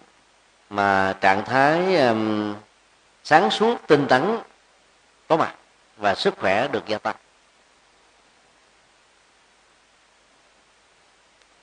mà 0.70 1.16
trạng 1.22 1.46
thái 1.46 1.98
um, 1.98 2.56
sáng 3.24 3.52
suốt 3.52 3.78
tinh 3.88 4.06
tấn 4.10 4.38
có 5.28 5.38
mặt 5.38 5.56
và 5.98 6.16
sức 6.16 6.38
khỏe 6.38 6.68
được 6.68 6.88
gia 6.88 6.98
tăng. 6.98 7.16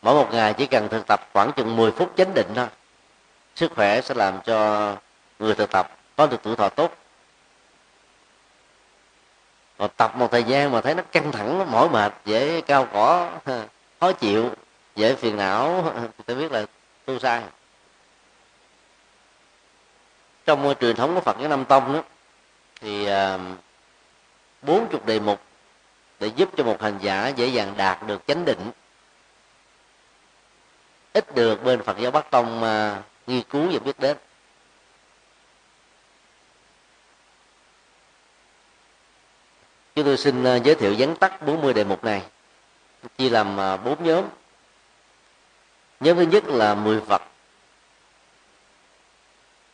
Mỗi 0.02 0.14
một 0.14 0.28
ngày 0.32 0.54
chỉ 0.54 0.66
cần 0.66 0.88
thực 0.88 1.06
tập 1.06 1.28
khoảng 1.32 1.52
chừng 1.52 1.76
10 1.76 1.90
phút 1.90 2.12
chánh 2.16 2.34
định 2.34 2.52
thôi. 2.54 2.66
Sức 3.56 3.72
khỏe 3.74 4.00
sẽ 4.00 4.14
làm 4.14 4.40
cho 4.44 4.96
người 5.38 5.54
thực 5.54 5.70
tập 5.70 5.90
có 6.16 6.26
được 6.26 6.42
tuổi 6.42 6.56
thọ 6.56 6.68
tốt. 6.68 6.96
Còn 9.78 9.90
tập 9.96 10.16
một 10.16 10.30
thời 10.30 10.44
gian 10.44 10.72
mà 10.72 10.80
thấy 10.80 10.94
nó 10.94 11.02
căng 11.12 11.32
thẳng 11.32 11.70
mỏi 11.70 11.88
mệt, 11.88 12.12
dễ 12.24 12.60
cao 12.60 12.88
cỏ, 12.92 13.30
khó 14.00 14.12
chịu, 14.12 14.50
dễ 14.96 15.14
phiền 15.14 15.36
não, 15.36 15.92
thì 16.18 16.24
tôi 16.26 16.36
biết 16.36 16.52
là 16.52 16.66
tu 17.04 17.18
sai. 17.18 17.42
Trong 20.46 20.74
truyền 20.80 20.96
thống 20.96 21.14
của 21.14 21.20
Phật 21.20 21.36
giáo 21.40 21.48
Nam 21.48 21.64
Tông 21.64 21.92
đó, 21.92 22.02
thì 22.80 23.06
à, 23.06 23.38
bốn 24.62 24.88
chục 24.88 25.06
đề 25.06 25.20
mục 25.20 25.40
để 26.20 26.26
giúp 26.36 26.50
cho 26.56 26.64
một 26.64 26.82
hành 26.82 26.98
giả 27.02 27.28
dễ 27.28 27.46
dàng 27.46 27.74
đạt 27.76 28.06
được 28.06 28.26
chánh 28.26 28.44
định 28.44 28.70
ít 31.12 31.34
được 31.34 31.64
bên 31.64 31.82
Phật 31.82 31.98
giáo 31.98 32.10
Bắc 32.10 32.30
Tông 32.30 32.60
mà 32.60 33.02
nghiên 33.26 33.42
cứu 33.42 33.68
và 33.72 33.78
biết 33.78 33.98
đến. 33.98 34.16
Chúng 39.94 40.04
tôi 40.04 40.16
xin 40.16 40.44
à, 40.44 40.56
giới 40.56 40.74
thiệu 40.74 40.94
vắn 40.98 41.16
tắt 41.16 41.42
40 41.42 41.74
đề 41.74 41.84
mục 41.84 42.04
này. 42.04 42.22
Chia 43.18 43.30
làm 43.30 43.60
à, 43.60 43.76
bốn 43.76 44.04
nhóm. 44.04 44.24
Nhóm 46.00 46.16
thứ 46.16 46.22
nhất 46.22 46.44
là 46.44 46.74
mười 46.74 47.00
vật 47.00 47.22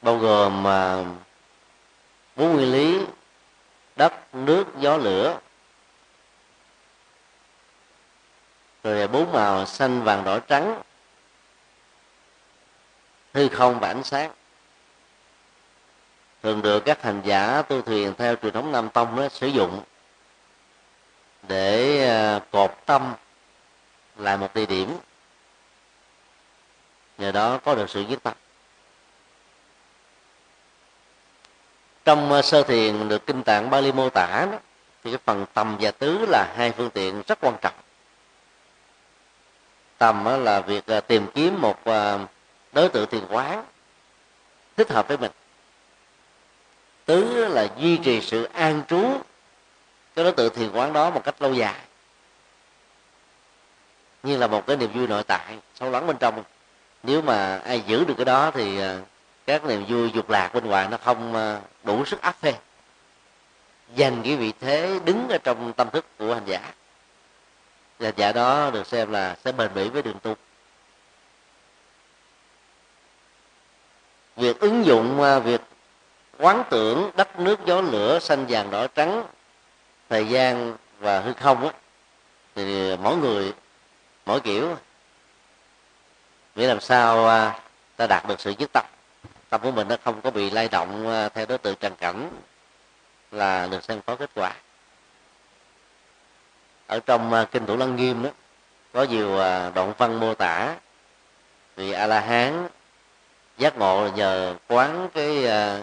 bao 0.03 0.19
gồm 0.19 0.63
mà 0.63 1.05
bốn 2.37 2.57
nguyên 2.57 2.73
lý 2.73 3.07
đất 3.97 4.35
nước 4.35 4.65
gió 4.79 4.97
lửa. 4.97 5.39
Rồi 8.85 9.09
bốn 9.09 9.33
màu 9.33 9.67
xanh 9.67 10.03
vàng 10.03 10.25
đỏ 10.25 10.39
trắng 10.41 10.83
hư 13.35 13.49
không 13.49 13.81
và 13.81 13.89
ánh 13.89 14.05
sáng. 14.05 14.31
Thường 16.43 16.63
được 16.63 16.81
các 16.81 17.03
hành 17.03 17.23
giả 17.25 17.63
tu 17.63 17.83
thuyền 17.83 18.15
theo 18.19 18.37
truyền 18.37 18.53
thống 18.53 18.73
nam 18.73 18.89
tông 18.89 19.17
đó, 19.17 19.29
sử 19.29 19.47
dụng 19.47 19.83
để 21.43 22.05
à, 22.09 22.41
cột 22.51 22.75
tâm 22.87 23.15
là 24.17 24.37
một 24.37 24.55
địa 24.55 24.67
điểm. 24.67 24.97
Nhờ 27.19 27.33
đó 27.33 27.59
có 27.65 27.75
được 27.75 27.91
sự 27.91 28.01
dứt 28.01 28.23
tâm. 28.23 28.35
Trong 32.05 32.33
à, 32.33 32.43
sơ 32.43 32.63
thiền 32.63 33.09
được 33.09 33.27
kinh 33.27 33.43
tạng 33.43 33.71
Bali 33.71 33.93
mô 33.93 34.11
tả 34.11 34.47
đó, 34.51 34.59
thì 35.05 35.11
cái 35.11 35.19
phần 35.25 35.47
tầm 35.55 35.77
và 35.81 35.91
tứ 35.91 36.27
là 36.29 36.55
hai 36.57 36.73
phương 36.73 36.91
tiện 36.91 37.23
rất 37.27 37.39
quan 37.41 37.57
trọng. 37.61 37.75
Tầm 39.99 40.45
là 40.45 40.61
việc 40.61 40.87
à, 40.87 41.01
tìm 41.01 41.27
kiếm 41.35 41.61
một 41.61 41.79
đối 42.73 42.89
tượng 42.89 43.07
thiền 43.11 43.27
quán, 43.31 43.65
thích 44.77 44.91
hợp 44.91 45.09
với 45.09 45.17
mình. 45.17 45.31
Tứ 47.05 47.49
là 47.49 47.69
duy 47.79 47.97
trì 47.97 48.21
sự 48.21 48.45
an 48.45 48.83
trú 48.89 49.19
cái 50.15 50.25
đối 50.25 50.33
tượng 50.33 50.55
thiền 50.55 50.71
quán 50.73 50.93
đó 50.93 51.11
một 51.11 51.25
cách 51.25 51.43
lâu 51.43 51.55
dài. 51.55 51.81
Như 54.23 54.37
là 54.37 54.47
một 54.47 54.67
cái 54.67 54.77
niềm 54.77 54.93
vui 54.93 55.07
nội 55.07 55.25
tại 55.25 55.59
sâu 55.75 55.91
lắng 55.91 56.07
bên 56.07 56.17
trong. 56.17 56.45
Nếu 57.03 57.23
mà 57.23 57.59
ai 57.59 57.83
giữ 57.87 58.05
được 58.05 58.15
cái 58.17 58.25
đó 58.25 58.51
thì 58.51 58.81
à, 58.81 58.99
các 59.47 59.65
niềm 59.65 59.85
vui 59.89 60.11
dục 60.15 60.31
lạc 60.31 60.55
bên 60.55 60.67
ngoài 60.67 60.89
nó 60.91 60.97
không 60.97 61.35
à, 61.35 61.61
đủ 61.85 62.05
sức 62.05 62.23
áp 62.23 62.37
phê. 62.41 62.55
Dành 63.95 64.23
cái 64.23 64.37
vị 64.37 64.53
thế 64.61 64.99
đứng 65.05 65.29
ở 65.29 65.39
trong 65.39 65.73
tâm 65.73 65.91
thức 65.91 66.05
của 66.19 66.35
hành 66.35 66.47
giả. 66.47 66.73
Và 67.99 68.13
giả 68.17 68.33
đó 68.33 68.71
được 68.71 68.87
xem 68.87 69.13
là 69.13 69.37
sẽ 69.45 69.53
bền 69.53 69.75
bỉ 69.75 69.89
với 69.89 70.03
đường 70.03 70.19
tu. 70.23 70.37
Việc 74.39 74.61
ứng 74.61 74.87
dụng 74.87 75.23
à, 75.23 75.39
việc 75.39 75.61
quán 76.39 76.65
tưởng 76.71 77.11
đất 77.17 77.41
nước 77.41 77.59
gió 77.67 77.81
lửa 77.81 78.19
xanh 78.19 78.47
vàng 78.49 78.71
đỏ 78.71 78.87
trắng, 78.87 79.27
thời 80.09 80.29
gian 80.29 80.77
và 80.99 81.21
hư 81.21 81.33
không 81.33 81.67
á, 81.67 81.73
thì 82.55 82.97
mỗi 82.97 83.17
người, 83.17 83.53
mỗi 84.27 84.41
kiểu 84.41 84.77
để 86.55 86.67
làm 86.67 86.81
sao 86.81 87.29
à, 87.29 87.61
ta 87.97 88.07
đạt 88.07 88.29
được 88.29 88.41
sự 88.41 88.55
nhất 88.59 88.71
tâm. 88.73 88.85
Tâm 89.49 89.61
của 89.61 89.71
mình 89.71 89.89
nó 89.89 89.97
không 90.05 90.21
có 90.21 90.31
bị 90.31 90.51
lay 90.51 90.69
động 90.69 91.09
à, 91.09 91.29
theo 91.29 91.47
đối 91.47 91.59
tượng 91.59 91.77
trần 91.81 91.97
cảnh 91.97 92.31
là 93.33 93.67
được 93.67 93.85
xem 93.85 94.01
có 94.07 94.17
kết 94.17 94.31
quả. 94.35 94.53
Ở 96.87 97.01
trong 97.07 97.47
kinh 97.53 97.67
thủ 97.67 97.77
lăng 97.77 97.97
nghiêm 97.97 98.23
đó 98.23 98.31
có 98.93 99.03
nhiều 99.03 99.37
đoạn 99.75 99.93
văn 99.99 100.21
mô 100.21 100.35
tả 100.35 100.77
vì 101.77 101.93
a 101.93 102.07
la 102.07 102.21
hán 102.21 102.69
giác 103.59 103.79
ngộ 103.79 104.09
nhờ 104.15 104.57
quán 104.69 105.09
cái 105.15 105.47
ờ, 105.47 105.83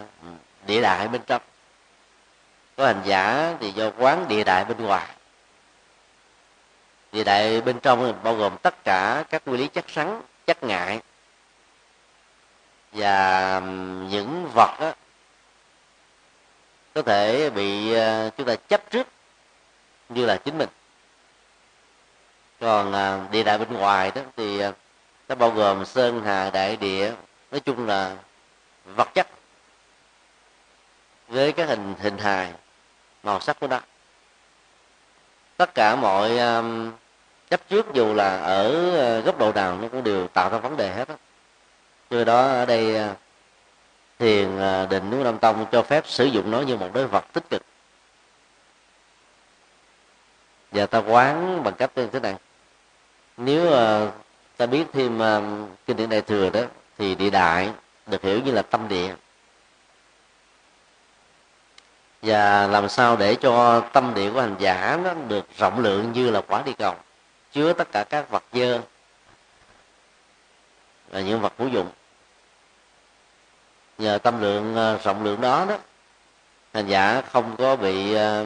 địa 0.67 0.81
đại 0.81 1.07
bên 1.07 1.21
trong. 1.27 1.41
Có 2.77 2.85
hành 2.85 3.01
giả 3.05 3.53
thì 3.59 3.71
do 3.71 3.91
quán 3.97 4.27
địa 4.27 4.43
đại 4.43 4.65
bên 4.65 4.83
ngoài. 4.83 5.07
Địa 7.11 7.23
đại 7.23 7.61
bên 7.61 7.79
trong 7.79 8.23
bao 8.23 8.35
gồm 8.35 8.57
tất 8.57 8.83
cả 8.83 9.23
các 9.29 9.41
nguyên 9.45 9.61
lý 9.61 9.67
chắc 9.67 9.89
sắn 9.89 10.21
chắc 10.47 10.63
ngại. 10.63 11.01
Và 12.91 13.59
những 14.09 14.49
vật 14.53 14.77
đó, 14.79 14.93
có 16.93 17.01
thể 17.01 17.49
bị 17.49 17.93
ờ, 17.93 18.29
chúng 18.37 18.47
ta 18.47 18.55
chấp 18.55 18.89
trước 18.89 19.07
như 20.09 20.25
là 20.25 20.37
chính 20.37 20.57
mình. 20.57 20.69
Còn 22.59 22.91
ờ, 22.93 23.19
địa 23.31 23.43
đại 23.43 23.57
bên 23.57 23.73
ngoài 23.73 24.11
đó 24.15 24.21
thì 24.37 24.61
nó 25.29 25.35
bao 25.35 25.49
gồm 25.51 25.85
sơn 25.85 26.21
hà 26.25 26.49
đại 26.49 26.75
địa 26.75 27.13
nói 27.55 27.59
chung 27.59 27.87
là 27.87 28.15
vật 28.85 29.09
chất 29.13 29.27
với 31.27 31.51
cái 31.51 31.65
hình 31.65 31.95
hình 31.99 32.17
hài 32.17 32.53
màu 33.23 33.39
sắc 33.39 33.59
của 33.59 33.67
nó. 33.67 33.79
Tất 35.57 35.75
cả 35.75 35.95
mọi 35.95 36.37
um, 36.37 36.91
chấp 37.49 37.69
trước 37.69 37.93
dù 37.93 38.13
là 38.13 38.37
ở 38.37 38.67
uh, 39.19 39.25
góc 39.25 39.37
độ 39.37 39.51
nào 39.51 39.77
nó 39.81 39.87
cũng 39.87 40.03
đều 40.03 40.27
tạo 40.27 40.49
ra 40.49 40.57
vấn 40.57 40.77
đề 40.77 40.93
hết 40.93 41.07
á. 41.07 41.15
Cho 42.09 42.23
đó 42.23 42.41
ở 42.41 42.65
đây 42.65 43.11
uh, 43.11 43.17
thiền 44.19 44.55
uh, 44.55 44.89
định 44.89 45.09
núi 45.09 45.23
nam 45.23 45.37
tông 45.37 45.65
cho 45.71 45.81
phép 45.81 46.07
sử 46.07 46.25
dụng 46.25 46.51
nó 46.51 46.61
như 46.61 46.77
một 46.77 46.89
đối 46.93 47.07
vật 47.07 47.25
tích 47.33 47.49
cực. 47.49 47.61
Và 50.71 50.85
ta 50.85 50.97
quán 50.97 51.63
bằng 51.63 51.73
cách 51.73 51.91
như 51.95 52.07
thế 52.07 52.19
này. 52.19 52.35
Nếu 53.37 53.67
uh, 53.67 54.13
ta 54.57 54.65
biết 54.65 54.85
thêm 54.93 55.17
uh, 55.17 55.69
kinh 55.85 55.97
điển 55.97 56.09
đại 56.09 56.21
thừa 56.21 56.49
đó 56.49 56.61
thì 56.97 57.15
địa 57.15 57.29
đại 57.29 57.69
được 58.07 58.21
hiểu 58.21 58.41
như 58.41 58.51
là 58.51 58.61
tâm 58.61 58.87
địa. 58.87 59.15
Và 62.21 62.67
làm 62.67 62.89
sao 62.89 63.15
để 63.15 63.35
cho 63.35 63.81
tâm 63.93 64.13
địa 64.13 64.31
của 64.31 64.41
hành 64.41 64.55
giả 64.59 64.99
nó 65.03 65.13
được 65.13 65.57
rộng 65.57 65.79
lượng 65.79 66.11
như 66.11 66.31
là 66.31 66.41
quả 66.41 66.61
địa 66.65 66.73
cầu, 66.77 66.95
chứa 67.51 67.73
tất 67.73 67.91
cả 67.91 68.03
các 68.09 68.29
vật 68.29 68.43
dơ 68.53 68.81
và 71.09 71.21
những 71.21 71.41
vật 71.41 71.53
hữu 71.57 71.67
dụng. 71.67 71.89
Nhờ 73.97 74.17
tâm 74.17 74.41
lượng 74.41 74.75
ờ, 74.75 74.99
rộng 75.03 75.23
lượng 75.23 75.41
đó 75.41 75.65
đó, 75.69 75.77
hành 76.73 76.87
giả 76.87 77.21
không 77.21 77.55
có 77.57 77.75
bị 77.75 78.13
ờ, 78.13 78.45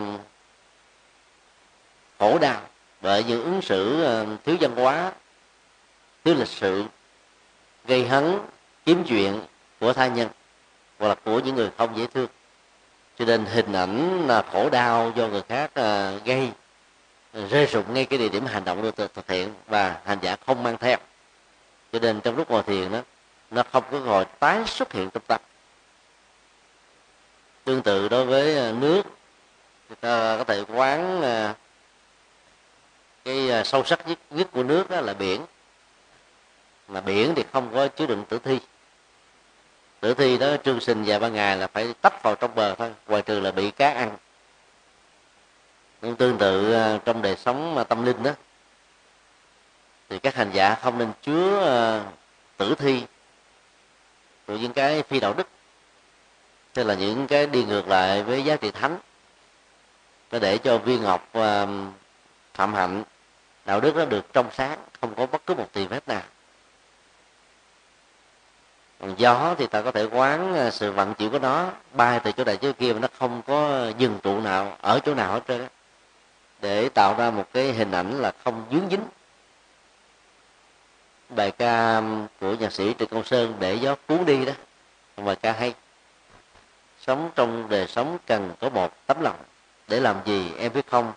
khổ 2.20 2.38
đau 2.40 2.62
bởi 3.02 3.24
những 3.24 3.44
ứng 3.44 3.62
xử 3.62 4.04
ờ, 4.04 4.26
thiếu 4.46 4.58
văn 4.60 4.76
hóa, 4.76 5.12
thiếu 6.24 6.36
lịch 6.36 6.48
sự 6.48 6.86
gây 7.90 8.08
hấn 8.08 8.40
kiếm 8.86 9.04
chuyện 9.08 9.42
của 9.80 9.94
tha 9.94 10.08
nhân 10.08 10.30
hoặc 11.00 11.08
là 11.08 11.16
của 11.16 11.40
những 11.40 11.56
người 11.56 11.70
không 11.78 11.98
dễ 11.98 12.08
thương. 12.08 12.28
Cho 13.20 13.26
nên 13.26 13.46
hình 13.46 13.74
ảnh 13.74 14.28
là 14.28 14.44
khổ 14.52 14.70
đau 14.70 15.12
do 15.16 15.28
người 15.28 15.42
khác 15.50 15.72
à, 15.74 16.12
gây 16.26 16.52
rơi 17.50 17.66
rụng 17.66 17.94
ngay 17.94 18.06
cái 18.06 18.20
địa 18.20 18.30
điểm 18.30 18.46
hành 18.46 18.66
động 18.66 18.82
được 18.82 19.14
thực 19.14 19.30
hiện 19.30 19.54
và 19.68 20.02
hành 20.06 20.18
giả 20.22 20.36
không 20.46 20.64
mang 20.64 20.78
theo. 20.78 20.98
Cho 21.94 22.00
nên 22.00 22.22
trong 22.22 22.38
lúc 22.38 22.52
ngồi 22.52 22.64
thiền 22.64 22.92
đó 22.92 23.02
nó 23.52 23.64
không 23.72 23.84
có 23.92 24.00
gọi 24.00 24.26
tái 24.40 24.64
xuất 24.68 24.94
hiện 24.94 25.10
trong 25.10 25.24
tâm. 25.28 25.42
Tương 27.64 27.82
tự 27.82 28.10
đối 28.10 28.26
với 28.26 28.58
à, 28.58 28.72
nước 28.72 29.04
người 29.90 29.98
ta 30.02 30.38
có 30.38 30.44
thể 30.44 30.64
quán 30.68 31.22
à, 31.22 31.56
cái 33.26 33.66
sâu 33.66 33.84
sắc 33.84 34.08
nhất, 34.08 34.20
nhất 34.30 34.48
của 34.52 34.64
nước 34.64 34.90
đó 34.90 35.02
là 35.02 35.14
biển 35.14 35.46
mà 36.90 37.02
biển 37.02 37.34
thì 37.36 37.44
không 37.54 37.74
có 37.74 37.88
chứa 37.88 38.06
đựng 38.06 38.24
tử 38.30 38.40
thi. 38.40 38.60
Tử 40.00 40.14
thi 40.14 40.38
đó 40.38 40.58
trương 40.64 40.80
sinh 40.80 41.04
vài 41.04 41.20
ba 41.20 41.28
ngày 41.28 41.58
là 41.58 41.68
phải 41.68 41.94
tách 42.02 42.24
vào 42.24 42.36
trong 42.36 42.56
bờ 42.56 42.76
thôi, 42.76 42.94
ngoài 43.08 43.22
trừ 43.22 43.40
là 43.40 43.52
bị 43.52 43.72
cá 43.72 43.90
ăn. 43.90 44.18
Cũng 46.02 46.16
tương 46.16 46.38
tự 46.38 46.74
à, 46.74 47.00
trong 47.06 47.22
đời 47.22 47.36
sống 47.36 47.86
tâm 47.90 48.06
linh 48.06 48.24
đó. 48.24 48.32
Thì 50.10 50.20
các 50.20 50.36
hành 50.36 50.52
giả 50.54 50.76
không 50.76 50.98
nên 50.98 51.12
chứa 51.22 51.66
à, 51.66 52.12
tử 52.58 52.76
thi. 52.76 53.04
Của 54.48 54.56
những 54.56 54.74
cái 54.74 55.04
phi 55.04 55.20
đạo 55.20 55.34
đức, 55.34 55.48
tức 56.74 56.84
là 56.84 56.94
những 56.94 57.28
cái 57.28 57.48
đi 57.48 57.64
ngược 57.64 57.88
lại 57.88 58.24
với 58.24 58.44
giá 58.44 58.56
trị 58.56 58.72
thánh, 58.72 58.98
nó 60.32 60.40
để 60.40 60.58
cho 60.58 60.78
viên 60.78 61.04
ngọc 61.04 61.30
à, 61.34 61.68
phạm 62.54 62.74
hạnh, 62.74 63.04
đạo 63.66 63.82
đức 63.82 63.96
nó 63.96 64.06
được 64.06 64.34
trong 64.34 64.50
sáng, 64.54 64.80
không 65.02 65.16
có 65.16 65.26
bất 65.26 65.46
cứ 65.46 65.54
một 65.54 65.68
tì 65.74 65.88
phép 65.88 66.08
nào 66.08 66.22
còn 69.00 69.14
gió 69.18 69.56
thì 69.58 69.68
ta 69.68 69.82
có 69.82 69.92
thể 69.92 70.04
quán 70.04 70.54
ờ, 70.54 70.70
sự 70.70 70.92
vận 70.92 71.14
chuyển 71.14 71.30
của 71.30 71.40
nó 71.40 71.70
bay 71.94 72.20
từ 72.20 72.32
chỗ 72.32 72.44
này 72.44 72.58
chỗ 72.58 72.74
kia 72.74 72.94
mà 72.94 73.00
nó 73.00 73.08
không 73.20 73.42
có 73.48 73.88
dừng 73.98 74.20
trụ 74.24 74.40
nào, 74.40 74.78
ở 74.82 75.00
chỗ 75.06 75.14
nào 75.14 75.34
hết 75.34 75.42
trơn 75.48 75.68
để 76.62 76.90
tạo 76.90 77.16
ra 77.18 77.32
một 77.32 77.46
cái 77.54 77.74
hình 77.74 77.92
ảnh 77.92 78.22
là 78.22 78.32
không 78.44 78.66
dướng 78.72 78.90
dính. 78.90 79.04
Bài 81.30 81.52
ca 81.52 82.02
của 82.40 82.54
nhạc 82.54 82.74
sĩ 82.74 82.94
trịnh 83.00 83.10
công 83.10 83.24
sơn, 83.24 83.54
để 83.60 83.76
gió 83.76 83.96
cuốn 84.08 84.26
đi 84.26 84.46
đó. 84.46 84.54
Bài 85.18 85.36
ca 85.36 85.52
hay. 85.52 85.74
Sống 87.02 87.30
trong 87.36 87.70
đời 87.70 87.88
sống 87.88 88.18
cần 88.26 88.52
có 88.60 88.70
một 88.70 88.94
tấm 89.08 89.22
lòng. 89.22 89.36
Để 89.88 90.00
làm 90.00 90.16
gì, 90.26 90.52
em 90.58 90.74
biết 90.74 90.88
không? 90.88 91.14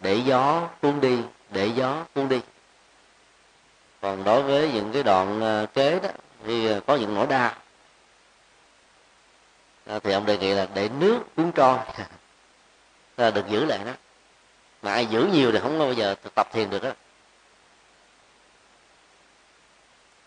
Để 0.00 0.14
gió 0.14 0.68
cuốn 0.82 1.00
đi, 1.00 1.18
để 1.50 1.66
gió 1.66 2.04
cuốn 2.14 2.28
đi. 2.28 2.40
Còn 4.00 4.24
đối 4.24 4.42
với 4.42 4.70
những 4.72 4.92
cái 4.92 5.02
đoạn 5.02 5.40
ờ, 5.40 5.66
kế 5.74 6.00
đó 6.00 6.08
thì 6.44 6.66
ờ, 6.66 6.80
có 6.86 6.96
những 6.96 7.14
nỗi 7.14 7.26
đau. 7.26 7.52
Ờ, 9.86 9.98
thì 9.98 10.12
ông 10.12 10.26
đề 10.26 10.38
nghị 10.38 10.54
là 10.54 10.68
để 10.74 10.88
nước 10.88 11.20
cuốn 11.36 11.52
trôi. 11.52 11.78
Là 13.16 13.30
được 13.30 13.48
giữ 13.48 13.64
lại 13.64 13.78
đó 13.84 13.92
mà 14.82 14.92
ai 14.92 15.06
giữ 15.06 15.28
nhiều 15.32 15.52
thì 15.52 15.58
không 15.58 15.78
bao 15.78 15.92
giờ 15.92 16.14
tập 16.34 16.48
thiền 16.52 16.70
được 16.70 16.82
đó 16.82 16.90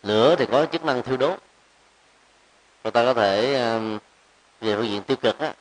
lửa 0.03 0.35
thì 0.35 0.45
có 0.45 0.65
chức 0.65 0.85
năng 0.85 1.03
thiêu 1.03 1.17
đốt. 1.17 1.39
Người 2.83 2.91
ta 2.91 3.05
có 3.05 3.13
thể 3.13 3.53
về 4.61 4.75
phương 4.75 4.89
diện 4.89 5.03
tiêu 5.03 5.17
cực 5.17 5.39
á, 5.39 5.53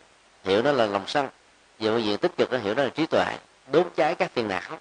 hiểu 0.44 0.62
nó 0.62 0.72
là 0.72 0.86
lòng 0.86 1.04
sân. 1.06 1.28
Về 1.78 1.90
phương 1.90 2.04
diện 2.04 2.18
tích 2.18 2.36
cực 2.36 2.52
nó 2.52 2.58
hiểu 2.58 2.74
nó 2.74 2.82
là 2.82 2.88
trí 2.88 3.06
tuệ, 3.06 3.36
đốt 3.72 3.86
cháy 3.96 4.14
các 4.14 4.30
phiền 4.32 4.48
não. 4.48 4.78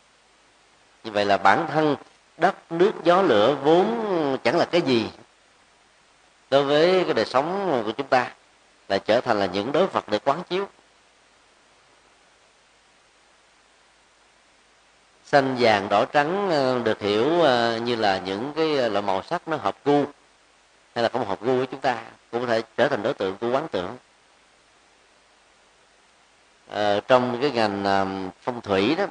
Như 1.04 1.12
vậy 1.12 1.26
là 1.26 1.38
bản 1.38 1.68
thân 1.68 1.96
đất, 2.38 2.72
nước, 2.72 2.92
gió, 3.04 3.22
lửa 3.22 3.58
vốn 3.64 4.38
chẳng 4.44 4.58
là 4.58 4.66
cái 4.66 4.82
gì 4.82 5.10
đối 6.50 6.64
với 6.64 7.04
cái 7.04 7.14
đời 7.14 7.26
sống 7.26 7.82
của 7.86 7.92
chúng 7.92 8.08
ta 8.08 8.32
là 8.90 8.98
trở 8.98 9.22
thành 9.22 9.40
là 9.40 9.46
những 9.46 9.72
đối 9.72 9.88
vật 9.88 10.10
để 10.10 10.20
quán 10.20 10.44
chiếu. 10.50 10.68
Xanh 15.26 15.56
vàng 15.60 15.90
đỏ 15.90 16.06
trắng 16.06 16.50
ờ, 16.50 16.80
được 16.80 17.02
hiểu 17.02 17.42
ờ, 17.42 17.78
như 17.78 17.96
là 17.96 18.20
những 18.20 18.54
cái 18.56 18.78
ờ, 18.78 18.88
loại 18.88 19.02
màu 19.02 19.24
sắc 19.24 19.48
nó 19.48 19.58
hợp 19.58 19.78
gu 19.86 20.06
hay 20.96 21.04
là 21.04 21.10
không 21.10 21.26
hợp 21.26 21.42
gu 21.42 21.60
của 21.60 21.66
chúng 21.66 21.80
ta 21.80 22.02
cũng 22.32 22.42
có 22.42 22.48
thể 22.48 22.62
trở 22.78 22.88
thành 22.88 23.04
đối 23.04 23.14
tượng 23.14 23.38
của 23.38 23.52
quán 23.52 23.68
tưởng. 23.72 23.98
Ờ, 26.70 27.00
trong 27.08 27.38
cái 27.42 27.52
ngành 27.52 28.32
phong 28.42 28.62
thủy 28.62 28.96
đó 28.96 29.06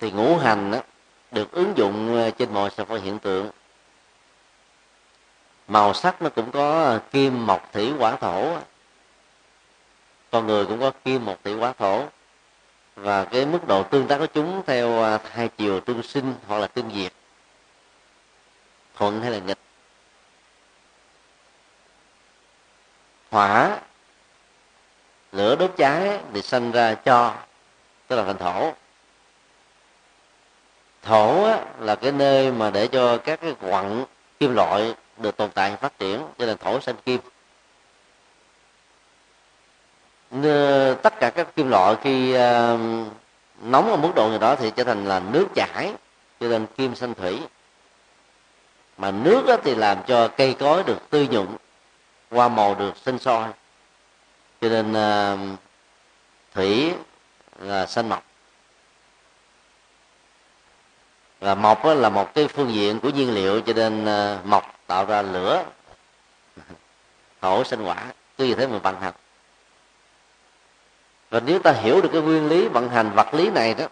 thì 0.00 0.10
ngũ 0.10 0.36
hành 0.36 0.70
đó, 0.70 0.78
được 1.30 1.52
ứng 1.52 1.72
dụng 1.76 2.30
trên 2.38 2.54
mọi 2.54 2.70
sản 2.70 2.86
phẩm 2.86 3.00
hiện 3.02 3.18
tượng 3.18 3.50
màu 5.70 5.94
sắc 5.94 6.22
nó 6.22 6.28
cũng 6.28 6.50
có 6.50 6.84
à, 6.84 7.00
kim 7.10 7.46
mộc 7.46 7.72
thủy 7.72 7.90
hỏa 7.90 8.16
thổ. 8.16 8.56
Con 10.30 10.46
người 10.46 10.66
cũng 10.66 10.80
có 10.80 10.92
kim 11.04 11.24
mộc 11.24 11.44
thủy 11.44 11.54
hỏa 11.54 11.72
thổ. 11.72 12.04
Và 12.96 13.24
cái 13.24 13.46
mức 13.46 13.66
độ 13.66 13.82
tương 13.82 14.08
tác 14.08 14.18
của 14.18 14.26
chúng 14.26 14.62
theo 14.66 15.02
à, 15.02 15.18
hai 15.32 15.48
chiều 15.48 15.80
tương 15.80 16.02
sinh 16.02 16.34
hoặc 16.46 16.58
là 16.58 16.66
tương 16.66 16.90
diệt. 16.94 17.12
Thuận 18.94 19.22
hay 19.22 19.30
là 19.30 19.38
nghịch? 19.38 19.58
Hỏa 23.30 23.78
lửa 25.32 25.56
đốt 25.56 25.70
cháy 25.76 26.20
thì 26.32 26.42
sinh 26.42 26.72
ra 26.72 26.94
cho 26.94 27.34
tức 28.06 28.16
là 28.16 28.24
thành 28.24 28.38
thổ. 28.38 28.72
Thổ 31.02 31.44
á, 31.44 31.64
là 31.78 31.94
cái 31.94 32.12
nơi 32.12 32.52
mà 32.52 32.70
để 32.70 32.86
cho 32.86 33.18
các 33.18 33.40
cái 33.40 33.54
quặng 33.60 34.04
kim 34.40 34.54
loại 34.54 34.94
được 35.20 35.36
tồn 35.36 35.50
tại 35.50 35.76
phát 35.76 35.98
triển 35.98 36.22
cho 36.38 36.46
nên 36.46 36.56
thổ 36.58 36.80
sinh 36.80 36.96
kim. 37.06 37.20
Tất 41.02 41.20
cả 41.20 41.30
các 41.30 41.56
kim 41.56 41.68
loại 41.68 41.96
khi 42.02 42.34
uh, 42.34 42.80
nóng 43.62 43.90
ở 43.90 43.96
mức 43.96 44.10
độ 44.14 44.28
nào 44.28 44.38
đó 44.38 44.56
thì 44.56 44.70
trở 44.76 44.84
thành 44.84 45.04
là 45.06 45.20
nước 45.20 45.46
chảy 45.54 45.92
cho 46.40 46.48
nên 46.48 46.66
kim 46.66 46.94
sinh 46.94 47.14
thủy. 47.14 47.40
Mà 48.98 49.10
nước 49.10 49.60
thì 49.64 49.74
làm 49.74 49.98
cho 50.06 50.28
cây 50.28 50.56
cối 50.58 50.82
được 50.82 51.10
tươi 51.10 51.28
nhuận 51.28 51.46
hoa 52.30 52.48
màu 52.48 52.74
được 52.74 52.96
sinh 52.96 53.18
sôi 53.18 53.44
cho 54.60 54.68
nên 54.68 54.92
uh, 54.92 55.58
thủy 56.54 56.92
là 57.58 57.86
sinh 57.86 58.08
mộc. 58.08 58.24
Và 61.40 61.54
mộc 61.54 61.84
là 61.84 62.08
một 62.08 62.34
cái 62.34 62.48
phương 62.48 62.74
diện 62.74 63.00
của 63.00 63.08
nhiên 63.08 63.34
liệu 63.34 63.60
cho 63.60 63.72
nên 63.72 64.04
ờ, 64.04 64.38
mộc 64.44 64.79
tạo 64.90 65.04
ra 65.04 65.22
lửa. 65.22 65.64
Thổ 67.40 67.64
sinh 67.64 67.82
quả, 67.82 68.12
cứ 68.38 68.44
như 68.44 68.54
thế 68.54 68.66
mà 68.66 68.78
vận 68.78 69.00
hành. 69.00 69.12
Và 71.30 71.40
nếu 71.40 71.58
ta 71.58 71.72
hiểu 71.72 72.00
được 72.00 72.08
cái 72.12 72.22
nguyên 72.22 72.48
lý 72.48 72.68
vận 72.68 72.88
hành 72.88 73.10
vật 73.10 73.34
lý 73.34 73.50
này 73.50 73.74
đó 73.74 73.84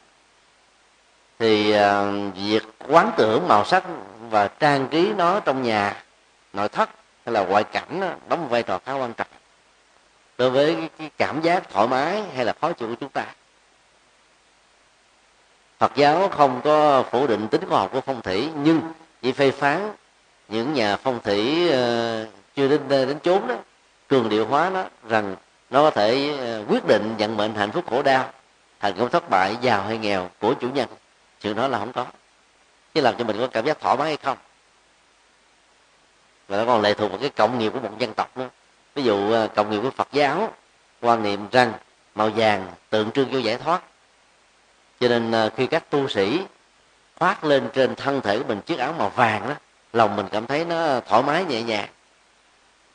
thì 1.39 1.75
uh, 1.75 2.35
việc 2.37 2.63
quán 2.89 3.13
tưởng 3.17 3.49
màu 3.49 3.65
sắc 3.65 3.85
và 4.31 4.49
trang 4.49 4.89
trí 4.91 5.13
nó 5.17 5.41
trong 5.41 5.63
nhà 5.63 6.03
nội 6.53 6.69
thất 6.69 6.91
hay 7.27 7.33
là 7.33 7.45
ngoại 7.45 7.65
cảnh 7.65 8.01
đó, 8.01 8.09
đóng 8.29 8.43
một 8.43 8.49
vai 8.51 8.63
trò 8.63 8.79
khá 8.85 8.93
quan 8.93 9.15
trọng 9.15 9.27
đối 10.39 10.51
với 10.51 10.75
cái, 10.75 10.89
cái 10.99 11.11
cảm 11.19 11.41
giác 11.43 11.71
thoải 11.71 11.89
mái 11.89 12.23
hay 12.37 12.45
là 12.45 12.53
khó 12.61 12.73
chịu 12.73 12.89
của 12.89 12.95
chúng 13.01 13.11
ta. 13.11 13.27
Phật 15.79 15.93
giáo 15.95 16.29
không 16.29 16.61
có 16.65 17.05
phủ 17.11 17.27
định 17.27 17.49
tính 17.49 17.69
khoa 17.69 17.79
học 17.79 17.91
của 17.93 18.01
phong 18.01 18.23
thủy 18.23 18.51
nhưng 18.55 18.81
chỉ 19.23 19.33
phê 19.33 19.51
phán 19.51 19.93
những 20.49 20.75
nhà 20.75 20.97
phong 20.97 21.21
thủy 21.21 21.71
ờ, 21.71 22.27
chưa 22.57 22.69
đến 22.69 22.81
đến 22.89 23.19
chốn 23.23 23.47
đó, 23.47 23.55
cường 24.09 24.29
điệu 24.29 24.47
hóa 24.47 24.71
nó 24.71 24.85
rằng 25.09 25.37
nó 25.71 25.83
có 25.83 25.91
thể 25.91 26.37
ờ, 26.39 26.65
quyết 26.69 26.87
định 26.87 27.15
vận 27.19 27.37
mệnh 27.37 27.55
hạnh 27.55 27.73
phúc 27.73 27.85
khổ 27.91 28.03
đau, 28.03 28.33
thành 28.81 28.95
công 28.99 29.11
thất 29.11 29.31
bại, 29.31 29.57
giàu 29.61 29.83
hay 29.83 29.99
nghèo 29.99 30.31
của 30.41 30.55
chủ 30.55 30.69
nhân. 30.69 30.89
Chuyện 31.41 31.57
đó 31.57 31.69
là 31.69 31.79
không 31.79 31.93
có. 31.93 32.07
Chứ 32.95 33.01
làm 33.01 33.15
cho 33.19 33.25
mình 33.25 33.37
có 33.39 33.47
cảm 33.47 33.65
giác 33.65 33.81
thoải 33.81 33.97
mái 33.97 34.07
hay 34.07 34.17
không? 34.17 34.39
Và 36.49 36.57
nó 36.57 36.65
còn 36.65 36.83
lệ 36.83 36.95
thuộc 36.95 37.11
vào 37.11 37.21
cái 37.21 37.31
cộng 37.31 37.59
nghiệp 37.59 37.73
của 37.73 37.81
một 37.81 37.99
dân 37.99 38.15
tộc 38.15 38.37
nữa. 38.37 38.49
Ví 38.95 39.03
dụ 39.03 39.33
ờ, 39.33 39.49
cộng 39.55 39.71
nghiệp 39.71 39.81
của 39.83 39.91
phật 39.91 40.09
giáo, 40.13 40.55
quan 41.01 41.23
niệm 41.23 41.47
rằng 41.53 41.73
màu 42.15 42.31
vàng 42.37 42.67
tượng 42.91 43.11
trưng 43.11 43.29
cho 43.33 43.39
giải 43.39 43.57
thoát. 43.57 43.83
Cho 45.01 45.09
nên 45.09 45.51
khi 45.57 45.67
các 45.67 45.91
tu 45.91 46.09
sĩ 46.09 46.41
khoác 47.19 47.45
lên 47.45 47.69
trên 47.73 47.95
thân 47.95 48.21
thể 48.21 48.39
của 48.39 48.45
mình 48.49 48.61
chiếc 48.61 48.79
áo 48.79 48.95
màu 48.99 49.09
vàng 49.09 49.49
đó 49.49 49.55
lòng 49.99 50.17
mình 50.17 50.29
cảm 50.33 50.47
thấy 50.47 50.65
nó 50.65 51.01
thoải 51.01 51.23
mái, 51.23 51.45
nhẹ 51.45 51.63
nhàng. 51.63 51.89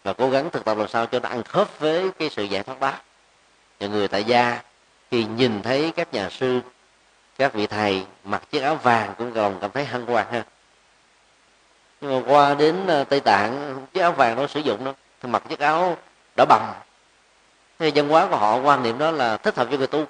Và 0.04 0.14
cố 0.14 0.30
gắng 0.30 0.50
thực 0.50 0.66
tập 0.66 0.78
làm 0.78 0.88
sao 0.88 1.06
cho 1.06 1.20
nó 1.20 1.30
ăn 1.30 1.44
khớp 1.44 1.80
với 1.80 2.12
cái 2.20 2.30
sự 2.30 2.44
giải 2.44 2.64
thoát 2.64 2.80
đó. 2.80 2.94
Và 3.80 3.88
người 3.88 4.08
tại 4.08 4.24
gia 4.24 4.62
khi 5.12 5.26
nhìn 5.26 5.62
thấy 5.62 5.92
các 5.96 6.14
nhà 6.14 6.30
sư, 6.30 6.60
các 7.38 7.54
vị 7.54 7.68
thầy 7.68 8.06
mặc 8.24 8.42
chiếc 8.52 8.60
áo 8.60 8.76
vàng 8.76 9.14
cũng 9.18 9.34
còn 9.34 9.60
cảm 9.62 9.72
thấy 9.72 9.86
hân 9.86 10.06
hoan 10.06 10.26
ha. 10.32 10.44
Nhưng 12.02 12.12
mà 12.16 12.34
qua 12.34 12.54
đến 12.54 12.88
ờ, 12.88 13.04
tây 13.04 13.20
tạng, 13.20 13.86
chiếc 13.94 14.02
áo 14.02 14.12
vàng 14.12 14.36
nó 14.36 14.48
sử 14.48 14.60
dụng 14.60 14.86
đó, 14.86 14.94
thì 15.22 15.30
mặc 15.30 15.44
chiếc 15.50 15.60
áo 15.60 15.98
đỏ 16.38 16.46
bầm. 16.50 16.62
Thế 17.80 17.92
văn 17.96 18.10
hóa 18.10 18.28
của 18.28 18.38
họ, 18.38 18.58
quan 18.58 18.84
niệm 18.84 18.98
đó 18.98 19.12
là 19.12 19.38
thích 19.38 19.56
hợp 19.56 19.68
cho 19.72 19.78
người 19.78 19.88
tu. 19.88 20.06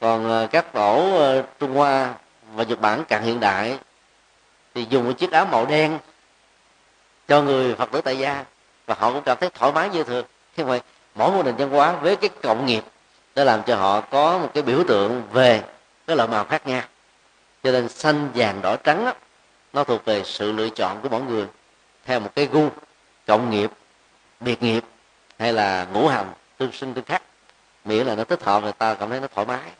Còn 0.00 0.28
ờ, 0.28 0.46
các 0.50 0.72
tổ 0.72 1.16
ờ, 1.16 1.44
trung 1.58 1.74
hoa 1.74 2.14
và 2.54 2.64
nhật 2.64 2.80
bản 2.80 3.04
càng 3.08 3.22
hiện 3.22 3.40
đại 3.40 3.78
thì 4.74 4.86
dùng 4.90 5.04
một 5.04 5.12
chiếc 5.18 5.30
áo 5.32 5.46
màu 5.46 5.66
đen 5.66 5.98
cho 7.28 7.42
người 7.42 7.74
phật 7.74 7.90
tử 7.92 8.00
tại 8.00 8.18
gia. 8.18 8.44
Và 8.86 8.94
họ 8.98 9.12
cũng 9.12 9.22
cảm 9.22 9.36
thấy 9.40 9.50
thoải 9.50 9.72
mái 9.72 9.88
như 9.88 10.04
thường. 10.04 10.26
Thế 10.56 10.64
vậy 10.64 10.80
mỗi 11.14 11.30
một 11.30 11.42
nền 11.44 11.56
văn 11.56 11.70
hóa 11.70 11.92
với 11.92 12.16
cái 12.16 12.30
cộng 12.42 12.66
nghiệp 12.66 12.84
đã 13.34 13.44
làm 13.44 13.62
cho 13.62 13.76
họ 13.76 14.00
có 14.00 14.38
một 14.38 14.50
cái 14.54 14.62
biểu 14.62 14.84
tượng 14.88 15.22
về 15.32 15.62
cái 16.06 16.16
loại 16.16 16.28
màu 16.28 16.44
khác 16.44 16.66
nhau. 16.66 16.82
Cho 17.62 17.72
nên 17.72 17.88
xanh 17.88 18.30
vàng 18.34 18.62
đỏ 18.62 18.76
trắng 18.76 19.04
đó, 19.04 19.12
nó 19.72 19.84
thuộc 19.84 20.04
về 20.04 20.22
sự 20.24 20.52
lựa 20.52 20.68
chọn 20.68 21.00
của 21.02 21.08
mỗi 21.08 21.22
người 21.22 21.46
theo 22.04 22.20
một 22.20 22.30
cái 22.34 22.46
gu 22.46 22.68
cộng 23.26 23.50
nghiệp 23.50 23.70
biệt 24.40 24.62
nghiệp 24.62 24.84
hay 25.38 25.52
là 25.52 25.86
ngũ 25.92 26.08
hành 26.08 26.32
tương 26.58 26.72
sinh 26.72 26.94
tương 26.94 27.04
khắc. 27.04 27.22
Miễn 27.84 28.06
là 28.06 28.14
nó 28.14 28.24
thích 28.24 28.42
hợp 28.42 28.62
người 28.62 28.72
ta 28.72 28.94
cảm 28.94 29.10
thấy 29.10 29.20
nó 29.20 29.26
thoải 29.34 29.46
mái. 29.46 29.70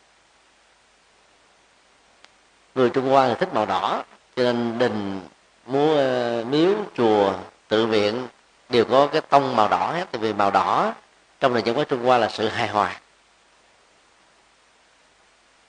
Người 2.75 2.91
trung 2.91 3.11
hoa 3.11 3.29
thì 3.29 3.35
thích 3.35 3.55
màu 3.55 3.67
đỏ 3.67 4.05
cho 4.37 4.43
nên 4.43 4.79
đình, 4.79 5.21
múa 5.67 5.97
ờ, 5.97 6.45
miếu, 6.49 6.71
chùa, 6.97 7.35
tự 7.69 7.87
viện 7.87 8.29
đều 8.69 8.85
có 8.85 9.07
cái 9.07 9.21
tông 9.21 9.57
màu 9.57 9.69
đỏ 9.69 9.93
hết. 9.93 10.07
Tại 10.13 10.21
vì 10.21 10.33
màu 10.33 10.51
đỏ 10.51 10.93
trong 11.41 11.55
nền 11.55 11.65
văn 11.65 11.75
hóa 11.75 11.85
trung 11.85 12.05
hoa 12.05 12.19
là 12.19 12.29
sự 12.29 12.49
hài 12.49 12.69
hòa. 12.69 13.01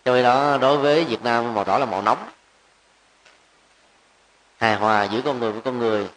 Cho 0.05 0.13
nên 0.13 0.23
đó, 0.23 0.57
đối 0.57 0.77
với 0.77 1.03
việt 1.03 1.23
nam, 1.23 1.53
màu 1.53 1.63
đỏ 1.63 1.77
là 1.77 1.85
màu 1.85 2.01
nóng. 2.01 2.29
Hài 4.57 4.75
hòa 4.75 5.03
giữa 5.03 5.21
con 5.21 5.39
người 5.39 5.51
với 5.51 5.61
con 5.61 5.79
người, 5.79 6.07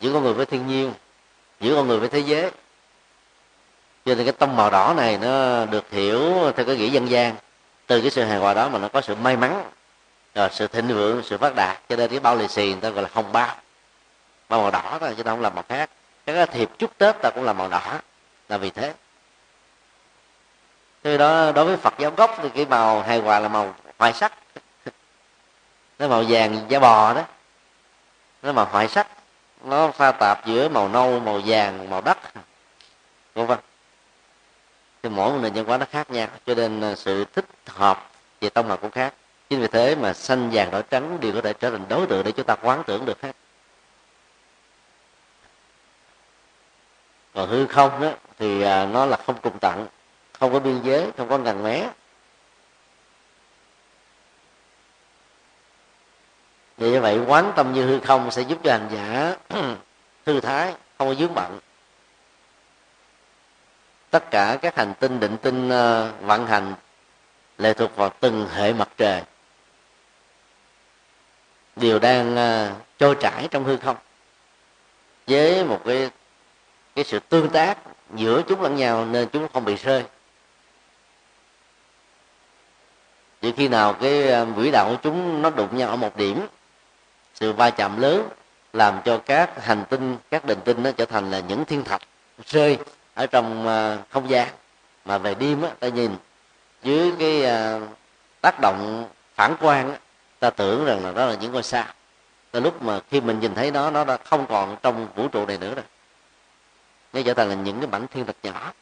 giữa 0.00 0.12
con 0.12 0.22
người 0.22 0.34
với 0.34 0.46
thiên 0.46 0.66
nhiên, 0.66 0.92
giữa 1.60 1.74
con 1.74 1.88
người 1.88 1.98
với 1.98 2.08
thế 2.08 2.18
giới. 2.18 2.50
Cho 4.04 4.14
nên 4.14 4.24
cái 4.24 4.32
tông 4.32 4.56
màu 4.56 4.70
đỏ 4.70 4.94
này 4.96 5.18
nó 5.18 5.64
được 5.64 5.90
hiểu 5.90 6.52
theo 6.56 6.66
cái 6.66 6.76
nghĩa 6.76 6.88
dân 6.88 7.10
gian. 7.10 7.36
Từ 7.86 8.00
cái 8.00 8.10
sự 8.10 8.24
hài 8.24 8.38
hòa 8.38 8.54
đó 8.54 8.68
mà 8.68 8.78
nó 8.78 8.88
có 8.88 9.00
sự 9.00 9.14
may 9.14 9.36
mắn 9.36 9.64
rồi 10.34 10.48
sự 10.52 10.66
thịnh 10.66 10.88
vượng, 10.88 11.22
sự 11.24 11.38
phát 11.38 11.54
đạt, 11.54 11.80
cho 11.88 11.96
nên 11.96 12.10
cái 12.10 12.20
bao 12.20 12.36
lì 12.36 12.48
xì 12.48 12.72
người 12.72 12.80
ta 12.80 12.90
gọi 12.90 13.02
là 13.02 13.08
hồng 13.12 13.32
bao. 13.32 13.56
Bao 14.48 14.60
màu 14.60 14.70
đỏ 14.70 14.96
thôi, 15.00 15.14
chứ 15.16 15.22
không 15.22 15.40
làm 15.40 15.54
màu 15.54 15.64
khác. 15.68 15.90
Cái 16.26 16.46
thiệp 16.46 16.70
chúc 16.78 16.98
tết 16.98 17.16
ta 17.22 17.30
cũng 17.30 17.44
là 17.44 17.52
màu 17.52 17.68
đỏ, 17.68 18.00
là 18.48 18.58
vì 18.58 18.70
thế. 18.70 18.94
Thế 21.04 21.18
đó 21.18 21.52
đối 21.52 21.64
với 21.64 21.76
Phật 21.76 21.94
giáo 21.98 22.10
gốc 22.16 22.38
thì 22.42 22.48
cái 22.54 22.66
màu 22.66 23.02
hài 23.02 23.18
hòa 23.18 23.38
là 23.38 23.48
màu 23.48 23.74
hoại 23.98 24.12
sắc. 24.12 24.32
Nó 25.98 26.08
màu 26.08 26.24
vàng 26.28 26.66
da 26.68 26.78
bò 26.78 27.14
đó. 27.14 27.24
Nó 28.42 28.52
màu 28.52 28.64
hoại 28.64 28.88
sắc. 28.88 29.06
Nó 29.64 29.90
pha 29.90 30.12
tạp 30.12 30.46
giữa 30.46 30.68
màu 30.68 30.88
nâu, 30.88 31.20
màu 31.20 31.40
vàng, 31.46 31.90
màu 31.90 32.00
đất. 32.00 32.18
Vân 33.34 33.46
vân 33.46 33.58
thì 35.02 35.08
mỗi 35.08 35.32
một 35.32 35.38
nền 35.42 35.52
văn 35.52 35.64
hóa 35.64 35.78
nó 35.78 35.86
khác 35.90 36.10
nhau, 36.10 36.28
cho 36.46 36.54
nên 36.54 36.80
à, 36.80 36.94
sự 36.94 37.24
thích 37.32 37.44
hợp 37.66 38.10
về 38.40 38.48
tông 38.50 38.68
màu 38.68 38.76
cũng 38.76 38.90
khác 38.90 39.14
chính 39.52 39.60
vì 39.60 39.68
thế 39.68 39.94
mà 39.94 40.12
xanh 40.12 40.50
vàng 40.52 40.70
đỏ 40.70 40.82
trắng 40.82 41.18
đều 41.20 41.32
có 41.32 41.40
thể 41.40 41.52
trở 41.52 41.70
thành 41.70 41.84
đối 41.88 42.06
tượng 42.06 42.24
để 42.24 42.32
chúng 42.32 42.46
ta 42.46 42.56
quán 42.62 42.82
tưởng 42.86 43.04
được 43.04 43.22
hết. 43.22 43.32
Còn 47.34 47.48
hư 47.48 47.66
không 47.66 48.00
đó 48.00 48.12
thì 48.38 48.62
à, 48.62 48.86
nó 48.86 49.06
là 49.06 49.16
không 49.26 49.36
cùng 49.42 49.58
tận 49.58 49.86
không 50.32 50.52
có 50.52 50.60
biên 50.60 50.82
giới, 50.82 51.10
không 51.16 51.28
có 51.28 51.38
ngần 51.38 51.62
mé. 51.62 51.88
Vì 56.76 56.98
vậy, 56.98 57.18
quán 57.26 57.52
tâm 57.56 57.72
như 57.72 57.86
hư 57.86 58.00
không 58.00 58.30
sẽ 58.30 58.42
giúp 58.42 58.58
cho 58.64 58.72
hành 58.72 58.88
giả 58.92 59.36
thư 60.26 60.40
thái, 60.40 60.74
không 60.98 61.08
có 61.08 61.14
dướng 61.14 61.34
bận. 61.34 61.58
Tất 64.10 64.30
cả 64.30 64.58
các 64.62 64.76
hành 64.76 64.94
tinh 65.00 65.20
định 65.20 65.36
tinh 65.42 65.68
ờ, 65.68 66.12
vận 66.20 66.46
hành 66.46 66.74
lệ 67.58 67.74
thuộc 67.74 67.96
vào 67.96 68.10
từng 68.20 68.48
hệ 68.48 68.72
mặt 68.72 68.88
trời 68.96 69.22
đều 71.76 71.98
đang 71.98 72.36
à, 72.36 72.74
trôi 72.98 73.16
trải 73.20 73.48
trong 73.50 73.64
hư 73.64 73.76
không. 73.76 73.96
Với 75.26 75.64
một 75.64 75.80
cái 75.84 76.10
cái 76.94 77.04
sự 77.04 77.18
tương 77.18 77.48
tác 77.48 77.78
giữa 78.14 78.42
chúng 78.48 78.62
lẫn 78.62 78.76
nhau 78.76 79.04
nên 79.04 79.28
chúng 79.28 79.48
không 79.52 79.64
bị 79.64 79.76
rơi. 79.76 80.04
Chỉ 83.40 83.52
khi 83.56 83.68
nào 83.68 83.92
cái 83.92 84.32
à, 84.32 84.46
quỹ 84.56 84.70
đạo 84.70 84.88
của 84.88 84.96
chúng 85.02 85.42
nó 85.42 85.50
đụng 85.50 85.76
nhau 85.76 85.88
ở 85.88 85.96
một 85.96 86.16
điểm 86.16 86.46
sự 87.34 87.52
va 87.52 87.70
chạm 87.70 88.00
lớn 88.00 88.28
làm 88.72 89.00
cho 89.04 89.18
các 89.18 89.64
hành 89.64 89.84
tinh 89.90 90.16
các 90.30 90.44
định 90.44 90.58
tinh 90.64 90.82
nó 90.82 90.90
trở 90.90 91.04
thành 91.04 91.30
là 91.30 91.40
những 91.40 91.64
thiên 91.64 91.84
thạch 91.84 92.02
rơi 92.46 92.78
ở 93.14 93.26
trong 93.26 93.68
à, 93.68 93.98
không 94.10 94.30
gian. 94.30 94.48
Mà 95.04 95.18
về 95.18 95.34
đêm 95.34 95.62
á 95.62 95.70
ta 95.80 95.88
nhìn 95.88 96.16
dưới 96.82 97.12
cái 97.18 97.42
tác 98.40 98.60
động 98.60 99.08
phản 99.34 99.56
quang 99.56 99.90
á, 99.90 99.98
ta 100.42 100.50
tưởng 100.50 100.84
rằng 100.84 101.04
là 101.04 101.12
đó 101.12 101.26
là 101.26 101.34
những 101.34 101.52
ngôi 101.52 101.62
sao. 101.62 101.84
Là 102.52 102.60
lúc 102.60 102.82
mà 102.82 103.00
khi 103.10 103.20
mình 103.20 103.40
nhìn 103.40 103.54
thấy 103.54 103.70
nó 103.70 103.90
nó 103.90 104.04
đã 104.04 104.16
không 104.24 104.46
còn 104.46 104.76
trong 104.82 105.08
vũ 105.14 105.28
trụ 105.28 105.46
này 105.46 105.58
nữa 105.58 105.74
rồi. 105.74 105.84
Nó 107.12 107.20
trở 107.24 107.34
thành 107.34 107.48
là 107.48 107.54
những 107.54 107.80
cái 107.80 107.86
mảnh 107.86 108.06
thiên 108.06 108.26
thạch 108.26 108.36
nhỏ. 108.42 108.72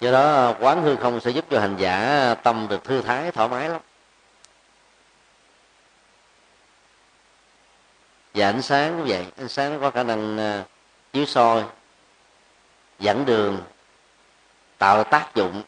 Do 0.00 0.12
đó, 0.12 0.54
quán 0.60 0.82
hư 0.82 0.96
không 0.96 1.20
sẽ 1.20 1.30
giúp 1.30 1.44
cho 1.50 1.60
hành 1.60 1.76
giả 1.76 2.34
tâm 2.42 2.66
được 2.70 2.84
thư 2.84 3.02
thái, 3.02 3.32
thoải 3.32 3.48
mái 3.48 3.68
lắm. 3.68 3.80
Và 8.34 8.46
ánh 8.46 8.62
sáng 8.62 8.96
cũng 8.96 9.08
vậy. 9.08 9.26
Ánh 9.36 9.48
sáng 9.48 9.72
nó 9.72 9.78
có 9.80 9.90
khả 9.90 10.02
năng 10.02 10.38
à, 10.38 10.64
chiếu 11.12 11.26
soi, 11.26 11.64
dẫn 12.98 13.24
đường, 13.24 13.62
tạo 14.78 15.04
tác 15.04 15.34
dụng 15.34 15.62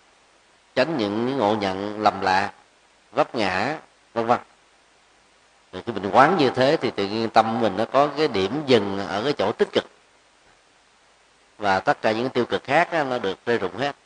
tránh 0.76 0.96
những 0.96 1.38
ngộ 1.38 1.56
nhận 1.56 2.02
lầm 2.02 2.20
lạc 2.20 2.52
vấp 3.12 3.34
ngã 3.34 3.78
vân 4.14 4.26
vân. 4.26 4.38
Rồi 5.72 5.82
khi 5.86 5.92
mình 5.92 6.10
quán 6.12 6.36
như 6.36 6.50
thế 6.50 6.76
thì 6.80 6.90
tự 6.90 7.06
nhiên 7.06 7.28
tâm 7.28 7.60
mình 7.60 7.76
nó 7.76 7.84
có 7.84 8.08
cái 8.16 8.28
điểm 8.28 8.62
dừng 8.66 8.98
ở 9.08 9.22
cái 9.24 9.32
chỗ 9.32 9.52
tích 9.52 9.68
cực. 9.72 9.84
Và 11.58 11.80
tất 11.80 12.02
cả 12.02 12.12
những 12.12 12.28
tiêu 12.28 12.46
cực 12.46 12.64
khác 12.64 12.92
đó, 12.92 13.04
nó 13.04 13.18
được 13.18 13.38
rơi 13.46 13.58
rụng 13.58 13.76
hết. 13.76 13.96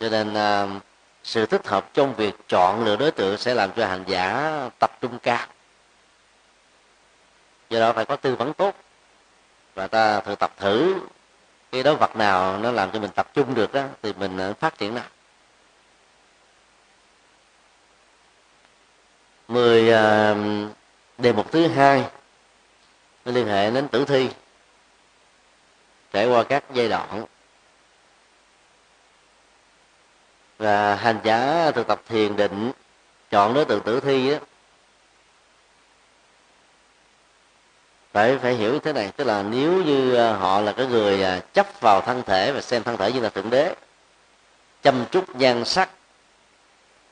Cho 0.00 0.08
nên 0.08 0.34
à, 0.34 0.66
sự 1.24 1.46
thích 1.46 1.66
hợp 1.66 1.94
trong 1.94 2.14
việc 2.14 2.34
chọn 2.48 2.84
lựa 2.84 2.96
đối 2.96 3.10
tượng 3.10 3.38
sẽ 3.38 3.54
làm 3.54 3.72
cho 3.72 3.86
hành 3.86 4.04
giả 4.06 4.52
tập 4.78 4.98
trung 5.00 5.18
cao. 5.18 5.46
Do 7.70 7.80
đó 7.80 7.92
phải 7.92 8.04
có 8.04 8.16
tư 8.16 8.36
vấn 8.36 8.54
tốt. 8.54 8.74
Và 9.74 9.86
ta 9.86 10.20
thực 10.20 10.38
tập 10.38 10.52
thử 10.56 10.94
cái 11.74 11.82
đối 11.82 11.96
vật 11.96 12.16
nào 12.16 12.58
nó 12.58 12.70
làm 12.70 12.90
cho 12.90 12.98
mình 12.98 13.10
tập 13.10 13.28
trung 13.34 13.54
được 13.54 13.72
đó 13.72 13.84
thì 14.02 14.12
mình 14.12 14.36
ờ, 14.36 14.54
phát 14.54 14.78
triển 14.78 14.94
nào 14.94 15.04
mười 19.48 19.92
à, 19.92 20.34
đề 21.18 21.32
mục 21.32 21.52
thứ 21.52 21.68
hai 21.68 22.04
nó 23.24 23.32
liên 23.32 23.46
hệ 23.46 23.70
đến 23.70 23.88
tử 23.88 24.04
thi 24.04 24.30
trải 26.12 26.26
qua 26.26 26.44
các 26.44 26.64
giai 26.72 26.88
đoạn. 26.88 27.24
Và 30.58 30.94
hành 30.94 31.18
giả 31.24 31.70
thực 31.70 31.86
tập 31.86 32.02
thiền 32.08 32.36
định 32.36 32.72
chọn 33.30 33.54
đối 33.54 33.64
tượng 33.64 33.82
tử 33.82 34.00
thi 34.00 34.30
đó, 34.30 34.38
phải 38.14 38.38
phải 38.38 38.54
hiểu 38.54 38.78
thế 38.80 38.92
này, 38.92 39.12
tức 39.16 39.24
là 39.24 39.42
nếu 39.42 39.82
như 39.82 40.14
à, 40.14 40.32
họ 40.32 40.60
là 40.60 40.72
cái 40.72 40.86
người 40.86 41.22
à, 41.22 41.40
chấp 41.52 41.80
vào 41.80 42.00
thân 42.00 42.22
thể 42.26 42.52
và 42.52 42.60
xem 42.60 42.82
thân 42.82 42.96
thể 42.96 43.12
như 43.12 43.20
là 43.20 43.28
thượng 43.28 43.50
đế, 43.50 43.74
chăm 44.82 45.04
chút 45.10 45.36
nhan 45.36 45.64
sắc, 45.64 45.90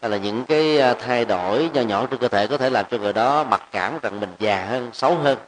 hay 0.00 0.10
là 0.10 0.16
những 0.16 0.44
cái 0.44 0.80
à, 0.80 0.94
thay 0.94 1.24
đổi 1.24 1.70
nho 1.74 1.80
nhỏ 1.80 2.06
trên 2.06 2.20
cơ 2.20 2.28
thể 2.28 2.46
có 2.46 2.58
thể 2.58 2.70
làm 2.70 2.84
cho 2.90 2.98
người 2.98 3.12
đó 3.12 3.44
mặc 3.44 3.62
cảm 3.72 3.98
rằng 4.02 4.20
mình 4.20 4.34
già 4.38 4.64
hơn, 4.64 4.90
xấu 4.92 5.16
hơn, 5.16 5.38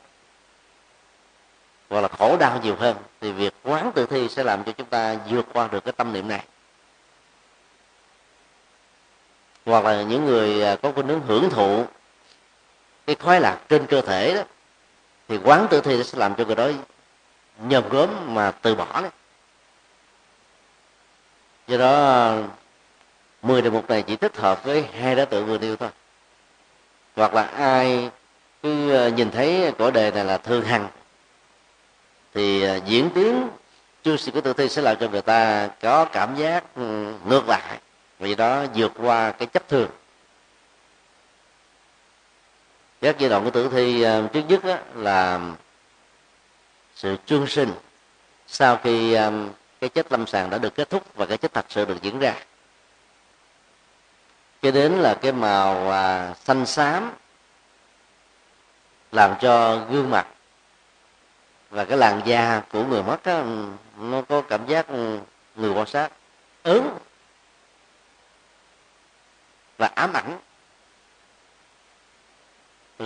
hoặc 1.90 2.00
là 2.00 2.08
khổ 2.08 2.36
đau 2.36 2.60
nhiều 2.62 2.76
hơn, 2.78 2.96
thì 3.20 3.32
việc 3.32 3.54
quán 3.64 3.92
tự 3.94 4.06
thi 4.06 4.28
sẽ 4.28 4.42
làm 4.42 4.64
cho 4.64 4.72
chúng 4.72 4.86
ta 4.86 5.16
vượt 5.30 5.46
qua 5.52 5.68
được 5.72 5.84
cái 5.84 5.92
tâm 5.92 6.12
niệm 6.12 6.28
này. 6.28 6.44
Hoặc 9.66 9.84
là 9.84 10.02
những 10.02 10.24
người 10.24 10.76
có 10.82 10.92
khuynh 10.92 11.08
hướng 11.08 11.20
hưởng 11.20 11.50
thụ 11.50 11.84
cái 13.06 13.16
khoái 13.16 13.40
lạc 13.40 13.58
trên 13.68 13.86
cơ 13.86 14.00
thể 14.00 14.34
đó 14.34 14.42
thì 15.28 15.38
quán 15.44 15.66
tử 15.70 15.80
thi 15.80 16.04
sẽ 16.04 16.18
làm 16.18 16.34
cho 16.34 16.44
người 16.44 16.54
đó 16.54 16.68
nhầm 17.58 17.88
gớm 17.88 18.34
mà 18.34 18.50
từ 18.50 18.74
bỏ 18.74 19.00
đấy. 19.00 19.10
Do 21.66 21.78
đó 21.78 22.34
10 23.42 23.62
đề 23.62 23.70
mục 23.70 23.90
này 23.90 24.02
chỉ 24.02 24.16
thích 24.16 24.36
hợp 24.36 24.64
với 24.64 24.84
hai 25.00 25.14
đối 25.14 25.26
tượng 25.26 25.46
vừa 25.46 25.58
nêu 25.58 25.76
thôi. 25.76 25.88
Hoặc 27.16 27.34
là 27.34 27.42
ai 27.42 28.10
cứ 28.62 28.90
ờ, 28.90 29.08
nhìn 29.08 29.30
thấy 29.30 29.72
cõi 29.78 29.92
đề 29.92 30.10
này 30.10 30.24
là 30.24 30.38
thường 30.38 30.64
hằng, 30.64 30.88
thì 32.34 32.62
ờ, 32.62 32.80
diễn 32.86 33.10
tiến 33.14 33.48
chương 34.04 34.18
sự 34.18 34.32
của 34.32 34.40
tử 34.40 34.52
thi 34.52 34.68
sẽ 34.68 34.82
làm 34.82 34.96
cho 35.00 35.08
người 35.08 35.22
ta 35.22 35.68
có 35.82 36.04
cảm 36.04 36.34
giác 36.36 36.64
ừ, 36.76 37.12
ngược 37.24 37.48
lại. 37.48 37.78
Vì 38.18 38.34
đó 38.34 38.64
vượt 38.74 38.92
qua 38.96 39.30
cái 39.30 39.46
chấp 39.46 39.68
thường 39.68 39.88
các 43.04 43.18
giai 43.18 43.30
đoạn 43.30 43.44
của 43.44 43.50
tử 43.50 43.68
thi 43.72 44.02
ờ, 44.02 44.28
trước 44.32 44.42
nhất 44.48 44.64
đó 44.64 44.78
là 44.94 45.40
sự 46.94 47.16
trương 47.26 47.46
sinh 47.46 47.72
sau 48.46 48.76
khi 48.76 49.12
ờ, 49.12 49.32
cái 49.80 49.90
chết 49.90 50.12
lâm 50.12 50.26
sàng 50.26 50.50
đã 50.50 50.58
được 50.58 50.74
kết 50.74 50.90
thúc 50.90 51.14
và 51.14 51.26
cái 51.26 51.38
chết 51.38 51.54
thật 51.54 51.66
sự 51.68 51.84
được 51.84 52.02
diễn 52.02 52.18
ra. 52.18 52.34
Cho 54.62 54.70
đến 54.70 54.92
là 54.92 55.14
cái 55.14 55.32
màu 55.32 55.90
à, 55.90 56.34
xanh 56.34 56.66
xám 56.66 57.12
làm 59.12 59.34
cho 59.40 59.84
gương 59.90 60.10
mặt 60.10 60.26
và 61.70 61.84
cái 61.84 61.98
làn 61.98 62.20
da 62.24 62.62
của 62.72 62.84
người 62.84 63.02
mất 63.02 63.24
đó, 63.24 63.42
nó 63.98 64.22
có 64.22 64.40
cảm 64.40 64.66
giác 64.66 64.88
ừ, 64.88 65.18
người 65.56 65.70
quan 65.70 65.86
sát 65.86 66.12
ớn 66.62 66.98
và 69.78 69.86
ám 69.94 70.12
ảnh 70.12 70.38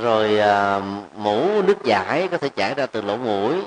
rồi 0.02 0.38
à, 0.38 0.80
mũ 1.16 1.62
nước 1.62 1.84
giải 1.84 2.28
có 2.30 2.38
thể 2.38 2.48
chảy 2.48 2.74
ra 2.74 2.86
từ 2.86 3.02
lỗ 3.02 3.16
mũi 3.16 3.62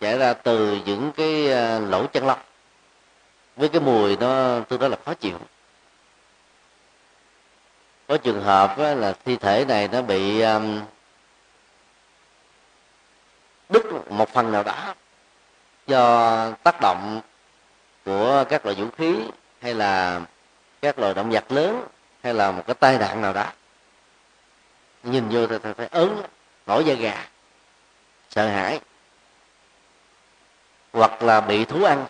chảy 0.00 0.18
ra 0.18 0.32
từ 0.32 0.78
những 0.86 1.12
cái 1.16 1.52
à, 1.52 1.78
lỗ 1.78 2.06
chân 2.06 2.26
lông. 2.26 2.38
Với 3.56 3.68
cái 3.68 3.80
mùi 3.80 4.16
nó 4.16 4.60
tương 4.68 4.80
đối 4.80 4.90
là 4.90 4.96
khó 5.04 5.14
chịu. 5.14 5.38
Có 8.08 8.16
trường 8.16 8.42
hợp 8.42 8.78
là 8.78 9.14
thi 9.24 9.36
thể 9.36 9.64
này 9.68 9.88
nó 9.88 10.02
bị 10.02 10.40
um, 10.40 10.80
đứt 13.68 14.10
một 14.10 14.28
phần 14.32 14.52
nào 14.52 14.62
đó 14.62 14.94
do 15.86 16.50
tác 16.62 16.80
động 16.80 17.20
của 18.04 18.44
các 18.48 18.66
loại 18.66 18.76
vũ 18.76 18.86
khí 18.98 19.14
hay 19.62 19.74
là 19.74 20.20
các 20.82 20.98
loài 20.98 21.14
động 21.14 21.30
vật 21.30 21.52
lớn 21.52 21.84
hay 22.22 22.34
là 22.34 22.50
một 22.50 22.62
cái 22.66 22.74
tai 22.74 22.98
nạn 22.98 23.22
nào 23.22 23.32
đó 23.32 23.46
nhìn 25.06 25.28
vô 25.28 25.46
thì 25.46 25.56
phải 25.76 25.88
ớn 25.90 26.22
nổi 26.66 26.84
da 26.84 26.94
gà. 26.94 27.26
Sợ 28.30 28.48
hãi. 28.48 28.80
Hoặc 30.92 31.22
là 31.22 31.40
bị 31.40 31.64
thú 31.64 31.84
ăn. 31.84 32.06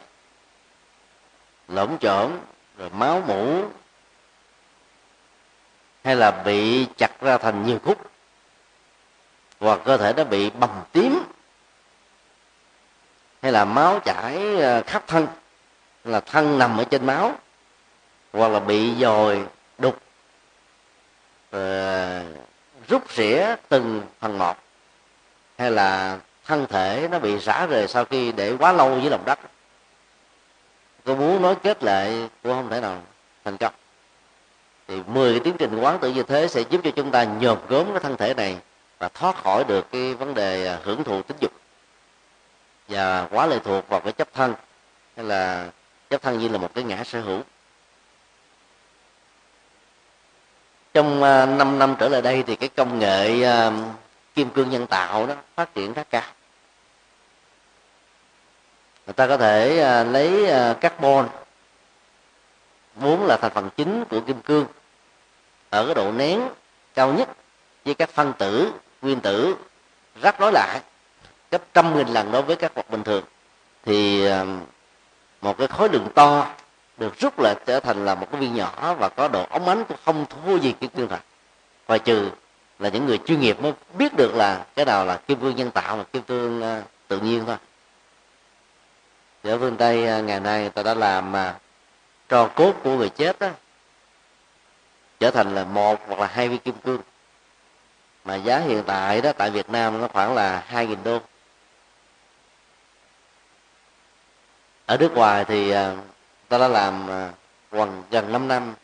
Lỗm 1.68 1.98
chởm 1.98 2.38
rồi 2.78 2.90
máu 2.90 3.22
mũ 3.26 3.64
hay 6.04 6.16
là 6.16 6.30
bị 6.30 6.86
chặt 6.96 7.20
ra 7.20 7.38
thành 7.38 7.66
nhiều 7.66 7.78
khúc. 7.84 8.10
Hoặc 9.60 9.80
cơ 9.84 9.96
thể 9.96 10.12
nó 10.16 10.24
bị 10.24 10.50
bầm 10.50 10.70
tím. 10.92 11.22
Hay 13.42 13.52
là 13.52 13.64
máu 13.64 14.00
chảy 14.04 14.56
ờ, 14.60 14.82
khắp 14.86 15.04
thân. 15.06 15.26
Là 16.04 16.20
thân 16.20 16.58
nằm 16.58 16.78
ở 16.78 16.84
trên 16.84 17.06
máu. 17.06 17.34
Hoặc 18.32 18.48
là 18.48 18.60
bị 18.60 18.94
dồi 18.94 19.46
đục 19.78 19.98
rút 22.88 23.10
rỉa 23.10 23.46
từng 23.68 24.02
phần 24.20 24.38
một, 24.38 24.56
hay 25.58 25.70
là 25.70 26.18
thân 26.44 26.66
thể 26.66 27.08
nó 27.10 27.18
bị 27.18 27.38
rã 27.38 27.66
rời 27.66 27.88
sau 27.88 28.04
khi 28.04 28.32
để 28.32 28.56
quá 28.58 28.72
lâu 28.72 29.00
dưới 29.00 29.10
lòng 29.10 29.24
đất. 29.24 29.38
Có 31.04 31.14
muốn 31.14 31.42
nói 31.42 31.54
kết 31.62 31.82
lại 31.82 32.28
cũng 32.42 32.52
không 32.52 32.70
thể 32.70 32.80
nào 32.80 33.02
thành 33.44 33.56
công. 33.56 33.74
Thì 34.88 35.02
10 35.06 35.32
cái 35.32 35.40
tiến 35.44 35.56
trình 35.58 35.78
quán 35.80 35.98
tự 35.98 36.12
như 36.12 36.22
thế 36.22 36.48
sẽ 36.48 36.60
giúp 36.70 36.80
cho 36.84 36.90
chúng 36.90 37.10
ta 37.10 37.24
nhòm 37.24 37.58
gốm 37.68 37.86
cái 37.90 38.00
thân 38.00 38.16
thể 38.16 38.34
này 38.34 38.58
và 38.98 39.08
thoát 39.08 39.36
khỏi 39.36 39.64
được 39.64 39.90
cái 39.92 40.14
vấn 40.14 40.34
đề 40.34 40.66
à, 40.66 40.78
hưởng 40.82 41.04
thụ 41.04 41.22
tính 41.22 41.36
dục 41.40 41.52
và 42.88 43.28
quá 43.30 43.46
lệ 43.46 43.58
thuộc 43.64 43.88
vào 43.88 44.00
cái 44.00 44.12
chấp 44.12 44.28
thân, 44.34 44.54
hay 45.16 45.24
là 45.24 45.70
chấp 46.10 46.22
thân 46.22 46.38
như 46.38 46.48
là 46.48 46.58
một 46.58 46.74
cái 46.74 46.84
ngã 46.84 47.04
sở 47.04 47.20
hữu. 47.20 47.40
Trong 50.96 51.22
ờ, 51.22 51.46
5 51.46 51.78
năm 51.78 51.96
trở 51.98 52.08
lại 52.08 52.22
đây 52.22 52.44
thì 52.46 52.56
cái 52.56 52.68
công 52.68 52.98
nghệ 52.98 53.42
ờ, 53.42 53.72
kim 54.34 54.50
cương 54.50 54.70
nhân 54.70 54.86
tạo 54.86 55.26
đó 55.26 55.34
phát 55.54 55.74
triển 55.74 55.92
rất 55.92 56.10
cao. 56.10 56.22
Người 59.06 59.12
ta 59.12 59.26
có 59.26 59.36
thể 59.36 59.78
ờ, 59.78 60.04
lấy 60.04 60.50
carbon, 60.74 61.28
vốn 62.94 63.26
là 63.26 63.36
thành 63.36 63.52
phần 63.54 63.70
chính 63.76 64.04
của 64.04 64.20
kim 64.20 64.40
cương, 64.40 64.66
ở 65.70 65.84
cái 65.84 65.94
độ 65.94 66.12
nén 66.12 66.48
cao 66.94 67.12
nhất 67.12 67.28
với 67.84 67.94
các 67.94 68.10
phân 68.10 68.32
tử, 68.38 68.72
nguyên 69.02 69.20
tử 69.20 69.56
rắc 70.22 70.38
rối 70.38 70.52
lại, 70.52 70.80
gấp 71.50 71.62
trăm 71.74 71.96
nghìn 71.96 72.08
lần 72.08 72.32
đối 72.32 72.42
với 72.42 72.56
các 72.56 72.74
vật 72.74 72.90
bình 72.90 73.02
thường. 73.02 73.24
Thì 73.84 74.28
một 75.40 75.58
cái 75.58 75.66
khối 75.66 75.88
lượng 75.88 76.08
to 76.14 76.46
được 76.96 77.18
rút 77.18 77.38
lại 77.38 77.54
trở 77.66 77.80
thành 77.80 78.04
là 78.04 78.14
một 78.14 78.28
cái 78.32 78.40
viên 78.40 78.54
nhỏ 78.54 78.94
và 78.98 79.08
có 79.08 79.28
độ 79.28 79.46
ống 79.50 79.68
ánh 79.68 79.84
cũng 79.84 79.96
không 80.04 80.26
thua 80.26 80.56
gì 80.56 80.72
kim 80.80 80.90
cương 80.90 81.08
thật 81.08 81.20
ngoài 81.88 81.98
trừ 81.98 82.30
là 82.78 82.88
những 82.88 83.06
người 83.06 83.18
chuyên 83.18 83.40
nghiệp 83.40 83.60
mới 83.60 83.72
biết 83.98 84.14
được 84.16 84.34
là 84.34 84.66
cái 84.74 84.84
nào 84.84 85.06
là 85.06 85.16
kim 85.16 85.40
cương 85.40 85.56
nhân 85.56 85.70
tạo 85.70 85.96
và 85.96 86.04
kim 86.04 86.22
cương 86.22 86.62
à, 86.62 86.82
tự 87.08 87.20
nhiên 87.20 87.44
thôi. 87.46 87.56
Thì 89.42 89.50
ở 89.50 89.58
phương 89.58 89.76
tây 89.76 90.06
à, 90.08 90.20
ngày 90.20 90.40
nay 90.40 90.60
người 90.60 90.70
ta 90.70 90.82
đã 90.82 90.94
làm 90.94 91.32
mà 91.32 91.58
trò 92.28 92.48
cốt 92.48 92.74
của 92.82 92.96
người 92.96 93.08
chết 93.08 93.38
đó 93.38 93.48
trở 95.20 95.30
thành 95.30 95.54
là 95.54 95.64
một 95.64 96.00
hoặc 96.06 96.20
là 96.20 96.26
hai 96.26 96.48
viên 96.48 96.58
kim 96.58 96.74
cương. 96.84 97.00
Mà 98.24 98.34
giá 98.34 98.58
hiện 98.58 98.82
tại 98.86 99.20
đó 99.20 99.32
tại 99.32 99.50
Việt 99.50 99.70
Nam 99.70 100.00
nó 100.00 100.08
khoảng 100.08 100.34
là 100.34 100.64
hai 100.66 100.86
nghìn 100.86 100.98
đô. 101.04 101.18
Ở 104.86 104.96
nước 104.96 105.12
ngoài 105.14 105.44
thì 105.44 105.70
à, 105.70 105.94
ta 106.48 106.58
đã 106.58 106.68
làm 106.68 107.10
à, 107.10 107.30
gần 107.72 108.02
gần 108.10 108.32
5 108.32 108.48
năm. 108.48 108.74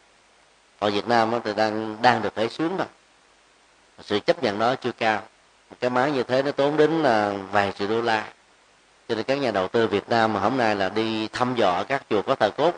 Ở 0.79 0.91
Việt 0.91 1.09
Nam 1.09 1.33
thì 1.45 1.55
đang 1.55 1.97
đang 2.03 2.23
được 2.23 2.35
khởi 2.35 2.49
xuống 2.49 2.77
rồi. 2.77 2.87
Sự 4.01 4.21
chấp 4.21 4.43
nhận 4.43 4.59
đó 4.59 4.75
chưa 4.75 4.93
cao. 4.93 5.23
Cái 5.81 5.91
máy 5.91 6.13
như 6.13 6.23
thế 6.23 6.43
nó 6.43 6.53
tốn 6.53 6.77
đến 6.77 7.03
là 7.03 7.33
vài 7.53 7.73
triệu 7.73 7.89
đô 7.89 8.03
la. 8.03 8.29
Cho 9.09 9.15
nên 9.15 9.25
các 9.25 9.39
nhà 9.39 9.51
đầu 9.51 9.69
tư 9.69 9.87
Việt 9.87 10.09
Nam 10.09 10.33
mà 10.33 10.41
hôm 10.41 10.57
nay 10.57 10.77
là 10.77 10.89
đi 10.89 11.29
thăm 11.29 11.55
dò 11.55 11.85
các 11.89 12.03
chùa 12.11 12.23
có 12.23 12.35
thờ 12.35 12.51
cốt 12.57 12.75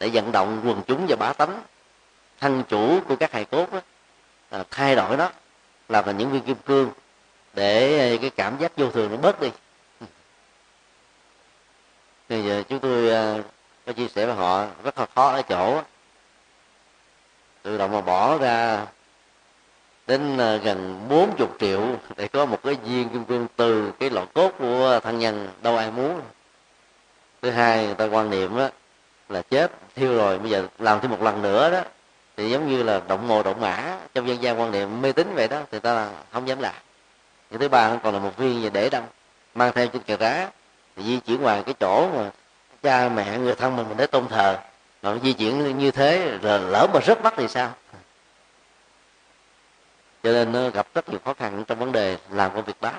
để 0.00 0.08
vận 0.08 0.32
động 0.32 0.62
quần 0.64 0.82
chúng 0.86 1.06
và 1.08 1.16
bá 1.16 1.32
tánh 1.32 1.62
thân 2.40 2.62
chủ 2.68 3.00
của 3.08 3.16
các 3.16 3.32
hài 3.32 3.44
cốt 3.44 3.72
đó, 3.72 3.80
thay 4.70 4.96
đổi 4.96 5.16
nó 5.16 5.30
làm 5.88 6.04
thành 6.04 6.18
những 6.18 6.30
viên 6.30 6.42
kim 6.42 6.56
cương 6.66 6.90
để 7.54 7.98
à, 7.98 8.16
cái 8.20 8.30
cảm 8.30 8.58
giác 8.58 8.76
vô 8.76 8.90
thường 8.90 9.10
nó 9.10 9.16
bớt 9.16 9.40
đi. 9.40 9.50
Bây 12.28 12.44
giờ 12.44 12.62
chúng 12.68 12.78
tôi 12.78 13.10
à, 13.10 13.38
có 13.90 13.94
chia 13.94 14.08
sẻ 14.08 14.26
với 14.26 14.34
họ, 14.34 14.66
rất 14.84 14.98
là 14.98 15.06
khó 15.14 15.28
ở 15.28 15.42
chỗ 15.42 15.82
tự 17.62 17.78
động 17.78 17.92
mà 17.92 18.00
bỏ 18.00 18.38
ra 18.38 18.86
đến 20.06 20.38
ờ, 20.38 20.56
gần 20.56 21.06
40 21.08 21.48
triệu 21.60 21.80
để 22.16 22.28
có 22.28 22.46
một 22.46 22.58
cái 22.62 22.74
viên 22.74 23.08
kim 23.08 23.24
cương 23.24 23.46
từ 23.56 23.92
cái 23.92 24.10
lọ 24.10 24.24
cốt 24.34 24.52
của 24.58 25.00
thân 25.02 25.18
nhân 25.18 25.48
đâu 25.62 25.76
ai 25.76 25.90
muốn. 25.90 26.20
Thứ 27.42 27.50
hai, 27.50 27.86
người 27.86 27.94
ta 27.94 28.04
quan 28.04 28.30
niệm 28.30 28.56
đó 28.56 28.68
là 29.28 29.42
chết, 29.42 29.72
thiêu 29.94 30.14
rồi, 30.14 30.38
bây 30.38 30.50
giờ 30.50 30.66
làm 30.78 31.00
thêm 31.00 31.10
một 31.10 31.22
lần 31.22 31.42
nữa 31.42 31.70
đó, 31.70 31.80
thì 32.36 32.50
giống 32.50 32.68
như 32.68 32.82
là 32.82 33.00
động 33.08 33.28
mồ 33.28 33.42
động 33.42 33.60
mã, 33.60 33.96
trong 34.14 34.28
dân 34.28 34.42
gian 34.42 34.60
quan 34.60 34.70
niệm 34.70 35.02
mê 35.02 35.12
tín 35.12 35.34
vậy 35.34 35.48
đó, 35.48 35.60
thì 35.70 35.78
ta 35.78 35.94
là 35.94 36.10
không 36.32 36.48
dám 36.48 36.60
làm. 36.60 36.74
Cái 37.50 37.58
thứ 37.58 37.68
ba, 37.68 37.96
còn 38.02 38.14
là 38.14 38.20
một 38.20 38.36
viên 38.36 38.62
gì 38.62 38.70
để 38.70 38.90
đâu 38.90 39.02
mang 39.54 39.72
theo 39.74 39.86
trên 39.86 40.02
cà 40.02 40.16
rá, 40.16 40.50
thì 40.96 41.02
di 41.02 41.20
chuyển 41.20 41.42
ngoài 41.42 41.62
cái 41.66 41.74
chỗ 41.80 42.08
mà 42.08 42.30
cha 42.82 43.08
mẹ 43.08 43.38
người 43.38 43.54
thân 43.54 43.76
mình 43.76 43.88
mình 43.88 43.96
để 43.96 44.06
tôn 44.06 44.28
thờ. 44.28 44.58
Mà 45.02 45.14
di 45.22 45.32
chuyển 45.32 45.78
như 45.78 45.90
thế, 45.90 46.38
rồi 46.42 46.58
lỡ 46.58 46.86
mà 46.94 47.00
rớt 47.06 47.22
mắt 47.22 47.34
thì 47.36 47.48
sao? 47.48 47.72
Cho 50.22 50.32
nên 50.32 50.52
nó 50.52 50.68
gặp 50.70 50.86
rất 50.94 51.08
nhiều 51.08 51.18
khó 51.24 51.34
khăn 51.34 51.64
trong 51.64 51.78
vấn 51.78 51.92
đề 51.92 52.18
làm 52.30 52.50
công 52.54 52.64
việc 52.64 52.80
đó. 52.80 52.92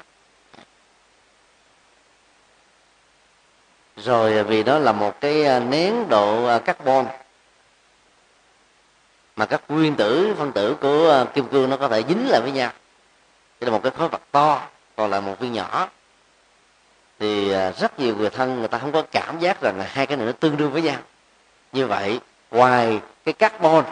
Rồi 3.97 4.43
vì 4.43 4.63
đó 4.63 4.79
là 4.79 4.91
một 4.91 5.21
cái 5.21 5.45
à, 5.45 5.59
nén 5.59 6.09
độ 6.09 6.45
à, 6.45 6.59
carbon, 6.59 7.05
mà 9.36 9.45
các 9.45 9.61
nguyên 9.67 9.95
tử, 9.95 10.36
phân 10.38 10.51
tử 10.51 10.75
của 10.82 11.11
à, 11.11 11.25
kim 11.34 11.47
cương 11.47 11.69
nó 11.69 11.77
có 11.77 11.88
thể 11.88 12.03
dính 12.07 12.29
lại 12.29 12.41
với 12.41 12.51
nhau. 12.51 12.71
Đây 13.59 13.71
là 13.71 13.71
một 13.71 13.84
cái 13.84 13.91
khối 13.91 14.09
vật 14.09 14.21
to, 14.32 14.67
còn 14.95 15.09
là 15.09 15.19
một 15.19 15.39
viên 15.39 15.53
nhỏ 15.53 15.89
thì 17.22 17.51
à, 17.51 17.72
rất 17.72 17.99
nhiều 17.99 18.15
người 18.15 18.30
thân 18.30 18.59
người 18.59 18.67
ta 18.67 18.78
không 18.78 18.91
có 18.91 19.01
cảm 19.11 19.39
giác 19.39 19.61
rằng 19.61 19.78
là 19.78 19.86
hai 19.89 20.05
cái 20.05 20.17
này 20.17 20.26
nó 20.26 20.32
tương 20.32 20.57
đương 20.57 20.72
với 20.72 20.82
nhau. 20.82 20.99
Như 21.72 21.88
vậy 21.88 22.19
ngoài 22.51 22.99
cái 23.26 23.34
carbon 23.34 23.86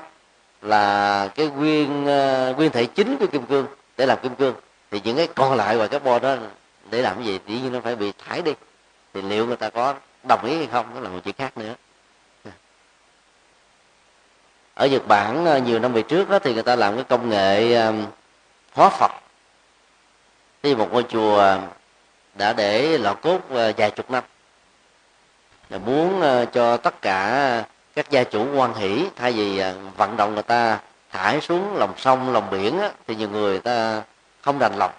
là 0.61 1.27
cái 1.35 1.47
nguyên 1.47 2.07
à, 2.07 2.53
nguyên 2.57 2.71
thể 2.71 2.85
chính 2.85 3.17
của 3.17 3.27
kim 3.27 3.45
cương 3.45 3.67
để 3.97 4.05
làm 4.05 4.19
kim 4.23 4.35
cương 4.35 4.55
thì 4.91 5.01
những 5.03 5.17
cái 5.17 5.27
còn 5.35 5.55
lại 5.55 5.75
ngoài 5.75 5.89
carbon 5.89 6.21
đó 6.21 6.35
để 6.91 7.01
làm 7.01 7.15
cái 7.15 7.25
gì? 7.25 7.39
Dĩ 7.47 7.61
nhiên 7.61 7.73
nó 7.73 7.79
phải 7.79 7.95
bị 7.95 8.13
thải 8.25 8.41
đi. 8.41 8.53
Thì 9.13 9.21
liệu 9.21 9.45
người 9.47 9.57
ta 9.57 9.69
có 9.69 9.95
đồng 10.23 10.45
ý 10.45 10.57
hay 10.57 10.67
không? 10.71 10.85
Đó 10.95 11.01
là 11.01 11.09
một 11.09 11.19
chuyện 11.23 11.35
khác 11.37 11.57
nữa. 11.57 11.73
Ở 14.73 14.87
Nhật 14.87 15.07
Bản 15.07 15.45
à, 15.45 15.57
nhiều 15.57 15.79
năm 15.79 15.93
về 15.93 16.01
trước 16.01 16.29
đó, 16.29 16.39
thì 16.39 16.53
người 16.53 16.63
ta 16.63 16.75
làm 16.75 16.95
cái 16.95 17.03
công 17.03 17.29
nghệ 17.29 17.77
hóa 18.73 18.89
Phật. 18.89 19.11
Thì 20.63 20.75
một 20.75 20.93
ngôi 20.93 21.03
chùa 21.03 21.57
đã 22.39 22.53
để 22.53 22.97
lọ 22.97 23.13
cốt 23.13 23.39
ờ, 23.49 23.73
vài 23.77 23.91
chục 23.91 24.11
năm. 24.11 24.23
Là 25.69 25.77
muốn 25.77 26.21
ờ, 26.21 26.45
cho 26.45 26.77
tất 26.77 27.01
cả 27.01 27.63
các 27.95 28.09
gia 28.09 28.23
chủ 28.23 28.47
quan 28.55 28.73
hỷ 28.73 29.05
thay 29.15 29.31
vì 29.31 29.57
ờ, 29.57 29.75
vận 29.97 30.17
động 30.17 30.33
người 30.33 30.43
ta 30.43 30.79
thải 31.11 31.41
xuống 31.41 31.77
lòng 31.77 31.93
sông 31.97 32.33
lòng 32.33 32.49
biển 32.49 32.79
á, 32.79 32.91
thì 33.07 33.15
nhiều 33.15 33.29
người 33.29 33.59
ta 33.59 34.03
không 34.41 34.59
đành 34.59 34.77
lòng. 34.77 34.91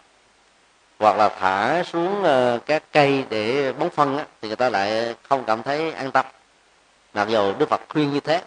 Hoặc 0.99 1.17
là 1.17 1.29
thả 1.29 1.83
xuống 1.83 2.25
các 2.67 2.83
cây 2.93 3.25
để 3.31 3.73
bón 3.73 3.91
phân 3.91 4.19
á, 4.19 4.25
thì 4.43 4.49
người 4.49 4.57
ta 4.57 4.69
lại 4.71 5.15
không 5.29 5.45
cảm 5.45 5.63
thấy 5.63 5.93
an 5.93 6.11
tâm. 6.11 6.27
Mặc 7.15 7.29
dù 7.29 7.53
đức 7.59 7.69
phật 7.69 7.81
khuyên 7.89 8.13
như 8.13 8.21
thế 8.21 8.43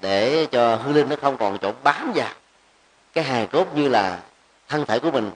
để 0.00 0.46
cho 0.50 0.76
hương 0.76 0.94
linh 0.94 1.08
nó 1.08 1.16
không 1.22 1.36
còn 1.36 1.58
chỗ 1.58 1.72
bám 1.82 2.12
vào. 2.14 2.30
Cái 3.12 3.24
hài 3.24 3.46
cốt 3.46 3.74
như 3.74 3.88
là 3.88 4.18
thân 4.68 4.86
thể 4.86 4.98
của 4.98 5.10
mình. 5.10 5.30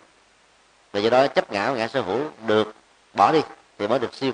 Và 0.93 1.01
do 1.01 1.11
đó 1.11 1.26
chấp 1.26 1.53
ngã 1.53 1.68
ngã 1.70 1.88
sở 1.88 2.01
hữu 2.01 2.20
được 2.47 2.74
bỏ 3.15 3.33
đi 3.33 3.41
thì 3.79 3.89
mới 3.89 3.99
được 3.99 4.15
siêu. 4.15 4.33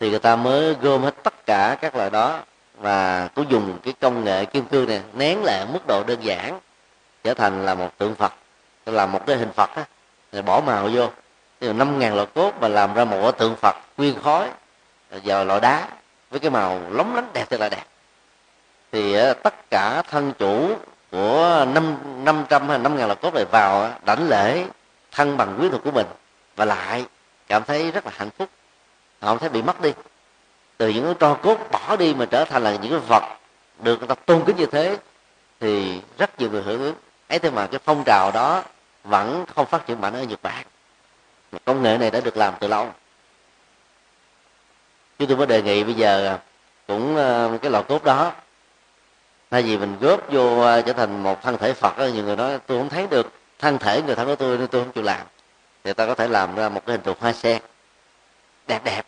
Thì 0.00 0.10
người 0.10 0.18
ta 0.18 0.36
mới 0.36 0.74
gom 0.74 1.02
hết 1.02 1.14
tất 1.22 1.46
cả 1.46 1.76
các 1.80 1.96
loại 1.96 2.10
đó 2.10 2.40
và 2.74 3.28
cũng 3.34 3.50
dùng 3.50 3.78
cái 3.82 3.94
công 4.00 4.24
nghệ 4.24 4.44
kim 4.44 4.64
cương 4.64 4.88
này 4.88 5.02
nén 5.12 5.44
lại 5.44 5.66
mức 5.72 5.86
độ 5.86 6.04
đơn 6.06 6.24
giản, 6.24 6.60
trở 7.24 7.34
thành 7.34 7.66
là 7.66 7.74
một 7.74 7.98
tượng 7.98 8.14
phật, 8.14 8.32
là 8.86 9.06
một 9.06 9.26
cái 9.26 9.36
hình 9.36 9.52
phật 9.52 9.70
á. 9.74 9.84
Rồi 10.32 10.42
bỏ 10.42 10.60
màu 10.60 10.88
vô. 10.92 11.08
Năm 11.60 11.98
ngàn 11.98 12.14
loại 12.14 12.26
cốt 12.34 12.54
mà 12.60 12.68
làm 12.68 12.94
ra 12.94 13.04
một 13.04 13.32
tượng 13.38 13.56
phật 13.56 13.76
nguyên 13.96 14.22
khói 14.22 14.48
vào 15.24 15.44
loại 15.44 15.60
đá 15.60 15.88
với 16.30 16.40
cái 16.40 16.50
màu 16.50 16.80
lóng 16.90 17.14
lánh 17.14 17.30
đẹp 17.32 17.50
thật 17.50 17.60
là 17.60 17.68
đẹp. 17.68 17.84
Thì 18.92 19.14
ờ, 19.14 19.34
tất 19.34 19.70
cả 19.70 20.02
thân 20.02 20.32
chủ 20.38 20.76
của 21.10 21.66
năm 21.74 21.96
năm 22.24 22.44
trăm 22.48 22.68
hay 22.68 22.78
năm 22.78 22.96
ngàn 22.96 23.06
loại 23.06 23.18
cốt 23.22 23.34
này 23.34 23.44
vào 23.44 23.90
đảnh 24.04 24.28
lễ 24.28 24.64
thân 25.12 25.36
bằng 25.36 25.58
quý 25.60 25.68
thuộc 25.70 25.84
của 25.84 25.90
mình 25.90 26.06
và 26.60 26.66
lại 26.66 27.04
cảm 27.46 27.64
thấy 27.64 27.90
rất 27.90 28.06
là 28.06 28.12
hạnh 28.16 28.30
phúc. 28.30 28.48
Họ 29.20 29.28
không 29.28 29.38
thấy 29.38 29.48
bị 29.48 29.62
mất 29.62 29.80
đi. 29.80 29.92
Từ 30.76 30.88
những 30.88 31.04
cái 31.04 31.14
tro 31.20 31.34
cốt 31.34 31.58
bỏ 31.70 31.96
đi 31.96 32.14
mà 32.14 32.26
trở 32.26 32.44
thành 32.44 32.62
là 32.62 32.76
những 32.76 32.90
cái 32.90 33.00
vật 33.08 33.22
được 33.82 33.98
người 33.98 34.08
ta 34.08 34.14
tôn 34.14 34.44
kính 34.46 34.56
như 34.56 34.66
thế, 34.66 34.96
thì 35.60 36.00
rất 36.18 36.40
nhiều 36.40 36.50
người 36.50 36.62
hưởng 36.62 36.82
ứng. 36.82 36.94
Ấy 37.28 37.38
thế 37.38 37.50
mà 37.50 37.66
cái 37.66 37.80
phong 37.84 38.02
trào 38.06 38.30
đó 38.34 38.62
vẫn 39.04 39.44
không 39.54 39.66
phát 39.66 39.86
triển 39.86 40.00
mạnh 40.00 40.14
ở 40.14 40.22
Nhật 40.22 40.42
Bản. 40.42 40.66
Công 41.64 41.82
nghệ 41.82 41.98
này 41.98 42.10
đã 42.10 42.20
được 42.20 42.36
làm 42.36 42.54
từ 42.60 42.68
lâu. 42.68 42.92
Chúng 45.18 45.28
tôi 45.28 45.36
mới 45.36 45.46
đề 45.46 45.62
nghị 45.62 45.84
bây 45.84 45.94
giờ 45.94 46.38
cũng 46.86 47.16
ờ, 47.16 47.58
cái 47.62 47.70
lò 47.70 47.82
cốt 47.82 48.04
đó, 48.04 48.32
thay 49.50 49.62
vì 49.62 49.78
mình 49.78 49.96
góp 50.00 50.32
vô 50.32 50.60
ờ, 50.60 50.82
trở 50.82 50.92
thành 50.92 51.22
một 51.22 51.42
thân 51.42 51.58
thể 51.58 51.72
Phật 51.72 51.98
nhiều 51.98 52.24
người 52.24 52.36
nói, 52.36 52.58
tôi 52.66 52.78
không 52.78 52.88
thấy 52.88 53.06
được 53.06 53.32
thân 53.58 53.78
thể 53.78 54.02
người 54.02 54.14
thân 54.14 54.26
của 54.26 54.36
tôi 54.36 54.58
nên 54.58 54.68
tôi 54.68 54.84
không 54.84 54.92
chịu 54.92 55.04
làm 55.04 55.20
thì 55.84 55.92
ta 55.92 56.06
có 56.06 56.14
thể 56.14 56.28
làm 56.28 56.54
ra 56.54 56.68
một 56.68 56.86
cái 56.86 56.96
hình 56.96 57.02
thù 57.02 57.12
hoa 57.20 57.32
sen. 57.32 57.62
Đẹp 58.66 58.84
đẹp. 58.84 59.02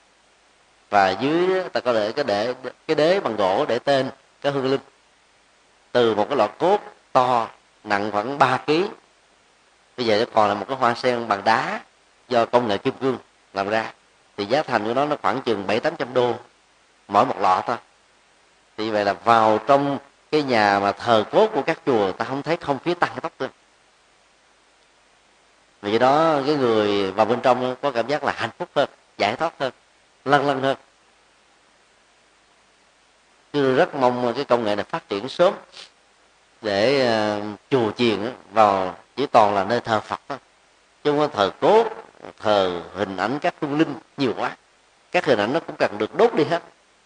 Và 0.90 1.10
dưới 1.10 1.62
ta 1.72 1.80
có 1.80 1.92
thể, 1.92 2.12
cái 2.12 2.24
để, 2.24 2.54
cái 2.86 2.94
đế 2.94 3.20
bằng 3.20 3.36
gỗ 3.36 3.64
để 3.68 3.78
tên 3.78 4.10
cái 4.40 4.52
hương 4.52 4.70
linh. 4.70 4.80
Từ 5.92 6.14
một 6.14 6.26
cái 6.28 6.36
lọ 6.38 6.46
cốt 6.58 6.80
to, 7.12 7.48
nặng 7.84 8.10
khoảng 8.12 8.38
3 8.38 8.56
kg 8.66 8.72
bây 9.96 10.06
giờ 10.06 10.18
nó 10.18 10.24
còn 10.34 10.48
là 10.48 10.54
một 10.54 10.64
cái 10.68 10.76
hoa 10.76 10.94
sen 10.94 11.28
bằng 11.28 11.44
đá 11.44 11.80
do 12.28 12.46
công 12.46 12.68
nghệ 12.68 12.78
kim 12.78 12.94
cương 13.00 13.18
làm 13.52 13.68
ra. 13.68 13.92
Thì 14.36 14.44
giá 14.44 14.62
thành 14.62 14.84
của 14.84 14.94
nó 14.94 15.04
nó 15.04 15.16
khoảng 15.22 15.42
chừng 15.42 15.66
bảy 15.66 15.80
tám 15.80 15.96
trăm 15.96 16.14
đô 16.14 16.34
mỗi 17.08 17.26
một 17.26 17.40
lọ 17.40 17.62
thôi. 17.66 17.76
Thì 18.76 18.90
vậy 18.90 19.04
là 19.04 19.12
vào 19.12 19.58
trong 19.66 19.98
cái 20.30 20.42
nhà 20.42 20.80
mà 20.80 20.92
thờ 20.92 21.24
cốt 21.30 21.50
của 21.54 21.62
các 21.62 21.78
chùa, 21.86 22.12
ta 22.12 22.24
không 22.24 22.42
thấy 22.42 22.56
không 22.56 22.78
khí 22.84 22.94
tăng 22.94 23.20
tốc 23.22 23.32
lên 23.38 23.50
vì 25.82 25.98
đó, 25.98 26.40
cái 26.46 26.54
người 26.54 27.12
vào 27.12 27.26
bên 27.26 27.40
trong 27.40 27.76
có 27.82 27.90
cảm 27.90 28.06
giác 28.06 28.24
là 28.24 28.32
hạnh 28.36 28.50
phúc 28.58 28.68
hơn, 28.74 28.88
giải 29.18 29.36
thoát 29.36 29.52
hơn 29.60 29.72
lân 30.24 30.46
lân 30.46 30.62
hơn. 30.62 30.76
Tôi 33.52 33.74
rất 33.74 33.94
mong 33.94 34.32
cái 34.36 34.44
công 34.44 34.64
nghệ 34.64 34.76
này 34.76 34.84
phát 34.84 35.08
triển 35.08 35.28
sớm 35.28 35.54
để 36.62 37.06
ờ, 37.06 37.40
chùa 37.70 37.90
chiền 37.90 38.32
vào 38.52 38.96
chỉ 39.16 39.26
toàn 39.26 39.54
là 39.54 39.64
nơi 39.64 39.80
thờ 39.80 40.00
phật 40.00 40.20
thôi. 40.28 40.38
Chứ 41.04 41.10
không 41.10 41.18
có 41.18 41.28
thờ 41.28 41.50
cốt 41.60 41.86
thờ 42.38 42.82
hình 42.94 43.16
ảnh 43.16 43.38
các 43.38 43.54
hương 43.60 43.78
linh 43.78 43.94
nhiều 44.16 44.34
quá. 44.36 44.56
Các 45.12 45.24
hình 45.24 45.38
ảnh 45.38 45.52
nó 45.52 45.60
cũng 45.60 45.76
cần 45.78 45.98
được 45.98 46.16
đốt 46.16 46.34
đi 46.34 46.44
hết 46.44 46.62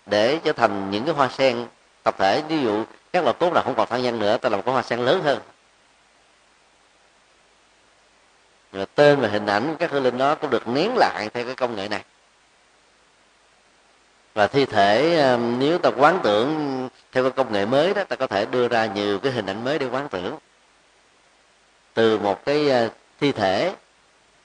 để 0.06 0.38
trở 0.44 0.52
thành 0.52 0.90
những 0.90 1.04
cái 1.04 1.14
hoa 1.14 1.28
sen 1.28 1.66
tập 2.02 2.14
thể. 2.18 2.42
Ví 2.48 2.62
dụ 2.62 2.84
các 3.12 3.24
loại 3.24 3.36
cốt 3.40 3.52
là 3.52 3.62
không 3.62 3.74
còn 3.74 3.88
thân 3.88 4.02
nhân 4.02 4.18
nữa 4.18 4.36
ta 4.36 4.48
làm 4.48 4.62
có 4.62 4.72
hoa 4.72 4.82
sen 4.82 4.98
lớn 4.98 5.22
hơn. 5.22 5.38
Rồi 8.76 8.86
tên 8.94 9.20
và 9.20 9.28
hình 9.28 9.46
ảnh 9.46 9.76
các 9.78 9.90
hương 9.90 10.02
linh 10.02 10.18
đó 10.18 10.34
cũng 10.34 10.50
được 10.50 10.68
nén 10.68 10.96
lại 10.96 11.28
theo 11.34 11.44
cái 11.44 11.54
công 11.54 11.76
nghệ 11.76 11.88
này. 11.88 12.04
Và 14.34 14.46
thi 14.46 14.64
thể 14.64 15.20
um, 15.20 15.58
nếu 15.58 15.78
ta 15.78 15.90
quán 15.96 16.20
tưởng 16.22 16.88
theo 17.12 17.22
cái 17.22 17.32
công 17.32 17.52
nghệ 17.52 17.66
mới 17.66 17.94
đó, 17.94 18.04
ta 18.04 18.16
có 18.16 18.26
thể 18.26 18.46
đưa 18.46 18.68
ra 18.68 18.86
nhiều 18.86 19.18
cái 19.18 19.32
hình 19.32 19.46
ảnh 19.46 19.64
mới 19.64 19.78
để 19.78 19.86
quán 19.86 20.08
tưởng. 20.08 20.38
Từ 21.94 22.18
một 22.18 22.44
cái 22.44 22.86
uh, 22.86 22.92
thi 23.20 23.32
thể 23.32 23.74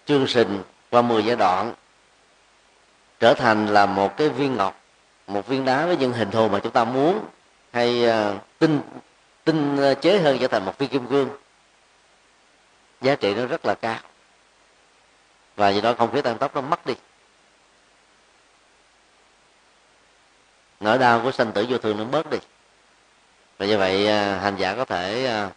chương 0.06 0.26
trình 0.28 0.64
qua 0.90 1.02
10 1.02 1.26
giai 1.26 1.36
đoạn, 1.36 1.74
trở 3.20 3.34
thành 3.34 3.68
là 3.68 3.86
một 3.86 4.18
cái 4.18 4.30
viên 4.30 4.56
ngọc, 4.56 4.82
một 5.28 5.48
viên 5.48 5.66
đá 5.66 5.86
với 5.86 5.98
những 5.98 6.14
hình 6.14 6.32
thù 6.32 6.50
mà 6.50 6.60
chúng 6.60 6.72
ta 6.72 6.84
muốn, 6.84 7.26
hay 7.74 8.06
uh, 8.10 8.42
tinh 8.60 8.82
tinh 9.44 9.92
uh, 9.92 10.02
chế 10.02 10.20
hơn 10.20 10.38
trở 10.40 10.48
thành 10.48 10.66
một 10.66 10.78
viên 10.78 10.90
kim 10.90 11.08
cương. 11.08 11.30
Giá 13.02 13.16
trị 13.16 13.36
nó 13.36 13.46
rất 13.46 13.66
là 13.66 13.76
cao 13.76 14.00
và 15.62 15.70
do 15.70 15.82
đó 15.82 15.94
không 15.98 16.12
khí 16.12 16.22
tăng 16.22 16.38
tốc 16.38 16.56
nó 16.56 16.62
mất 16.62 16.86
đi. 16.86 16.94
Nỗi 20.80 20.98
đau 20.98 21.22
của 21.24 21.32
sanh 21.32 21.52
tử 21.52 21.66
vô 21.70 21.78
thường 21.78 21.98
nó 21.98 22.04
bớt 22.04 22.30
đi. 22.30 22.38
Và 23.58 23.66
như 23.66 23.78
vậy 23.78 24.08
à, 24.08 24.40
hành 24.40 24.56
giả 24.56 24.76
có 24.76 24.86
thể 24.86 25.26
à, 25.26 25.50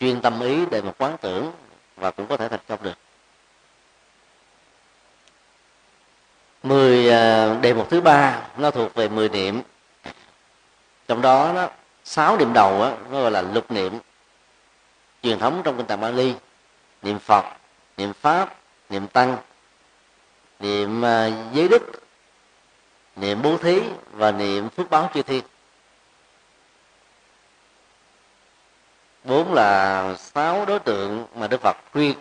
chuyên 0.00 0.20
tâm 0.20 0.40
ý 0.40 0.66
để 0.70 0.82
mà 0.82 0.92
quán 0.98 1.16
tưởng 1.20 1.52
và 1.96 2.10
cũng 2.10 2.26
có 2.26 2.36
thể 2.36 2.48
thành 2.48 2.60
công 2.68 2.82
được. 2.82 2.94
Mười 6.62 7.10
à, 7.10 7.54
đề 7.54 7.74
mục 7.74 7.90
thứ 7.90 8.00
ba, 8.00 8.42
nó 8.56 8.70
thuộc 8.70 8.94
về 8.94 9.08
mười 9.08 9.28
niệm. 9.28 9.62
Trong 11.08 11.22
đó 11.22 11.52
nó, 11.54 11.68
sáu 12.04 12.36
niệm 12.36 12.52
đầu 12.52 12.78
đó 12.78 12.92
nó 13.10 13.20
gọi 13.20 13.30
là 13.30 13.42
lục 13.42 13.70
niệm. 13.70 13.98
Truyền 15.22 15.38
thống 15.38 15.62
trong 15.64 15.76
kinh 15.76 15.86
tạng 15.86 16.00
Bali 16.00 16.34
niệm 17.02 17.18
Phật, 17.18 17.44
niệm 17.96 18.12
Pháp 18.12 18.54
niệm 18.94 19.06
Tăng 19.06 19.36
niệm 20.60 21.04
à, 21.04 21.30
giới 21.52 21.68
đức 21.68 21.82
niệm 23.16 23.42
bố 23.42 23.58
thí 23.58 23.80
và 24.12 24.32
niệm 24.32 24.68
phước 24.68 24.90
báo 24.90 25.10
chư 25.14 25.22
thiên. 25.22 25.44
Bốn 29.24 29.54
là 29.54 30.14
sáu 30.18 30.64
đối 30.66 30.78
tượng 30.78 31.26
mà 31.34 31.46
đức 31.46 31.60
phật 31.60 31.76
khuyên 31.92 32.14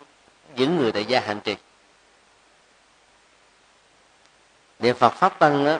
những 0.55 0.77
người 0.77 0.91
tại 0.91 1.05
gia 1.05 1.19
hành 1.19 1.39
trì. 1.39 1.55
Niệm 4.79 4.95
phật 4.95 5.13
pháp 5.13 5.39
tăng 5.39 5.65
đó, 5.65 5.79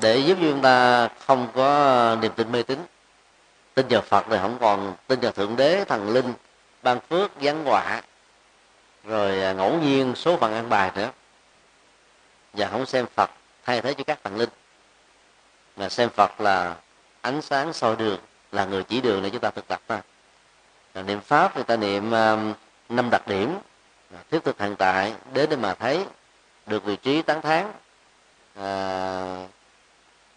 để 0.00 0.18
giúp 0.18 0.38
chúng 0.40 0.62
ta 0.62 1.08
không 1.26 1.48
có 1.54 2.16
niềm 2.20 2.32
tin 2.36 2.52
mê 2.52 2.62
tín 2.62 2.78
tin 3.74 3.86
vào 3.88 4.02
phật 4.02 4.24
thì 4.30 4.36
không 4.40 4.58
còn 4.60 4.94
tin 5.06 5.20
vào 5.20 5.32
thượng 5.32 5.56
đế 5.56 5.84
thần 5.84 6.10
linh 6.10 6.32
ban 6.82 7.00
phước 7.00 7.30
giáng 7.42 7.64
họa 7.64 8.02
rồi 9.08 9.42
à, 9.42 9.52
ngẫu 9.52 9.78
nhiên 9.78 10.14
số 10.16 10.36
phận 10.36 10.54
ăn 10.54 10.68
bài 10.68 10.90
nữa. 10.94 11.10
Và 12.52 12.68
không 12.68 12.86
xem 12.86 13.06
phật 13.14 13.30
thay 13.64 13.80
thế 13.80 13.94
cho 13.94 14.04
các 14.04 14.18
thần 14.24 14.36
linh. 14.36 14.48
Mà 15.76 15.88
xem 15.88 16.08
phật 16.10 16.40
là 16.40 16.76
ánh 17.20 17.42
sáng 17.42 17.72
soi 17.72 17.96
đường 17.96 18.18
là 18.52 18.64
người 18.64 18.82
chỉ 18.82 19.00
đường 19.00 19.22
để 19.22 19.30
chúng 19.30 19.40
ta 19.40 19.50
thực 19.50 19.68
tập 19.68 19.80
thôi. 19.88 19.98
Niệm 20.94 21.20
pháp 21.20 21.54
người 21.54 21.64
ta 21.64 21.76
niệm 21.76 22.10
um, 22.10 22.54
năm 22.88 23.08
đặc 23.10 23.28
điểm. 23.28 23.58
Thiết 24.30 24.44
thực 24.44 24.60
hiện 24.60 24.76
tại 24.76 25.14
đến 25.32 25.50
để 25.50 25.56
mà 25.56 25.74
thấy 25.74 26.06
được 26.66 26.84
vị 26.84 26.96
trí 26.96 27.22
tán 27.22 27.42
thán. 27.42 27.72
À, 28.56 29.46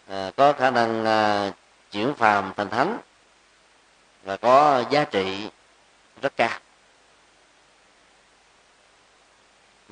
à, 0.08 0.30
có 0.36 0.52
khả 0.52 0.70
năng 0.70 1.04
à, 1.04 1.50
chuyển 1.90 2.14
phàm 2.14 2.52
thành 2.56 2.70
thánh. 2.70 2.98
Và 4.24 4.36
có 4.36 4.84
giá 4.90 5.04
trị 5.04 5.48
rất 6.22 6.36
cao. 6.36 6.58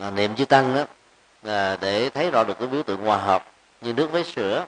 À, 0.01 0.11
niệm 0.11 0.37
chư 0.37 0.45
tăng 0.45 0.75
đó 0.75 0.85
là 1.43 1.77
để 1.81 2.11
thấy 2.11 2.31
rõ 2.31 2.45
được 2.45 2.59
cái 2.59 2.69
biểu 2.69 2.83
tượng 2.83 3.01
hòa 3.01 3.17
hợp 3.17 3.45
như 3.81 3.93
nước 3.93 4.13
với 4.13 4.25
sữa 4.25 4.67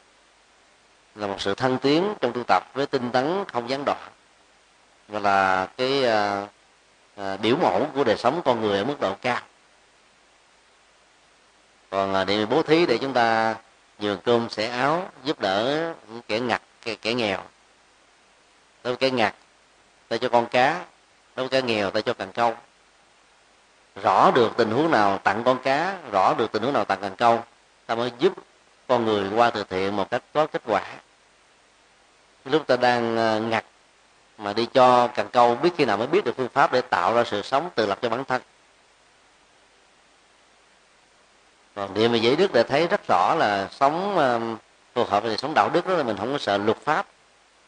là 1.14 1.26
một 1.26 1.40
sự 1.40 1.54
thăng 1.54 1.78
tiến 1.78 2.14
trong 2.20 2.32
tu 2.32 2.42
tập 2.48 2.62
với 2.74 2.86
tinh 2.86 3.10
tấn 3.12 3.44
không 3.52 3.70
gián 3.70 3.84
đoạn. 3.86 3.98
Và 5.08 5.18
là 5.18 5.68
cái 5.76 6.04
à, 6.04 6.46
à, 7.16 7.36
biểu 7.36 7.56
mẫu 7.56 7.86
của 7.94 8.04
đời 8.04 8.16
sống 8.16 8.42
con 8.44 8.60
người 8.60 8.78
ở 8.78 8.84
mức 8.84 9.00
độ 9.00 9.14
cao. 9.22 9.40
Còn 11.90 12.14
à, 12.14 12.24
niệm 12.24 12.48
bố 12.48 12.62
thí 12.62 12.86
để 12.86 12.98
chúng 12.98 13.12
ta 13.12 13.56
nhường 13.98 14.20
cơm 14.20 14.50
sẻ 14.50 14.68
áo 14.68 15.10
giúp 15.24 15.40
đỡ 15.40 15.92
kẻ 16.28 16.40
ngặt 16.40 16.62
kẻ, 16.82 16.94
kẻ 16.94 17.14
nghèo. 17.14 17.38
Đối 18.84 18.96
với 18.96 18.96
kẻ 18.96 19.10
ngặt 19.10 19.34
ta 20.08 20.16
cho 20.16 20.28
con 20.28 20.46
cá 20.46 20.84
đối 21.36 21.48
với 21.48 21.62
kẻ 21.62 21.66
nghèo 21.66 21.90
ta 21.90 22.00
cho 22.00 22.14
cần 22.14 22.32
câu 22.32 22.56
rõ 23.94 24.30
được 24.30 24.52
tình 24.56 24.70
huống 24.70 24.90
nào 24.90 25.18
tặng 25.18 25.42
con 25.44 25.58
cá, 25.62 25.98
rõ 26.12 26.34
được 26.34 26.52
tình 26.52 26.62
huống 26.62 26.72
nào 26.72 26.84
tặng 26.84 26.98
cần 27.00 27.16
câu, 27.16 27.42
ta 27.86 27.94
mới 27.94 28.12
giúp 28.18 28.32
con 28.88 29.04
người 29.04 29.30
qua 29.36 29.50
từ 29.50 29.64
thiện 29.64 29.96
một 29.96 30.10
cách 30.10 30.22
có 30.32 30.46
kết 30.46 30.62
quả 30.66 30.82
lúc 32.44 32.66
ta 32.66 32.76
đang 32.76 33.16
à, 33.16 33.38
ngặt 33.38 33.64
mà 34.38 34.52
đi 34.52 34.66
cho 34.66 35.08
cần 35.08 35.28
câu, 35.32 35.54
biết 35.54 35.70
khi 35.76 35.84
nào 35.84 35.96
mới 35.96 36.06
biết 36.06 36.24
được 36.24 36.36
phương 36.36 36.48
pháp 36.48 36.72
để 36.72 36.80
tạo 36.80 37.14
ra 37.14 37.24
sự 37.24 37.42
sống 37.42 37.70
tự 37.74 37.86
lập 37.86 37.98
cho 38.02 38.08
bản 38.08 38.24
thân 38.24 38.42
còn 41.74 41.94
niệm 41.94 42.12
về 42.12 42.18
giới 42.18 42.36
đức 42.36 42.52
để 42.52 42.62
thấy 42.62 42.86
rất 42.86 43.00
rõ 43.08 43.34
là 43.34 43.68
sống 43.70 44.18
à, 44.18 44.40
phù 44.94 45.04
hợp 45.04 45.22
với 45.22 45.36
sống 45.36 45.54
đạo 45.54 45.70
đức 45.72 45.86
đó 45.86 45.94
là 45.94 46.02
mình 46.02 46.16
không 46.16 46.32
có 46.32 46.38
sợ 46.38 46.56
luật 46.58 46.78
pháp, 46.78 47.06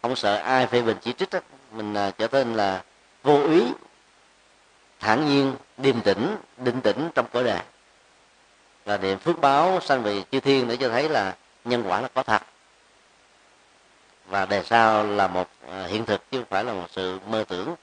không 0.02 0.16
sợ 0.16 0.36
ai 0.36 0.66
phê 0.66 0.82
bình 0.82 0.96
chỉ 1.02 1.12
trích 1.12 1.30
đó. 1.30 1.38
mình 1.72 1.94
à, 1.94 2.10
trở 2.18 2.28
nên 2.32 2.54
là 2.54 2.82
vô 3.22 3.42
ý, 3.48 3.62
thản 5.00 5.28
nhiên 5.28 5.54
điềm 5.76 6.00
tĩnh 6.00 6.36
định 6.56 6.80
tĩnh 6.80 7.10
trong 7.14 7.26
cõi 7.32 7.44
đề 7.44 7.60
và 8.84 8.96
niệm 8.96 9.18
phước 9.18 9.40
báo 9.40 9.80
sanh 9.80 10.02
về 10.02 10.22
chư 10.30 10.40
thiên 10.40 10.68
để 10.68 10.76
cho 10.76 10.88
thấy 10.88 11.08
là 11.08 11.36
nhân 11.64 11.84
quả 11.86 12.00
là 12.00 12.08
có 12.14 12.22
thật. 12.22 12.42
Và 14.26 14.46
đề 14.46 14.62
sau 14.62 15.06
là 15.06 15.26
một 15.26 15.48
à, 15.70 15.86
hiện 15.86 16.04
thực 16.04 16.30
chứ 16.30 16.38
không 16.38 16.48
phải 16.50 16.64
là 16.64 16.72
một 16.72 16.86
sự 16.90 17.18
mơ 17.26 17.44
tưởng. 17.48 17.74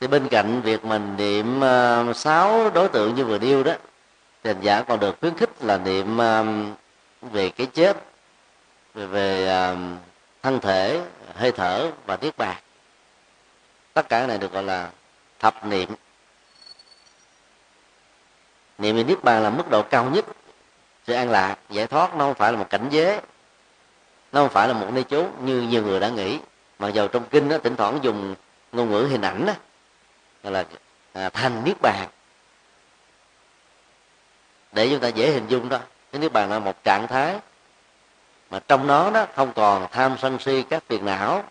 Thì 0.00 0.06
bên 0.06 0.28
cạnh 0.28 0.60
việc 0.60 0.84
mình 0.84 1.16
niệm 1.16 1.64
à, 1.64 2.04
sáu 2.14 2.70
đối 2.70 2.88
tượng 2.88 3.14
như 3.14 3.24
vừa 3.24 3.38
nêu 3.38 3.62
đó 3.62 3.72
thì 4.44 4.50
hành 4.50 4.60
giả 4.60 4.82
còn 4.82 5.00
được 5.00 5.20
khuyến 5.20 5.38
khích 5.38 5.50
là 5.60 5.78
niệm 5.78 6.20
à, 6.20 6.44
về 7.22 7.50
cái 7.50 7.66
chết 7.66 7.96
về, 8.94 9.06
về 9.06 9.46
thân 10.42 10.60
thể 10.60 11.02
hơi 11.34 11.52
thở 11.52 11.90
và 12.06 12.18
niết 12.20 12.38
bàn. 12.38 12.56
Tất 13.94 14.08
cả 14.08 14.26
này 14.26 14.38
được 14.38 14.52
gọi 14.52 14.62
là 14.62 14.90
thập 15.40 15.66
niệm. 15.66 15.94
Niệm 18.78 18.96
về 18.96 19.04
niết 19.04 19.24
bàn 19.24 19.42
là 19.42 19.50
mức 19.50 19.70
độ 19.70 19.82
cao 19.82 20.04
nhất. 20.04 20.24
Sự 21.06 21.12
an 21.12 21.30
lạc 21.30 21.56
giải 21.70 21.86
thoát 21.86 22.14
nó 22.14 22.24
không 22.24 22.34
phải 22.34 22.52
là 22.52 22.58
một 22.58 22.70
cảnh 22.70 22.88
giới. 22.90 23.20
Nó 24.32 24.40
không 24.40 24.50
phải 24.50 24.68
là 24.68 24.74
một 24.74 24.86
nơi 24.92 25.04
chốn 25.04 25.30
như 25.40 25.60
nhiều 25.60 25.82
người 25.82 26.00
đã 26.00 26.08
nghĩ. 26.08 26.38
Mà 26.78 26.88
dầu 26.88 27.08
trong 27.08 27.24
kinh 27.30 27.48
đó, 27.48 27.58
thỉnh 27.58 27.76
thoảng 27.76 27.98
dùng 28.02 28.34
ngôn 28.72 28.90
ngữ 28.90 29.06
hình 29.10 29.22
ảnh 29.22 29.46
đó, 29.46 29.52
là 30.42 30.64
à, 31.12 31.28
thành 31.28 31.64
niết 31.64 31.76
bàn. 31.82 32.08
Để 34.72 34.88
chúng 34.90 35.00
ta 35.00 35.08
dễ 35.08 35.30
hình 35.30 35.46
dung 35.48 35.68
đó 35.68 35.78
cái 36.12 36.20
niết 36.20 36.32
bàn 36.32 36.50
là 36.50 36.58
một 36.58 36.84
trạng 36.84 37.06
thái 37.08 37.38
mà 38.50 38.60
trong 38.68 38.86
nó 38.86 39.10
đó 39.10 39.26
không 39.34 39.52
còn 39.52 39.86
tham 39.90 40.16
sân 40.18 40.38
si 40.38 40.62
các 40.62 40.82
phiền 40.88 41.04
não 41.04 41.44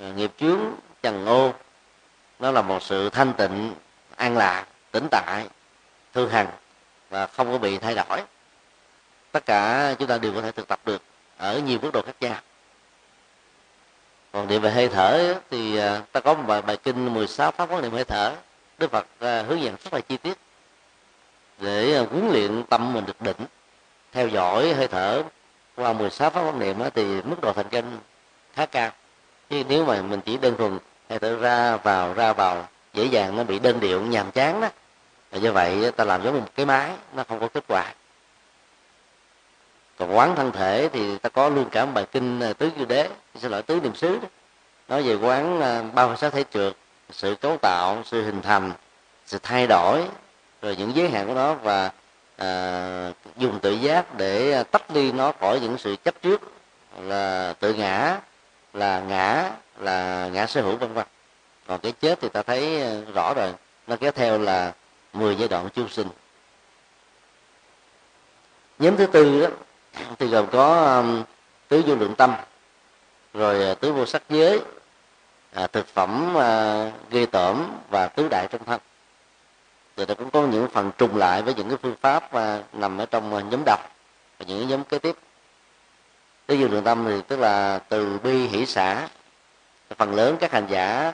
à, 0.00 0.06
nghiệp 0.16 0.32
chướng 0.38 0.60
trần 1.02 1.26
ô 1.26 1.52
nó 2.38 2.50
là 2.50 2.62
một 2.62 2.82
sự 2.82 3.10
thanh 3.10 3.32
tịnh 3.32 3.74
an 4.16 4.36
lạc 4.36 4.66
tĩnh 4.90 5.08
tại 5.10 5.48
thương 6.14 6.30
hằng 6.30 6.48
và 7.10 7.26
không 7.26 7.52
có 7.52 7.58
bị 7.58 7.78
thay 7.78 7.94
đổi. 7.94 8.22
Tất 9.32 9.46
cả 9.46 9.94
chúng 9.98 10.08
ta 10.08 10.18
đều 10.18 10.32
có 10.34 10.42
thể 10.42 10.52
thực 10.52 10.68
tập 10.68 10.80
được 10.84 11.02
ở 11.36 11.58
nhiều 11.58 11.78
mức 11.82 11.90
độ 11.92 12.02
khác 12.02 12.16
nhau. 12.20 12.40
Còn 14.32 14.48
niệm 14.48 14.62
về 14.62 14.70
hơi 14.70 14.88
thở 14.88 15.34
thì 15.50 15.76
à, 15.78 16.02
ta 16.12 16.20
có 16.20 16.34
một 16.34 16.42
bài, 16.46 16.62
bài 16.62 16.76
kinh 16.76 17.14
16 17.14 17.50
pháp 17.50 17.70
quán 17.70 17.82
niệm 17.82 17.92
hơi 17.92 18.04
thở. 18.04 18.34
Đức 18.78 18.90
phật 18.90 19.06
à, 19.20 19.42
hướng 19.42 19.62
dẫn 19.62 19.76
rất 19.84 19.94
là 19.94 20.00
chi 20.00 20.16
tiết 20.16 20.38
để 21.58 21.96
à, 21.96 22.04
huấn 22.10 22.28
luyện 22.32 22.62
tâm 22.64 22.92
mình 22.92 23.06
được 23.06 23.20
định 23.20 23.46
theo 24.12 24.28
dõi 24.28 24.74
hơi 24.74 24.88
thở. 24.88 25.22
Qua 25.76 25.92
16 25.92 26.30
pháp 26.30 26.42
quán 26.42 26.58
niệm 26.58 26.78
thì 26.94 27.22
mức 27.22 27.36
độ 27.42 27.52
thành 27.52 27.68
công 27.68 27.98
khá 28.54 28.66
cao. 28.66 28.90
Chứ 29.50 29.62
nếu 29.68 29.84
mà 29.84 30.02
mình 30.02 30.20
chỉ 30.20 30.36
đơn 30.36 30.56
thuần 30.56 30.78
hay 31.08 31.18
tự 31.18 31.40
ra 31.40 31.76
vào 31.76 32.14
ra 32.14 32.32
vào 32.32 32.68
dễ 32.94 33.04
dàng 33.04 33.36
nó 33.36 33.44
bị 33.44 33.58
đơn 33.58 33.80
điệu 33.80 34.00
nhàm 34.00 34.30
chán 34.30 34.60
đó. 34.60 34.68
Và 35.30 35.38
do 35.38 35.52
vậy 35.52 35.92
ta 35.96 36.04
làm 36.04 36.22
giống 36.22 36.34
một 36.34 36.46
cái 36.54 36.66
máy 36.66 36.90
nó 37.12 37.24
không 37.28 37.40
có 37.40 37.48
kết 37.48 37.64
quả. 37.68 37.92
Còn 39.98 40.16
quán 40.16 40.36
thân 40.36 40.52
thể 40.52 40.88
thì 40.92 41.18
ta 41.18 41.28
có 41.28 41.48
luôn 41.48 41.68
cả 41.70 41.84
một 41.84 41.92
bài 41.94 42.06
kinh 42.12 42.40
à, 42.40 42.52
tứ 42.52 42.70
như 42.76 42.84
đế 42.84 43.08
xin 43.34 43.50
lỗi 43.50 43.62
tứ 43.62 43.80
niệm 43.80 43.94
xứ 43.94 44.18
đó. 44.22 44.28
Nói 44.88 45.02
về 45.02 45.14
quán 45.14 45.60
à, 45.60 45.82
bao 45.94 46.16
sát 46.16 46.32
thể 46.32 46.44
trượt 46.52 46.72
sự 47.10 47.34
cấu 47.34 47.56
tạo 47.56 48.02
sự 48.04 48.22
hình 48.22 48.42
thành 48.42 48.72
sự 49.26 49.38
thay 49.42 49.66
đổi 49.66 50.04
rồi 50.62 50.76
những 50.76 50.96
giới 50.96 51.08
hạn 51.08 51.26
của 51.26 51.34
nó 51.34 51.54
và 51.54 51.90
à, 52.36 53.12
dùng 53.36 53.60
tự 53.60 53.72
giác 53.72 54.14
để 54.14 54.52
à, 54.52 54.62
tách 54.62 54.90
ly 54.90 55.12
nó 55.12 55.32
khỏi 55.40 55.60
những 55.60 55.78
sự 55.78 55.96
chấp 56.04 56.22
trước 56.22 56.40
là 56.98 57.54
tự 57.60 57.74
ngã 57.74 58.20
là 58.76 59.00
ngã 59.00 59.50
là 59.78 60.28
ngã 60.32 60.46
sở 60.46 60.62
hữu 60.62 60.76
vân 60.76 60.92
vân. 60.92 61.06
Còn 61.66 61.80
cái 61.80 61.92
chết 61.92 62.18
thì 62.20 62.28
ta 62.28 62.42
thấy 62.42 62.82
ờ, 62.82 63.04
rõ 63.14 63.34
rồi. 63.34 63.52
Nó 63.86 63.96
kéo 63.96 64.12
theo 64.12 64.38
là 64.38 64.72
10 65.12 65.36
giai 65.36 65.48
đoạn 65.48 65.68
chiêu 65.68 65.88
sinh. 65.88 66.08
Nhóm 68.78 68.96
thứ 68.96 69.06
tư 69.06 69.40
đó 69.40 69.48
thì 70.18 70.26
gồm 70.26 70.46
có 70.52 71.02
tứ 71.68 71.82
vô 71.86 71.94
lượng 71.94 72.14
tâm 72.14 72.34
rồi 73.34 73.62
ờ, 73.62 73.74
tứ 73.74 73.92
vô 73.92 74.06
sắc 74.06 74.22
giới 74.28 74.60
à, 75.52 75.66
thực 75.66 75.86
phẩm 75.88 76.36
à, 76.36 76.90
ghê 77.10 77.26
tởm 77.26 77.70
và 77.90 78.08
tứ 78.08 78.28
đại 78.30 78.46
trong 78.50 78.64
thân. 78.64 78.80
Thì 79.96 80.04
nó 80.08 80.14
cũng 80.14 80.30
có 80.30 80.46
những 80.46 80.68
phần 80.68 80.90
trùng 80.98 81.16
lại 81.16 81.42
với 81.42 81.54
những 81.54 81.68
cái 81.68 81.78
phương 81.82 81.96
pháp 82.00 82.32
à, 82.32 82.62
nằm 82.72 82.98
ở 82.98 83.06
trong 83.06 83.50
nhóm 83.50 83.62
đầu 83.66 83.78
và 84.38 84.44
những 84.46 84.68
nhóm 84.68 84.84
kế 84.84 84.98
tiếp 84.98 85.16
tứ 86.46 86.54
dương 86.54 86.72
lượng 86.72 86.84
tâm 86.84 87.04
thì 87.08 87.22
tức 87.28 87.38
là 87.38 87.78
từ 87.78 88.18
bi 88.18 88.46
hỷ 88.46 88.66
xã 88.66 89.08
phần 89.96 90.14
lớn 90.14 90.36
các 90.40 90.52
hành 90.52 90.66
giả 90.70 91.12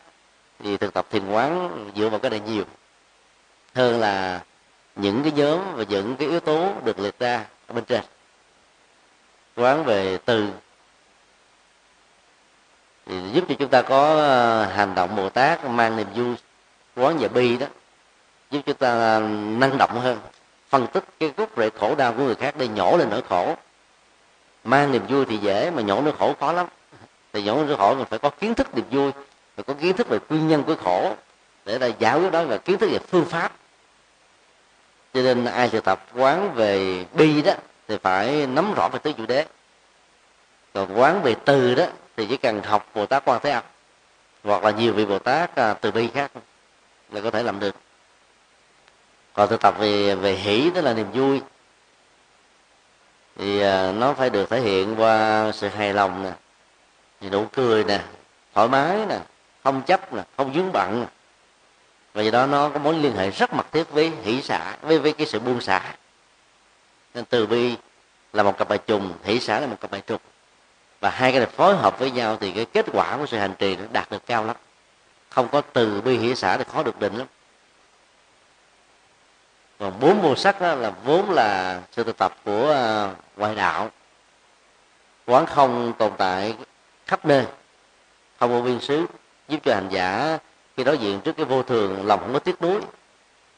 thì 0.58 0.76
thực 0.76 0.94
tập 0.94 1.06
thiền 1.10 1.30
quán 1.30 1.70
dựa 1.96 2.08
vào 2.08 2.18
cái 2.18 2.30
này 2.30 2.40
nhiều 2.40 2.64
hơn 3.74 4.00
là 4.00 4.40
những 4.96 5.22
cái 5.22 5.32
nhóm 5.32 5.60
và 5.76 5.84
những 5.88 6.16
cái 6.16 6.28
yếu 6.28 6.40
tố 6.40 6.72
được 6.84 6.98
liệt 6.98 7.18
ra 7.18 7.44
ở 7.66 7.74
bên 7.74 7.84
trên. 7.84 8.00
Quán 9.56 9.84
về 9.84 10.18
từ 10.24 10.48
thì 13.06 13.16
giúp 13.32 13.44
cho 13.48 13.54
chúng 13.58 13.68
ta 13.68 13.82
có 13.82 14.16
ờ, 14.16 14.64
hành 14.64 14.94
động 14.94 15.16
bồ 15.16 15.28
tát, 15.28 15.64
mang 15.64 15.96
niềm 15.96 16.06
vui, 16.14 16.34
quán 16.96 17.18
về 17.18 17.28
bi 17.28 17.56
đó, 17.56 17.66
giúp 18.50 18.60
chúng 18.66 18.76
ta 18.76 18.88
ờ, 18.88 19.20
năng 19.58 19.78
động 19.78 20.00
hơn, 20.00 20.20
phân 20.68 20.86
tích 20.86 21.04
cái 21.20 21.32
gốc 21.36 21.48
rễ 21.56 21.70
khổ 21.70 21.94
đau 21.94 22.12
của 22.12 22.24
người 22.24 22.34
khác 22.34 22.54
để 22.58 22.68
nhổ 22.68 22.96
lên 22.96 23.10
nỗi 23.10 23.22
khổ 23.28 23.56
mang 24.64 24.92
niềm 24.92 25.06
vui 25.08 25.24
thì 25.24 25.36
dễ 25.36 25.70
mà 25.70 25.82
nhổ 25.82 26.02
nỗi 26.02 26.12
khổ 26.18 26.34
khó 26.40 26.52
lắm. 26.52 26.66
Thì 27.32 27.42
nhổ 27.42 27.64
nỗi 27.64 27.76
khổ 27.76 27.94
mình 27.94 28.06
phải 28.10 28.18
có 28.18 28.30
kiến 28.30 28.54
thức 28.54 28.74
niềm 28.74 28.84
vui, 28.90 29.12
phải 29.56 29.64
có 29.66 29.74
kiến 29.74 29.96
thức 29.96 30.08
về 30.08 30.18
nguyên 30.28 30.48
nhân 30.48 30.62
của 30.64 30.76
khổ 30.84 31.14
để 31.64 31.78
là 31.78 31.86
giải 31.86 32.18
quyết 32.18 32.32
đó 32.32 32.42
là 32.42 32.56
kiến 32.56 32.78
thức 32.78 32.90
về 32.92 32.98
phương 32.98 33.24
pháp. 33.24 33.52
Cho 35.14 35.22
nên 35.22 35.44
ai 35.44 35.68
thực 35.68 35.84
tập 35.84 36.06
quán 36.14 36.54
về 36.54 37.04
bi 37.14 37.42
đó 37.42 37.52
thì 37.88 37.98
phải 37.98 38.46
nắm 38.46 38.74
rõ 38.74 38.88
về 38.88 38.98
tứ 38.98 39.12
chủ 39.12 39.26
đế. 39.26 39.46
Còn 40.74 41.00
quán 41.00 41.22
về 41.22 41.34
từ 41.44 41.74
đó 41.74 41.86
thì 42.16 42.26
chỉ 42.26 42.36
cần 42.36 42.62
học 42.62 42.86
bồ 42.94 43.06
tát 43.06 43.24
quan 43.24 43.40
thế 43.42 43.50
âm 43.50 43.64
hoặc 44.44 44.64
là 44.64 44.70
nhiều 44.70 44.92
vị 44.92 45.06
bồ 45.06 45.18
tát 45.18 45.56
à, 45.56 45.74
từ 45.74 45.90
bi 45.90 46.08
khác 46.14 46.30
là 47.10 47.20
có 47.20 47.30
thể 47.30 47.42
làm 47.42 47.60
được. 47.60 47.74
Còn 49.32 49.48
thực 49.48 49.60
tập 49.60 49.74
về 49.78 50.14
về 50.14 50.34
hỷ 50.34 50.70
đó 50.74 50.80
là 50.80 50.94
niềm 50.94 51.06
vui 51.12 51.40
thì 53.36 53.60
à, 53.60 53.92
nó 53.92 54.14
phải 54.14 54.30
được 54.30 54.50
thể 54.50 54.60
hiện 54.60 54.94
qua 55.00 55.50
sự 55.52 55.68
hài 55.68 55.94
lòng 55.94 56.22
nè, 56.22 56.32
thì 57.20 57.30
nụ 57.30 57.46
cười 57.52 57.84
nè, 57.84 58.00
thoải 58.54 58.68
mái 58.68 59.06
nè, 59.08 59.18
không 59.64 59.82
chấp 59.82 60.12
nè, 60.12 60.22
không 60.36 60.54
dướng 60.54 60.72
bận 60.72 61.00
nè. 61.00 61.06
Và 62.14 62.22
do 62.22 62.30
đó 62.30 62.46
nó 62.46 62.68
có 62.68 62.78
mối 62.78 62.94
liên 62.94 63.16
hệ 63.16 63.30
rất 63.30 63.52
mật 63.52 63.72
thiết 63.72 63.90
với 63.90 64.12
hỷ 64.22 64.42
xả 64.42 64.76
với 64.82 64.98
với 64.98 65.12
cái 65.12 65.26
sự 65.26 65.40
buông 65.40 65.60
xả. 65.60 65.94
Nên 67.14 67.24
từ 67.24 67.46
bi 67.46 67.76
là 68.32 68.42
một 68.42 68.58
cặp 68.58 68.68
bài 68.68 68.78
trùng, 68.86 69.12
hỷ 69.24 69.40
xả 69.40 69.60
là 69.60 69.66
một 69.66 69.76
cặp 69.80 69.90
bài 69.90 70.02
trùng. 70.06 70.20
Và 71.00 71.10
hai 71.10 71.32
cái 71.32 71.40
này 71.40 71.48
phối 71.56 71.76
hợp 71.76 71.98
với 71.98 72.10
nhau 72.10 72.36
thì 72.40 72.52
cái 72.52 72.64
kết 72.64 72.86
quả 72.92 73.16
của 73.16 73.26
sự 73.26 73.38
hành 73.38 73.54
trì 73.58 73.76
nó 73.76 73.84
đạt 73.92 74.10
được 74.10 74.26
cao 74.26 74.44
lắm. 74.44 74.56
Không 75.28 75.48
có 75.48 75.60
từ 75.72 76.00
bi 76.00 76.18
hỷ 76.18 76.34
xả 76.34 76.56
thì 76.56 76.64
khó 76.72 76.82
được 76.82 77.00
định 77.00 77.16
lắm 77.16 77.26
còn 79.82 80.00
bốn 80.00 80.22
màu 80.22 80.36
sắc 80.36 80.60
đó 80.60 80.74
là 80.74 80.92
vốn 81.04 81.30
là 81.30 81.80
sự 81.92 82.04
thực 82.04 82.16
tập 82.16 82.36
của 82.44 82.70
à, 82.70 83.14
ngoại 83.36 83.54
đạo. 83.54 83.90
Quán 85.26 85.46
không 85.46 85.92
tồn 85.98 86.12
tại 86.18 86.56
khắp 87.06 87.24
nơi. 87.24 87.46
Không 88.38 88.50
vô 88.50 88.62
biên 88.62 88.80
xứ, 88.80 89.06
giúp 89.48 89.58
cho 89.64 89.74
hành 89.74 89.88
giả 89.90 90.38
khi 90.76 90.84
đối 90.84 90.98
diện 90.98 91.20
trước 91.20 91.36
cái 91.36 91.46
vô 91.46 91.62
thường, 91.62 92.06
lòng 92.06 92.20
không 92.20 92.32
có 92.32 92.38
tiếc 92.38 92.62
nuối. 92.62 92.80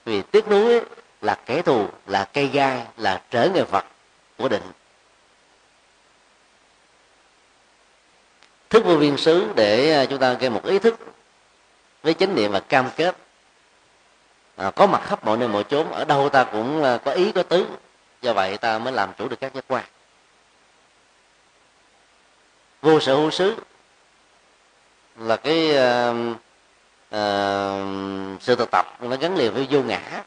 Vì 0.04 0.22
tiếc 0.22 0.48
nuối 0.48 0.80
là 1.22 1.38
kẻ 1.46 1.62
thù, 1.62 1.86
là 2.06 2.24
cây 2.24 2.46
gai, 2.46 2.86
là 2.96 3.22
trở 3.30 3.48
ngại 3.48 3.64
vật 3.64 3.84
của 4.38 4.48
định. 4.48 4.72
Thức 8.70 8.84
vô 8.84 8.96
biên 8.96 9.16
xứ 9.16 9.52
để 9.56 9.92
à, 9.92 10.04
chúng 10.04 10.18
ta 10.18 10.32
gây 10.32 10.50
một 10.50 10.64
ý 10.64 10.78
thức 10.78 10.98
với 12.02 12.14
chánh 12.14 12.34
niệm 12.34 12.52
và 12.52 12.60
cam 12.60 12.90
kết 12.96 13.16
à, 14.56 14.70
có 14.70 14.86
mặt 14.86 15.02
khắp 15.04 15.24
mọi 15.24 15.36
nơi 15.36 15.48
mọi 15.48 15.64
chốn 15.64 15.92
ở 15.92 16.04
đâu 16.04 16.28
ta 16.28 16.44
cũng 16.44 16.82
à, 16.82 16.98
có 17.04 17.10
ý 17.10 17.32
có 17.32 17.42
tứ. 17.42 17.66
Do 18.22 18.32
vậy 18.32 18.58
ta 18.58 18.78
mới 18.78 18.92
làm 18.92 19.12
chủ 19.18 19.28
được 19.28 19.40
các 19.40 19.54
giác 19.54 19.64
quan. 19.68 19.84
Vô 22.82 23.00
sở 23.00 23.14
hữu 23.14 23.30
xứ 23.30 23.56
là 25.16 25.36
cái 25.36 25.70
uh, 25.70 26.36
uh, 27.14 28.42
sự 28.42 28.56
thực 28.56 28.70
tập 28.70 28.96
nó 29.00 29.16
gắn 29.16 29.36
liền 29.36 29.54
với 29.54 29.66
vô 29.70 29.82
ngã. 29.82 30.22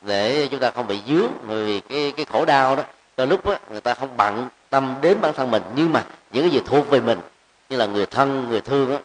Để 0.00 0.48
chúng 0.50 0.60
ta 0.60 0.70
không 0.70 0.86
bị 0.86 1.00
dướng 1.08 1.32
bởi 1.42 1.64
vì 1.64 1.80
cái 1.80 2.12
cái 2.16 2.26
khổ 2.26 2.44
đau 2.44 2.76
đó. 2.76 2.82
Đôi 3.16 3.26
lúc 3.26 3.46
đó, 3.46 3.56
người 3.70 3.80
ta 3.80 3.94
không 3.94 4.16
bận 4.16 4.48
tâm 4.70 4.94
đến 5.00 5.20
bản 5.20 5.32
thân 5.34 5.50
mình 5.50 5.62
nhưng 5.74 5.92
mà 5.92 6.04
những 6.30 6.42
cái 6.42 6.50
gì 6.50 6.60
thuộc 6.66 6.88
về 6.88 7.00
mình 7.00 7.20
như 7.68 7.76
là 7.76 7.86
người 7.86 8.06
thân 8.06 8.48
người 8.48 8.60
thương 8.60 8.90
đó, 8.90 8.98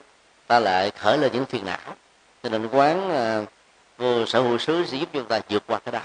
ta 0.47 0.60
lại 0.60 0.91
khởi 0.91 1.18
lên 1.18 1.32
những 1.34 1.45
phiền 1.45 1.66
não. 1.66 1.95
Cho 2.43 2.49
nên 2.49 2.68
quán 2.68 3.07
uh, 3.43 3.49
vô 4.00 4.26
sở 4.26 4.41
hữu 4.41 4.58
xứ 4.58 4.86
sẽ 4.86 4.97
giúp 4.97 5.10
chúng 5.14 5.26
ta 5.26 5.39
vượt 5.50 5.64
qua 5.68 5.80
cái 5.80 5.91
đó. 5.91 6.00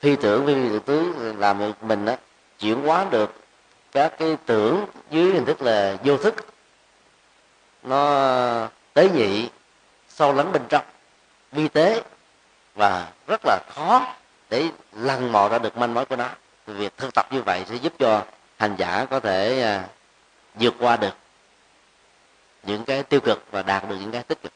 Phi 0.00 0.16
tưởng 0.16 0.46
với 0.46 0.54
phi 0.54 0.68
tưởng 0.70 0.80
tứ 0.80 1.32
làm 1.38 1.72
mình 1.80 2.04
đó, 2.04 2.16
chuyển 2.58 2.82
hóa 2.82 3.06
được 3.10 3.34
các 3.92 4.18
cái 4.18 4.36
tưởng 4.46 4.86
dưới 5.10 5.32
hình 5.32 5.44
thức 5.44 5.62
là 5.62 5.96
vô 6.04 6.16
thức. 6.16 6.34
Nó 7.82 8.68
tế 8.94 9.08
nhị 9.08 9.48
sâu 10.08 10.32
lắng 10.32 10.52
bên 10.52 10.62
trong 10.68 10.84
vi 11.52 11.68
tế 11.68 12.02
và 12.74 13.08
rất 13.26 13.40
là 13.44 13.58
khó 13.68 14.14
để 14.50 14.68
lăn 14.92 15.32
mò 15.32 15.48
ra 15.48 15.58
được 15.58 15.76
manh 15.76 15.94
mối 15.94 16.04
của 16.04 16.16
nó. 16.16 16.28
Việc 16.66 16.96
thực 16.96 17.14
tập 17.14 17.26
như 17.30 17.42
vậy 17.42 17.64
sẽ 17.68 17.74
giúp 17.74 17.92
cho 17.98 18.24
hành 18.58 18.74
giả 18.78 19.06
có 19.10 19.20
thể 19.20 19.62
à, 19.62 19.84
vượt 20.54 20.74
qua 20.78 20.96
được 20.96 21.14
những 22.62 22.84
cái 22.84 23.02
tiêu 23.02 23.20
cực 23.20 23.44
và 23.50 23.62
đạt 23.62 23.88
được 23.88 23.96
những 24.00 24.10
cái 24.10 24.22
tích 24.22 24.42
cực. 24.42 24.52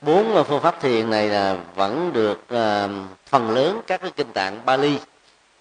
Bốn 0.00 0.34
ờ, 0.34 0.42
phương 0.42 0.60
pháp 0.60 0.80
thiền 0.80 1.10
này 1.10 1.28
là 1.28 1.56
vẫn 1.74 2.12
được 2.12 2.38
uh, 2.38 2.90
phần 3.26 3.50
lớn 3.50 3.80
các 3.86 4.00
cái 4.00 4.10
kinh 4.16 4.32
tạng 4.32 4.64
Bali 4.64 4.98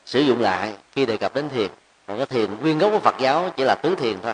sử 0.05 0.19
dụng 0.19 0.41
lại 0.41 0.73
khi 0.91 1.05
đề 1.05 1.17
cập 1.17 1.35
đến 1.35 1.49
thiền. 1.49 1.67
Còn 2.07 2.17
cái 2.17 2.25
thiền 2.25 2.57
nguyên 2.61 2.79
gốc 2.79 2.91
của 2.91 2.99
Phật 2.99 3.15
giáo 3.19 3.53
chỉ 3.57 3.63
là 3.63 3.75
tứ 3.75 3.95
thiền 3.95 4.17
thôi. 4.21 4.33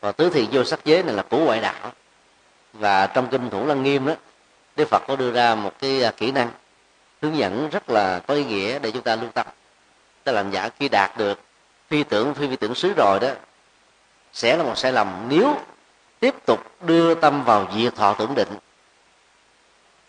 Và 0.00 0.12
tứ 0.12 0.30
thiền 0.30 0.46
vô 0.52 0.64
sắc 0.64 0.80
giới 0.84 1.02
này 1.02 1.14
là 1.14 1.22
của 1.22 1.38
ngoại 1.38 1.60
đạo. 1.60 1.92
Và 2.72 3.06
trong 3.06 3.28
kinh 3.30 3.50
thủ 3.50 3.66
lăng 3.66 3.82
nghiêm 3.82 4.06
đó 4.06 4.14
Đức 4.76 4.88
Phật 4.88 5.02
có 5.06 5.16
đưa 5.16 5.32
ra 5.32 5.54
một 5.54 5.72
cái 5.78 6.02
ờ, 6.02 6.12
kỹ 6.16 6.32
năng 6.32 6.50
hướng 7.22 7.36
dẫn 7.36 7.68
rất 7.70 7.90
là 7.90 8.18
có 8.18 8.34
ý 8.34 8.44
nghĩa 8.44 8.78
để 8.78 8.90
chúng 8.90 9.02
ta 9.02 9.16
lưu 9.16 9.30
tâm. 9.34 9.46
Ta 10.24 10.32
làm 10.32 10.50
giả 10.50 10.68
khi 10.78 10.88
đạt 10.88 11.18
được 11.18 11.40
phi 11.88 12.02
tưởng 12.04 12.34
phi 12.34 12.46
vi 12.46 12.56
tưởng 12.56 12.74
xứ 12.74 12.92
rồi 12.96 13.18
đó 13.20 13.28
sẽ 14.32 14.56
là 14.56 14.62
một 14.62 14.78
sai 14.78 14.92
lầm 14.92 15.26
nếu 15.28 15.56
tiếp 16.20 16.34
tục 16.46 16.60
đưa 16.80 17.14
tâm 17.14 17.44
vào 17.44 17.68
diệt 17.76 17.94
thọ 17.94 18.14
tưởng 18.14 18.34
định. 18.34 18.48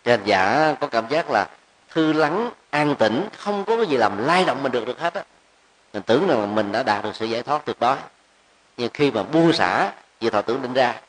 Cho 0.04 0.10
hành 0.10 0.24
giả 0.24 0.74
có 0.80 0.86
cảm 0.86 1.08
giác 1.08 1.30
là 1.30 1.46
thư 1.90 2.12
lắng, 2.12 2.50
an 2.70 2.94
tĩnh, 2.98 3.28
không 3.38 3.64
có 3.64 3.76
cái 3.76 3.86
gì 3.86 3.96
làm 3.96 4.24
lay 4.24 4.44
động 4.44 4.62
mình 4.62 4.72
được 4.72 4.86
được 4.86 5.00
hết 5.00 5.14
á. 5.14 5.24
Mình 5.92 6.02
tưởng 6.02 6.28
rằng 6.28 6.54
mình 6.54 6.72
đã 6.72 6.82
đạt 6.82 7.04
được 7.04 7.16
sự 7.16 7.26
giải 7.26 7.42
thoát 7.42 7.64
tuyệt 7.64 7.76
đối. 7.80 7.96
Nhưng 8.76 8.90
khi 8.94 9.10
mà 9.10 9.22
buông 9.22 9.52
xả 9.52 9.92
diệt 10.20 10.32
thọ 10.32 10.42
tưởng 10.42 10.62
định 10.62 10.74
ra, 10.74 11.00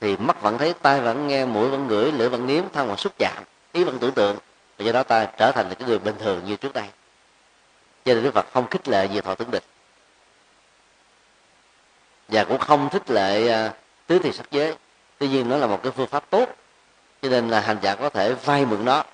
thì 0.00 0.16
mắt 0.16 0.42
vẫn 0.42 0.58
thấy, 0.58 0.74
tai 0.82 1.00
vẫn 1.00 1.28
nghe, 1.28 1.44
mũi 1.44 1.68
vẫn 1.68 1.86
ngửi, 1.86 2.12
lưỡi 2.12 2.28
vẫn 2.28 2.46
nếm, 2.46 2.64
thân 2.72 2.88
vẫn 2.88 2.96
xúc 2.96 3.12
chạm, 3.18 3.44
ý 3.72 3.84
vẫn 3.84 3.98
tưởng 3.98 4.12
tượng. 4.12 4.38
Và 4.78 4.84
do 4.84 4.92
đó 4.92 5.02
ta 5.02 5.24
trở 5.24 5.52
thành 5.52 5.68
là 5.68 5.74
cái 5.74 5.88
người 5.88 5.98
bình 5.98 6.14
thường 6.18 6.44
như 6.44 6.56
trước 6.56 6.72
đây. 6.72 6.84
Cho 8.04 8.14
nên 8.14 8.24
đức 8.24 8.34
phật 8.34 8.46
không 8.52 8.68
khích 8.68 8.88
lệ 8.88 9.08
diệt 9.12 9.24
thọ 9.24 9.34
tưởng 9.34 9.50
định. 9.50 9.62
Và 12.28 12.44
cũng 12.44 12.58
không 12.58 12.88
thích 12.88 13.10
lệ 13.10 13.48
à, 13.48 13.72
tứ 14.10 14.18
thiền 14.18 14.32
sắc 14.32 14.50
giới. 14.50 14.74
Tuy 15.18 15.28
nhiên 15.28 15.48
nó 15.48 15.56
là 15.56 15.66
một 15.66 15.82
cái 15.82 15.92
phương 15.92 16.06
pháp 16.06 16.30
tốt 16.30 16.48
cho 17.22 17.28
nên 17.28 17.48
là 17.48 17.60
hành 17.60 17.76
giả 17.82 17.94
có 17.94 18.08
thể 18.08 18.34
vay 18.34 18.64
mượn 18.66 18.84
nó. 18.84 19.04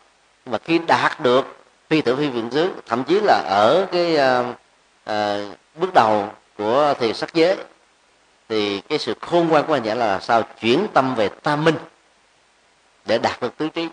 Nhưng 0.44 0.53
mà 0.53 0.59
khi 0.59 0.78
đạt 0.78 1.20
được 1.20 1.57
phi 1.88 2.01
tử 2.01 2.16
phi 2.16 2.28
viện 2.28 2.51
xứ 2.53 2.70
thậm 2.86 3.05
chí 3.05 3.20
là 3.20 3.42
ở 3.49 3.86
cái 3.92 4.16
uh, 4.16 4.47
uh, 5.11 5.57
bước 5.74 5.90
đầu 5.94 6.28
của 6.59 6.94
thiền 6.99 7.14
sắc 7.14 7.34
giới 7.34 7.57
thì 8.49 8.80
cái 8.80 8.99
sự 8.99 9.14
khôn 9.20 9.49
ngoan 9.49 9.66
của 9.66 9.72
hành 9.72 9.82
giả 9.82 9.94
là 9.94 10.20
sao 10.20 10.42
chuyển 10.61 10.86
tâm 10.94 11.14
về 11.14 11.28
tam 11.28 11.64
minh 11.64 11.76
để 13.05 13.18
đạt 13.18 13.40
được 13.40 13.57
tứ 13.57 13.68
trí. 13.68 13.88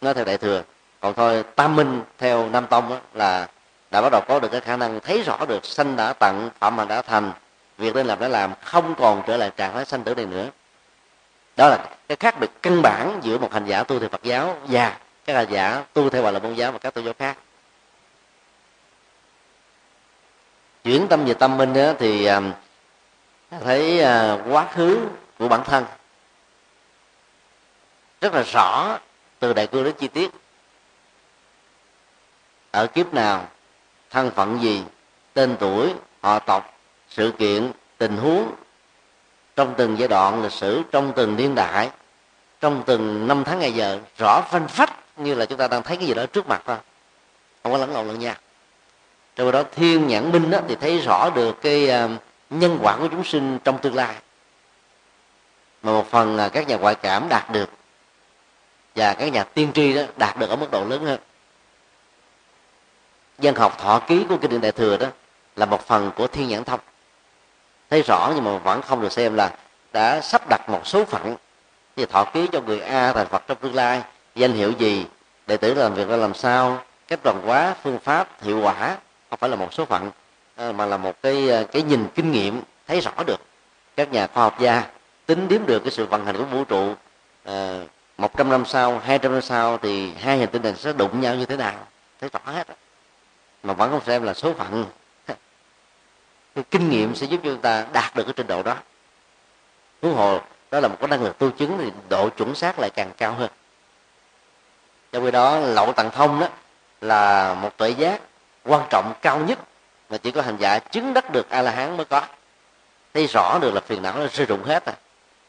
Nói 0.00 0.14
theo 0.14 0.24
đại 0.24 0.38
thừa 0.38 0.62
còn 1.00 1.14
thôi 1.14 1.44
tam 1.56 1.76
minh 1.76 2.02
theo 2.18 2.48
nam 2.48 2.66
tông 2.66 2.88
đó 2.88 2.96
là 3.14 3.48
đã 3.90 4.02
bắt 4.02 4.08
đầu 4.12 4.20
có 4.28 4.40
được 4.40 4.48
cái 4.52 4.60
khả 4.60 4.76
năng 4.76 5.00
thấy 5.00 5.22
rõ 5.22 5.38
được 5.48 5.64
sanh 5.64 5.96
đã 5.96 6.12
tặng 6.12 6.50
phạm 6.58 6.76
mà 6.76 6.84
đã 6.84 7.02
thành 7.02 7.32
việc 7.78 7.94
nên 7.94 8.06
làm 8.06 8.20
đã 8.20 8.28
làm 8.28 8.52
không 8.62 8.94
còn 8.98 9.22
trở 9.26 9.36
lại 9.36 9.50
trạng 9.56 9.74
thái 9.74 9.84
sanh 9.84 10.04
tử 10.04 10.14
này 10.14 10.26
nữa. 10.26 10.50
Đó 11.56 11.68
là 11.68 11.88
cái 12.08 12.16
khác 12.16 12.40
biệt 12.40 12.50
căn 12.62 12.82
bản 12.82 13.20
giữa 13.22 13.38
một 13.38 13.52
hành 13.52 13.66
giả 13.66 13.82
tu 13.82 13.98
theo 13.98 14.08
Phật 14.08 14.22
giáo 14.22 14.58
và 14.64 14.98
các 15.24 15.34
hành 15.34 15.46
giả 15.50 15.84
tu 15.92 16.10
theo 16.10 16.22
Hòa 16.22 16.30
là 16.30 16.38
Môn 16.38 16.54
giáo 16.54 16.72
và 16.72 16.78
các 16.78 16.94
tôn 16.94 17.04
giáo 17.04 17.14
khác. 17.18 17.38
Chuyển 20.84 21.08
tâm 21.08 21.24
về 21.24 21.34
tâm 21.34 21.56
minh 21.56 21.72
đó, 21.72 21.92
thì 21.98 22.26
à, 22.26 22.40
thấy 23.50 24.00
à, 24.00 24.38
quá 24.50 24.66
khứ 24.72 25.06
của 25.38 25.48
bản 25.48 25.64
thân 25.64 25.84
rất 28.20 28.34
là 28.34 28.42
rõ 28.42 28.98
từ 29.38 29.52
đại 29.52 29.66
cương 29.66 29.84
đến 29.84 29.94
chi 29.98 30.08
tiết. 30.08 30.30
Ở 32.70 32.86
kiếp 32.86 33.14
nào 33.14 33.48
thân 34.10 34.30
phận 34.30 34.62
gì 34.62 34.84
tên 35.34 35.56
tuổi 35.60 35.94
họ 36.22 36.38
tộc 36.38 36.75
sự 37.08 37.32
kiện 37.38 37.72
tình 37.98 38.16
huống 38.16 38.52
trong 39.56 39.74
từng 39.76 39.98
giai 39.98 40.08
đoạn 40.08 40.42
lịch 40.42 40.52
sử 40.52 40.82
trong 40.92 41.12
từng 41.16 41.36
niên 41.36 41.54
đại 41.54 41.90
trong 42.60 42.82
từng 42.86 43.28
năm 43.28 43.44
tháng 43.44 43.58
ngày 43.58 43.72
giờ 43.72 43.98
rõ 44.18 44.40
phanh 44.40 44.68
phách 44.68 44.92
như 45.16 45.34
là 45.34 45.46
chúng 45.46 45.58
ta 45.58 45.68
đang 45.68 45.82
thấy 45.82 45.96
cái 45.96 46.06
gì 46.06 46.14
đó 46.14 46.26
trước 46.26 46.48
mặt 46.48 46.62
thôi. 46.66 46.76
Không 47.62 47.72
có 47.72 47.78
lẫn 47.78 47.92
lộn 47.92 48.08
lẫn 48.08 48.18
nhau. 48.18 48.34
Trong 49.36 49.52
đó 49.52 49.62
thiên 49.74 50.06
nhãn 50.06 50.32
minh 50.32 50.50
đó, 50.50 50.58
thì 50.68 50.76
thấy 50.80 50.98
rõ 50.98 51.30
được 51.30 51.62
cái 51.62 51.88
ờ, 51.88 52.08
nhân 52.50 52.78
quả 52.82 52.96
của 52.98 53.08
chúng 53.08 53.24
sinh 53.24 53.58
trong 53.64 53.78
tương 53.78 53.94
lai. 53.94 54.14
Mà 55.82 55.92
một 55.92 56.10
phần 56.10 56.36
là 56.36 56.48
các 56.48 56.68
nhà 56.68 56.76
ngoại 56.76 56.94
cảm 56.94 57.28
đạt 57.28 57.50
được 57.50 57.70
và 58.94 59.14
các 59.14 59.32
nhà 59.32 59.44
tiên 59.44 59.72
tri 59.74 59.94
đó 59.94 60.02
đạt 60.16 60.38
được 60.38 60.50
ở 60.50 60.56
mức 60.56 60.70
độ 60.70 60.84
lớn 60.84 61.04
hơn. 61.04 61.20
Dân 63.38 63.54
học 63.54 63.78
thọ 63.78 63.98
ký 63.98 64.24
của 64.28 64.36
kinh 64.36 64.50
điển 64.50 64.60
đại 64.60 64.72
thừa 64.72 64.96
đó 64.96 65.06
là 65.56 65.66
một 65.66 65.86
phần 65.86 66.10
của 66.16 66.26
thiên 66.26 66.48
nhãn 66.48 66.64
thông 66.64 66.80
thấy 67.90 68.02
rõ 68.02 68.32
nhưng 68.34 68.44
mà 68.44 68.58
vẫn 68.58 68.82
không 68.82 69.02
được 69.02 69.12
xem 69.12 69.34
là 69.34 69.50
đã 69.92 70.20
sắp 70.20 70.48
đặt 70.48 70.68
một 70.68 70.86
số 70.86 71.04
phận. 71.04 71.36
Thì 71.96 72.06
thọ 72.06 72.24
ký 72.24 72.48
cho 72.52 72.60
người 72.60 72.80
a 72.80 73.12
thành 73.12 73.26
phật 73.26 73.42
trong 73.46 73.58
tương 73.60 73.74
lai. 73.74 74.02
Danh 74.34 74.52
hiệu 74.52 74.72
gì? 74.72 75.06
Đệ 75.46 75.56
tử 75.56 75.74
làm 75.74 75.94
việc 75.94 76.08
ra 76.08 76.16
làm 76.16 76.34
sao? 76.34 76.82
Cách 77.08 77.20
đoàn 77.24 77.42
hóa 77.46 77.74
phương 77.82 77.98
pháp 77.98 78.28
hiệu 78.42 78.60
quả 78.60 78.96
không 79.30 79.38
phải 79.38 79.50
là 79.50 79.56
một 79.56 79.72
số 79.72 79.84
phận 79.84 80.10
à, 80.56 80.72
mà 80.72 80.86
là 80.86 80.96
một 80.96 81.22
cái 81.22 81.50
à, 81.50 81.62
cái 81.72 81.82
nhìn 81.82 82.06
kinh 82.14 82.32
nghiệm 82.32 82.62
thấy 82.86 83.00
rõ 83.00 83.12
được. 83.26 83.40
Các 83.96 84.12
nhà 84.12 84.26
khoa 84.26 84.42
học 84.42 84.60
gia 84.60 84.84
tính 85.26 85.48
điếm 85.48 85.66
được 85.66 85.80
cái 85.80 85.90
sự 85.90 86.06
vận 86.06 86.26
hành 86.26 86.36
của 86.36 86.44
vũ 86.44 86.64
trụ 86.64 86.94
à, 87.44 87.80
một 88.18 88.36
trăm 88.36 88.50
năm 88.50 88.64
sau 88.66 88.98
hai 88.98 89.18
trăm 89.18 89.32
năm 89.32 89.42
sau 89.42 89.78
thì 89.78 90.14
hai 90.14 90.38
hành 90.38 90.48
tinh 90.48 90.62
này 90.62 90.74
sẽ 90.74 90.92
đụng 90.92 91.20
nhau 91.20 91.34
như 91.34 91.46
thế 91.46 91.56
nào? 91.56 91.74
Thấy 92.20 92.30
rõ 92.32 92.52
hết 92.52 92.66
mà 93.62 93.74
vẫn 93.74 93.90
không 93.90 94.04
xem 94.06 94.22
là 94.22 94.34
số 94.34 94.54
phận 94.54 94.84
cái 96.56 96.64
kinh 96.70 96.90
nghiệm 96.90 97.14
sẽ 97.14 97.26
giúp 97.26 97.40
cho 97.44 97.50
chúng 97.50 97.60
ta 97.60 97.86
đạt 97.92 98.16
được 98.16 98.24
cái 98.24 98.32
trình 98.36 98.46
độ 98.46 98.62
đó. 98.62 98.74
Huống 100.02 100.14
hồ, 100.14 100.40
đó 100.70 100.80
là 100.80 100.88
một 100.88 100.96
cái 101.00 101.08
năng 101.08 101.22
lực 101.22 101.38
tu 101.38 101.50
chứng 101.50 101.78
thì 101.78 101.90
độ 102.08 102.28
chuẩn 102.28 102.54
xác 102.54 102.78
lại 102.78 102.90
càng 102.90 103.10
cao 103.16 103.34
hơn. 103.34 103.50
Trong 105.12 105.24
khi 105.24 105.30
đó, 105.30 105.58
lậu 105.58 105.92
tặng 105.92 106.10
thông 106.10 106.40
đó 106.40 106.48
là 107.00 107.54
một 107.54 107.76
tuệ 107.76 107.90
giác 107.90 108.20
quan 108.64 108.86
trọng 108.90 109.12
cao 109.22 109.38
nhất 109.38 109.58
mà 110.10 110.18
chỉ 110.18 110.30
có 110.30 110.42
hành 110.42 110.56
giả 110.56 110.78
chứng 110.78 111.14
đắc 111.14 111.32
được 111.32 111.50
a 111.50 111.62
la 111.62 111.70
hán 111.70 111.96
mới 111.96 112.04
có. 112.04 112.22
Thấy 113.14 113.26
rõ 113.26 113.58
được 113.58 113.74
là 113.74 113.80
phiền 113.80 114.02
não 114.02 114.18
nó 114.18 114.26
rơi 114.32 114.46
rụng 114.46 114.64
hết 114.64 114.84
à. 114.84 114.92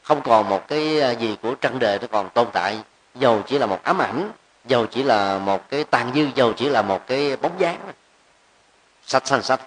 Không 0.04 0.22
còn 0.22 0.50
một 0.50 0.68
cái 0.68 1.02
à, 1.02 1.12
gì 1.12 1.38
của 1.42 1.56
trần 1.56 1.80
đề 1.80 2.00
nó 2.02 2.08
còn 2.12 2.30
tồn 2.30 2.48
tại. 2.54 2.80
Dầu 3.16 3.42
chỉ 3.48 3.58
là 3.58 3.66
một 3.66 3.84
ám 3.84 4.02
ảnh, 4.02 4.32
dầu 4.66 4.86
chỉ 4.86 5.04
là 5.04 5.38
một 5.38 5.70
cái 5.70 5.84
tàn 5.84 6.12
dư, 6.16 6.28
dầu 6.36 6.54
chỉ 6.54 6.70
là 6.70 6.82
một 6.82 7.08
cái 7.08 7.38
bóng 7.38 7.60
dáng. 7.60 7.80
Sạch 9.06 9.28
xanh 9.28 9.42
sạch. 9.42 9.62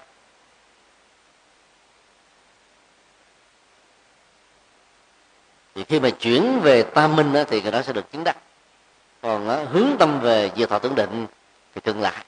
Thì 5.80 5.84
khi 5.88 6.00
mà 6.00 6.10
chuyển 6.10 6.60
về 6.60 6.82
tam 6.82 7.16
minh 7.16 7.32
đó, 7.32 7.44
thì 7.44 7.60
cái 7.60 7.72
đó 7.72 7.82
sẽ 7.82 7.92
được 7.92 8.12
chứng 8.12 8.24
đắc. 8.24 8.36
Còn 9.22 9.48
đó, 9.48 9.58
hướng 9.72 9.96
tâm 9.98 10.20
về 10.20 10.50
diệt 10.56 10.68
thọ 10.68 10.78
tưởng 10.78 10.94
định 10.94 11.26
thì 11.74 11.80
tương 11.80 12.00
lại 12.00 12.24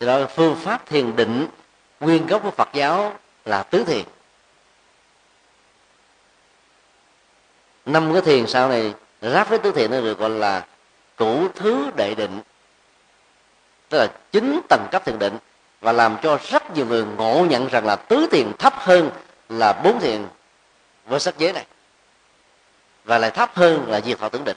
thì 0.00 0.06
đó 0.06 0.26
phương 0.26 0.56
pháp 0.56 0.86
thiền 0.86 1.16
định 1.16 1.46
nguyên 2.00 2.26
gốc 2.26 2.42
của 2.42 2.50
phật 2.50 2.68
giáo 2.72 3.16
là 3.44 3.62
tứ 3.62 3.84
thiền. 3.84 4.04
Năm 7.86 8.12
cái 8.12 8.22
thiền 8.22 8.46
sau 8.46 8.68
này 8.68 8.94
ráp 9.22 9.48
với 9.48 9.58
tứ 9.58 9.72
thiền 9.72 9.90
nó 9.90 10.00
được 10.00 10.18
gọi 10.18 10.30
là 10.30 10.66
cửu 11.16 11.48
thứ 11.54 11.90
đệ 11.96 12.14
định. 12.14 12.40
Tức 13.88 13.98
là 13.98 14.06
chín 14.32 14.60
tầng 14.68 14.86
cấp 14.90 15.04
thiền 15.04 15.18
định 15.18 15.38
và 15.80 15.92
làm 15.92 16.16
cho 16.22 16.38
rất 16.50 16.70
nhiều 16.76 16.86
người 16.86 17.04
ngộ 17.04 17.46
nhận 17.50 17.68
rằng 17.68 17.86
là 17.86 17.96
tứ 17.96 18.26
thiền 18.30 18.52
thấp 18.58 18.74
hơn 18.76 19.10
là 19.48 19.72
bốn 19.72 20.00
thiền 20.00 20.26
với 21.06 21.20
sắc 21.20 21.38
giới 21.38 21.52
này 21.52 21.66
và 23.08 23.18
lại 23.18 23.30
thấp 23.30 23.50
hơn 23.54 23.90
là 23.90 24.00
diệt 24.00 24.18
thọ 24.18 24.28
tưởng 24.28 24.44
định. 24.44 24.56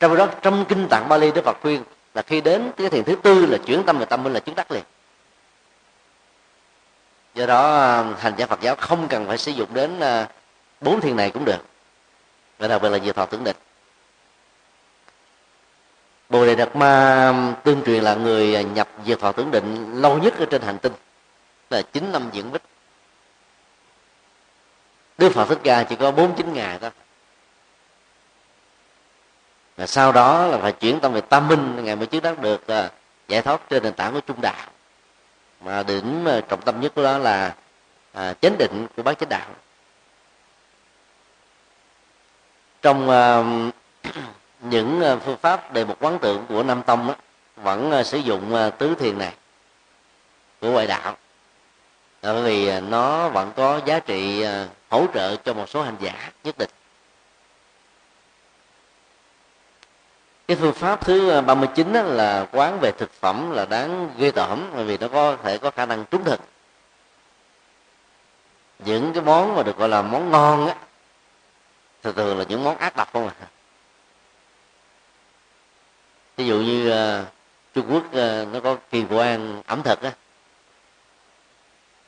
Trong 0.00 0.16
đó, 0.16 0.28
trong 0.42 0.64
kinh 0.68 0.88
tạng 0.90 1.08
Bali 1.08 1.30
Đức 1.30 1.44
Phật 1.44 1.56
khuyên 1.62 1.84
là 2.14 2.22
khi 2.22 2.40
đến 2.40 2.70
cái 2.76 2.88
thiền 2.88 3.04
thứ 3.04 3.16
tư 3.22 3.46
là 3.46 3.58
chuyển 3.66 3.82
tâm 3.86 3.98
về 3.98 4.04
tâm 4.04 4.22
minh 4.22 4.32
là 4.32 4.40
chứng 4.40 4.54
đắc 4.54 4.70
liền. 4.70 4.82
Do 7.34 7.46
đó 7.46 7.76
à, 7.78 8.04
hành 8.18 8.34
giả 8.36 8.46
Phật 8.46 8.60
giáo 8.60 8.76
không 8.76 9.08
cần 9.08 9.26
phải 9.26 9.38
sử 9.38 9.52
dụng 9.52 9.74
đến 9.74 10.00
à, 10.00 10.28
bốn 10.80 11.00
thiền 11.00 11.16
này 11.16 11.30
cũng 11.30 11.44
được. 11.44 11.64
Và 12.58 12.68
đặc 12.68 12.82
biệt 12.82 12.88
là 12.88 12.98
diệt 12.98 13.16
thọ 13.16 13.26
tưởng 13.26 13.44
định. 13.44 13.56
Bồ 16.28 16.46
Đề 16.46 16.54
Đạt 16.54 16.76
Ma 16.76 17.32
tương 17.64 17.82
truyền 17.84 18.02
là 18.02 18.14
người 18.14 18.54
à, 18.54 18.62
nhập 18.62 18.88
diệt 19.06 19.20
thọ 19.20 19.32
tưởng 19.32 19.50
định 19.50 20.00
lâu 20.00 20.18
nhất 20.18 20.34
ở 20.38 20.46
trên 20.50 20.62
hành 20.62 20.78
tinh, 20.78 20.92
là 21.70 21.82
chín 21.82 22.12
năm 22.12 22.30
diễn 22.32 22.52
bích. 22.52 22.62
Đức 25.18 25.32
Phật 25.32 25.48
Thích 25.48 25.58
Ca 25.64 25.82
chỉ 25.84 25.96
có 25.96 26.10
bốn 26.10 26.34
chín 26.36 26.54
ngày 26.54 26.78
thôi 26.80 26.90
và 29.80 29.86
sau 29.86 30.12
đó 30.12 30.46
là 30.46 30.58
phải 30.58 30.72
chuyển 30.72 31.00
tâm 31.00 31.12
về 31.12 31.20
tam 31.20 31.48
minh 31.48 31.84
ngày 31.84 31.96
mới 31.96 32.06
chứng 32.06 32.22
đắc 32.22 32.38
được 32.38 32.66
à, 32.66 32.90
giải 33.28 33.42
thoát 33.42 33.60
trên 33.70 33.82
nền 33.82 33.92
tảng 33.92 34.12
của 34.12 34.20
trung 34.20 34.40
đạo. 34.40 34.66
Mà 35.60 35.82
đỉnh 35.82 36.24
à, 36.24 36.40
trọng 36.48 36.60
tâm 36.60 36.80
nhất 36.80 36.92
của 36.94 37.02
đó 37.02 37.18
là 37.18 37.54
à, 38.12 38.34
chánh 38.40 38.58
định 38.58 38.86
của 38.96 39.02
bác 39.02 39.18
chánh 39.18 39.28
đạo. 39.28 39.48
Trong 42.82 43.10
à, 43.10 43.42
những 44.60 45.00
à, 45.00 45.16
phương 45.16 45.36
pháp 45.36 45.72
đề 45.72 45.84
một 45.84 45.96
quán 46.00 46.18
tượng 46.18 46.46
của 46.48 46.62
nam 46.62 46.82
tông 46.82 47.06
đó, 47.06 47.14
vẫn 47.56 48.04
sử 48.04 48.18
dụng 48.18 48.70
tứ 48.78 48.94
thiền 48.94 49.18
này 49.18 49.32
của 50.60 50.70
ngoại 50.70 50.86
đạo. 50.86 51.16
Bởi 52.22 52.42
vì 52.42 52.80
nó 52.80 53.28
vẫn 53.28 53.52
có 53.56 53.80
giá 53.84 53.98
trị 53.98 54.44
hỗ 54.90 55.06
trợ 55.14 55.36
cho 55.36 55.54
một 55.54 55.68
số 55.68 55.82
hành 55.82 55.96
giả 56.00 56.30
nhất 56.44 56.58
định. 56.58 56.70
Cái 60.50 60.56
phương 60.56 60.74
pháp 60.74 61.00
thứ 61.04 61.30
ờ, 61.30 61.40
39 61.40 61.92
đó 61.92 62.02
là 62.02 62.46
quán 62.52 62.80
về 62.80 62.92
thực 62.92 63.12
phẩm 63.12 63.50
là 63.50 63.66
đáng 63.66 64.10
ghê 64.18 64.30
tởm 64.30 64.70
bởi 64.74 64.84
vì 64.84 64.98
nó 64.98 65.08
có 65.08 65.36
thể 65.42 65.58
có 65.58 65.70
khả 65.70 65.86
năng 65.86 66.04
trúng 66.10 66.24
thực. 66.24 66.40
Những 68.78 69.12
cái 69.12 69.22
món 69.22 69.54
mà 69.54 69.62
được 69.62 69.76
gọi 69.76 69.88
là 69.88 70.02
món 70.02 70.30
ngon 70.30 70.66
á 70.66 70.74
thường 72.02 72.14
thường 72.14 72.38
là 72.38 72.44
những 72.48 72.64
món 72.64 72.76
ác 72.76 72.96
độc 72.96 73.12
không 73.12 73.28
à. 73.28 73.34
Ví 76.36 76.46
dụ 76.46 76.60
như 76.60 76.90
uh, 76.90 77.26
trung 77.74 77.86
quốc 77.90 78.04
uh, 78.06 78.52
nó 78.52 78.60
có 78.64 78.76
kỳ 78.90 79.04
quan 79.10 79.62
ẩm 79.66 79.82
thực 79.82 80.02
á. 80.02 80.12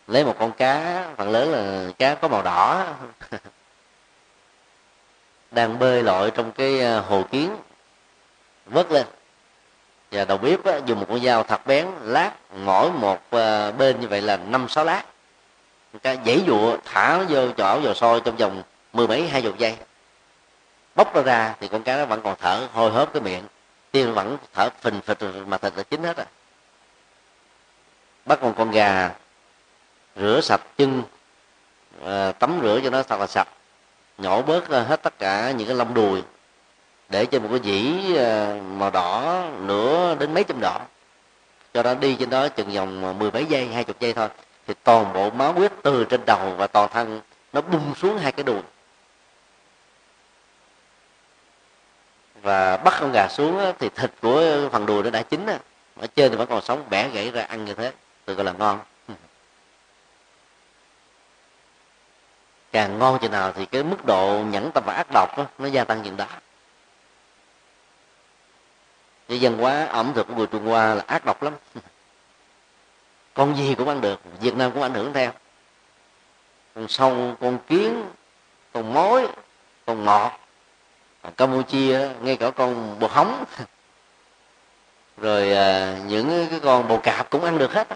Lấy 0.06 0.24
một 0.24 0.36
con 0.38 0.52
cá 0.52 1.04
phần 1.16 1.30
lớn 1.30 1.52
là 1.52 1.92
cá 1.98 2.14
có 2.14 2.28
màu 2.28 2.42
đỏ 2.42 2.86
đang 5.50 5.78
bơi 5.78 6.02
lội 6.02 6.30
trong 6.30 6.52
cái 6.52 7.00
hồ 7.00 7.24
kiến 7.30 7.56
vớt 8.66 8.92
lên. 8.92 9.06
Và 10.10 10.24
đầu 10.24 10.38
bếp 10.38 10.64
á, 10.64 10.80
dùng 10.86 11.00
một 11.00 11.06
con 11.08 11.24
dao 11.24 11.42
thật 11.42 11.66
bén 11.66 11.86
lát 12.02 12.32
mỗi 12.56 12.90
một 12.90 13.20
ờ, 13.30 13.72
bên 13.72 14.00
như 14.00 14.08
vậy 14.08 14.20
là 14.20 14.36
năm 14.36 14.68
sáu 14.68 14.84
lát. 14.84 15.02
Cái 16.02 16.18
dãy 16.26 16.42
dụa 16.46 16.76
thả 16.84 17.18
nó 17.18 17.24
vô 17.28 17.52
chỗ 17.56 17.80
vào 17.80 17.94
sôi 17.94 18.20
trong 18.20 18.36
vòng 18.36 18.62
mười 18.92 19.08
mấy 19.08 19.28
hai 19.28 19.42
chục 19.42 19.58
giây. 19.58 19.76
Bóc 20.94 21.16
nó 21.16 21.22
ra 21.22 21.54
thì 21.60 21.68
con 21.68 21.82
cá 21.82 21.96
nó 21.96 22.04
vẫn 22.04 22.20
còn 22.24 22.36
thở 22.40 22.68
hôi 22.72 22.90
hớp 22.90 23.12
cái 23.12 23.22
miệng. 23.22 23.44
Tiên 23.90 24.14
vẫn 24.14 24.38
thở 24.54 24.68
phình 24.80 25.00
phịch 25.00 25.18
mà 25.46 25.58
thịt 25.58 25.72
là 25.76 25.82
chín 25.82 26.04
hết 26.04 26.16
rồi 26.16 26.26
bắt 28.24 28.42
một 28.42 28.54
con 28.58 28.70
gà 28.70 29.10
rửa 30.16 30.40
sạch 30.40 30.60
chân 30.76 31.02
ờ, 32.02 32.32
tắm 32.32 32.58
rửa 32.62 32.80
cho 32.84 32.90
nó 32.90 33.02
thật 33.02 33.20
là 33.20 33.26
sạch. 33.26 33.48
Nhổ 34.18 34.42
bớt 34.42 34.68
ờ, 34.68 34.82
hết 34.82 35.02
tất 35.02 35.18
cả 35.18 35.50
những 35.50 35.68
cái 35.68 35.76
lông 35.76 35.94
đùi 35.94 36.22
để 37.12 37.26
trên 37.26 37.42
một 37.42 37.48
cái 37.50 37.60
dĩ 37.60 38.14
ờ, 38.16 38.60
màu 38.76 38.90
đỏ 38.90 39.44
nửa 39.60 40.14
đến 40.14 40.34
mấy 40.34 40.44
trăm 40.44 40.60
đỏ, 40.60 40.80
cho 41.74 41.82
nó 41.82 41.94
đi 41.94 42.16
trên 42.18 42.30
đó 42.30 42.48
chừng 42.48 42.70
vòng 42.70 43.04
ờ, 43.04 43.12
mười 43.12 43.30
mấy 43.30 43.44
giây 43.44 43.66
hai 43.66 43.84
chục 43.84 44.00
giây 44.00 44.12
thôi 44.12 44.28
thì 44.66 44.74
toàn 44.84 45.12
bộ 45.12 45.30
máu 45.30 45.52
huyết 45.52 45.72
từ 45.82 46.04
trên 46.04 46.20
đầu 46.26 46.54
và 46.56 46.66
toàn 46.66 46.88
thân 46.92 47.20
nó 47.52 47.60
bung 47.60 47.94
xuống 47.94 48.18
hai 48.18 48.32
cái 48.32 48.44
đùi. 48.44 48.60
Và 52.42 52.76
bắt 52.76 52.94
con 53.00 53.12
gà 53.12 53.28
xuống 53.28 53.72
thì 53.78 53.88
thịt 53.88 54.10
của 54.22 54.68
phần 54.72 54.86
đùi 54.86 55.02
nó 55.02 55.10
đã 55.10 55.22
chín 55.22 55.46
ở 56.00 56.06
trên 56.06 56.30
thì 56.30 56.36
vẫn 56.36 56.48
còn 56.48 56.62
sống 56.62 56.84
bẻ 56.90 57.08
gãy 57.08 57.30
ra 57.30 57.42
ăn 57.42 57.64
như 57.64 57.74
thế 57.74 57.92
tôi 58.24 58.36
gọi 58.36 58.44
là 58.44 58.52
ngon. 58.52 58.80
Càng 62.72 62.98
ngon 62.98 63.18
chừng 63.18 63.32
nào 63.32 63.52
thì 63.52 63.66
cái 63.66 63.82
mức 63.82 64.06
độ 64.06 64.42
nhẫn 64.50 64.70
tâm 64.72 64.84
và 64.86 64.94
ác 64.94 65.06
độc 65.14 65.38
đó, 65.38 65.44
nó 65.58 65.66
gia 65.66 65.84
tăng 65.84 66.02
chừng 66.02 66.16
đó 66.16 66.26
cái 69.28 69.38
văn 69.40 69.58
hóa 69.58 69.84
ẩm 69.84 70.12
thực 70.14 70.28
của 70.28 70.34
người 70.34 70.46
trung 70.46 70.66
hoa 70.66 70.94
là 70.94 71.04
ác 71.06 71.24
độc 71.24 71.42
lắm. 71.42 71.54
Con 73.34 73.56
gì 73.56 73.74
cũng 73.74 73.88
ăn 73.88 74.00
được, 74.00 74.20
việt 74.40 74.54
nam 74.54 74.70
cũng 74.72 74.82
ảnh 74.82 74.94
hưởng 74.94 75.12
theo. 75.12 75.32
Con 76.74 76.88
sâu, 76.88 77.34
con 77.40 77.58
kiến, 77.66 78.04
con 78.72 78.94
mối, 78.94 79.28
con 79.86 80.04
ngọt. 80.04 80.38
Ở 81.22 81.30
campuchia, 81.36 82.08
ngay 82.22 82.36
cả 82.36 82.50
con 82.50 82.98
bồ 82.98 83.06
hóng. 83.06 83.44
Rồi 85.16 85.52
à, 85.52 85.98
những 86.06 86.46
cái 86.50 86.60
con 86.60 86.88
bồ 86.88 86.98
cạp 86.98 87.30
cũng 87.30 87.44
ăn 87.44 87.58
được 87.58 87.72
hết. 87.72 87.88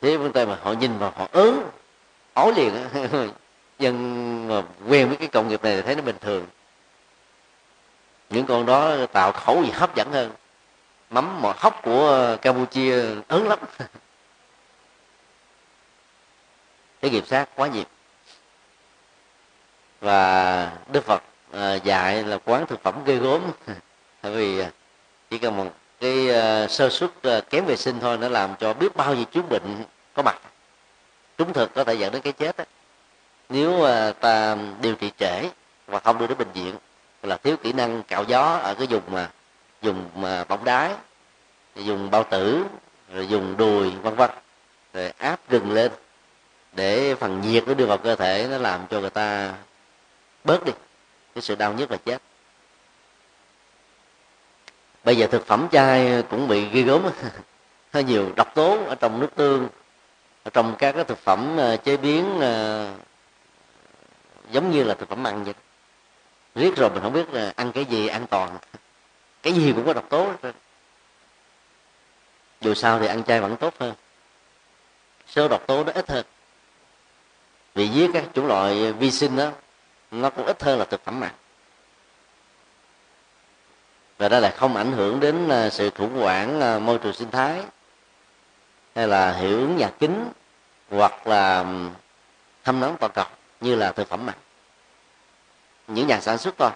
Thế 0.00 0.16
phương 0.18 0.32
tây 0.32 0.46
mà 0.46 0.58
họ 0.62 0.72
nhìn 0.72 0.98
vào 0.98 1.12
họ 1.16 1.28
ớn 1.32 1.70
ối 2.34 2.54
liền 2.54 2.74
dân 3.78 4.48
mà 4.48 4.62
quen 4.88 5.08
với 5.08 5.16
cái 5.16 5.28
công 5.28 5.48
nghiệp 5.48 5.62
này 5.62 5.76
thì 5.76 5.82
thấy 5.82 5.96
nó 5.96 6.02
bình 6.02 6.16
thường 6.20 6.46
những 8.34 8.46
con 8.46 8.66
đó 8.66 9.06
tạo 9.12 9.32
khẩu 9.32 9.64
gì 9.64 9.70
hấp 9.70 9.94
dẫn 9.94 10.12
hơn. 10.12 10.32
Mắm 11.10 11.42
mọt 11.42 11.56
hóc 11.58 11.80
của 11.82 12.36
campuchia 12.42 13.04
ớn 13.28 13.48
lắm. 13.48 13.58
Cái 17.00 17.10
nghiệp 17.10 17.24
sát 17.26 17.48
quá 17.54 17.68
nhiều. 17.68 17.84
Và 20.00 20.72
đức 20.92 21.04
phật 21.04 21.22
à, 21.52 21.74
dạy 21.74 22.22
là 22.22 22.38
quán 22.44 22.66
thực 22.66 22.82
phẩm 22.82 23.04
gây 23.04 23.16
gốm. 23.16 23.42
Tại 24.20 24.32
vì 24.32 24.60
à, 24.60 24.70
chỉ 25.30 25.38
cần 25.38 25.56
một 25.56 25.66
cái 26.00 26.30
à, 26.30 26.68
sơ 26.68 26.90
suất 26.90 27.10
kém 27.50 27.64
vệ 27.64 27.76
sinh 27.76 28.00
thôi 28.00 28.18
nó 28.18 28.28
làm 28.28 28.54
cho 28.60 28.74
biết 28.74 28.96
bao 28.96 29.14
nhiêu 29.14 29.24
chứng 29.24 29.48
bệnh 29.48 29.84
có 30.14 30.22
mặt. 30.22 30.40
Trúng 31.38 31.52
thực 31.52 31.74
có 31.74 31.84
thể 31.84 31.94
dẫn 31.94 32.12
đến 32.12 32.22
cái 32.22 32.32
chết 32.32 32.56
đó. 32.56 32.64
nếu 33.48 33.86
ta 34.20 34.56
điều 34.80 34.94
trị 34.94 35.10
trễ 35.18 35.48
và 35.86 35.98
không 35.98 36.18
đưa 36.18 36.26
đến 36.26 36.38
bệnh 36.38 36.52
viện 36.52 36.74
là 37.24 37.36
thiếu 37.36 37.56
kỹ 37.56 37.72
năng 37.72 38.02
cạo 38.02 38.24
gió 38.24 38.42
ở 38.42 38.74
cái 38.74 38.86
vùng 38.86 39.02
mà 39.10 39.30
dùng 39.82 40.10
mà 40.16 40.44
bóng 40.44 40.64
đái 40.64 40.94
dùng 41.76 42.10
bao 42.10 42.24
tử, 42.24 42.64
rồi 43.12 43.28
dùng 43.28 43.56
đùi, 43.56 43.90
vân 43.90 44.14
vân, 44.14 44.30
rồi 44.94 45.12
áp 45.18 45.40
gừng 45.48 45.72
lên 45.72 45.92
để 46.72 47.14
phần 47.14 47.40
nhiệt 47.40 47.68
nó 47.68 47.74
đưa 47.74 47.86
vào 47.86 47.98
cơ 47.98 48.16
thể 48.16 48.46
nó 48.50 48.58
làm 48.58 48.86
cho 48.90 49.00
người 49.00 49.10
ta 49.10 49.54
bớt 50.44 50.64
đi. 50.64 50.72
Cái 51.34 51.42
sự 51.42 51.54
đau 51.54 51.72
nhất 51.72 51.90
là 51.90 51.96
chết. 51.96 52.22
Bây 55.04 55.16
giờ 55.16 55.26
thực 55.26 55.46
phẩm 55.46 55.68
chay 55.72 56.22
cũng 56.30 56.48
bị 56.48 56.68
ghi 56.68 56.82
gớm 56.82 57.02
hơi 57.92 58.04
nhiều 58.04 58.32
độc 58.36 58.54
tố 58.54 58.78
ở 58.88 58.94
trong 58.94 59.20
nước 59.20 59.34
tương, 59.34 59.68
ở 60.44 60.50
trong 60.50 60.74
các 60.78 60.92
cái 60.92 61.04
thực 61.04 61.18
phẩm 61.18 61.56
ờ, 61.56 61.76
chế 61.76 61.96
biến 61.96 62.40
ờ, 62.40 62.90
giống 64.50 64.70
như 64.70 64.84
là 64.84 64.94
thực 64.94 65.08
phẩm 65.08 65.26
ăn 65.26 65.44
vậy 65.44 65.54
riết 66.54 66.76
rồi 66.76 66.90
mình 66.90 67.02
không 67.02 67.12
biết 67.12 67.30
là 67.30 67.52
ăn 67.56 67.72
cái 67.72 67.84
gì 67.84 68.06
an 68.06 68.26
toàn. 68.26 68.58
Cái 69.42 69.52
gì 69.52 69.72
cũng 69.72 69.86
có 69.86 69.92
độc 69.92 70.08
tố 70.08 70.32
dù 72.60 72.74
sao 72.74 72.98
thì 72.98 73.06
ăn 73.06 73.24
chay 73.24 73.40
vẫn 73.40 73.56
tốt 73.56 73.74
hơn. 73.80 73.94
Số 75.26 75.48
độc 75.48 75.66
tố 75.66 75.84
nó 75.84 75.92
ít 75.92 76.10
hơn. 76.10 76.24
Vì 77.74 77.88
giết 77.88 78.10
các 78.14 78.24
chủng 78.34 78.46
loại 78.46 78.92
vi 78.92 79.10
sinh 79.10 79.36
đó, 79.36 79.50
nó 80.10 80.30
cũng 80.30 80.46
ít 80.46 80.62
hơn 80.62 80.78
là 80.78 80.84
thực 80.84 81.04
phẩm 81.04 81.20
mặn 81.20 81.30
và 84.18 84.28
đó 84.28 84.40
là 84.40 84.50
không 84.50 84.76
ảnh 84.76 84.92
hưởng 84.92 85.20
đến 85.20 85.48
à, 85.48 85.70
sự 85.70 85.90
khủng 85.90 86.20
hoảng 86.20 86.60
à, 86.60 86.78
môi 86.78 86.98
trường 86.98 87.12
sinh 87.12 87.30
thái, 87.30 87.62
hay 88.94 89.08
là 89.08 89.32
hiệu 89.32 89.58
ứng 89.58 89.76
nhà 89.76 89.90
kính, 89.98 90.28
hoặc 90.90 91.26
là 91.26 91.64
thâm 92.64 92.80
nóng 92.80 92.96
toàn 93.00 93.12
cầu, 93.14 93.26
như 93.60 93.74
là 93.74 93.92
thực 93.92 94.08
phẩm 94.08 94.26
mặn 94.26 94.34
những 95.86 96.06
nhà 96.06 96.20
sản 96.20 96.38
xuất 96.38 96.54
thôi. 96.58 96.70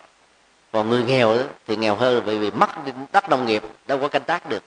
Còn 0.72 0.90
người 0.90 1.02
nghèo 1.02 1.38
thì 1.66 1.76
nghèo 1.76 1.94
hơn 1.94 2.24
vì 2.24 2.38
vì 2.38 2.50
mất 2.50 2.70
đất 3.12 3.28
nông 3.28 3.46
nghiệp, 3.46 3.62
đâu 3.86 3.98
có 3.98 4.08
canh 4.08 4.24
tác 4.24 4.48
được. 4.48 4.62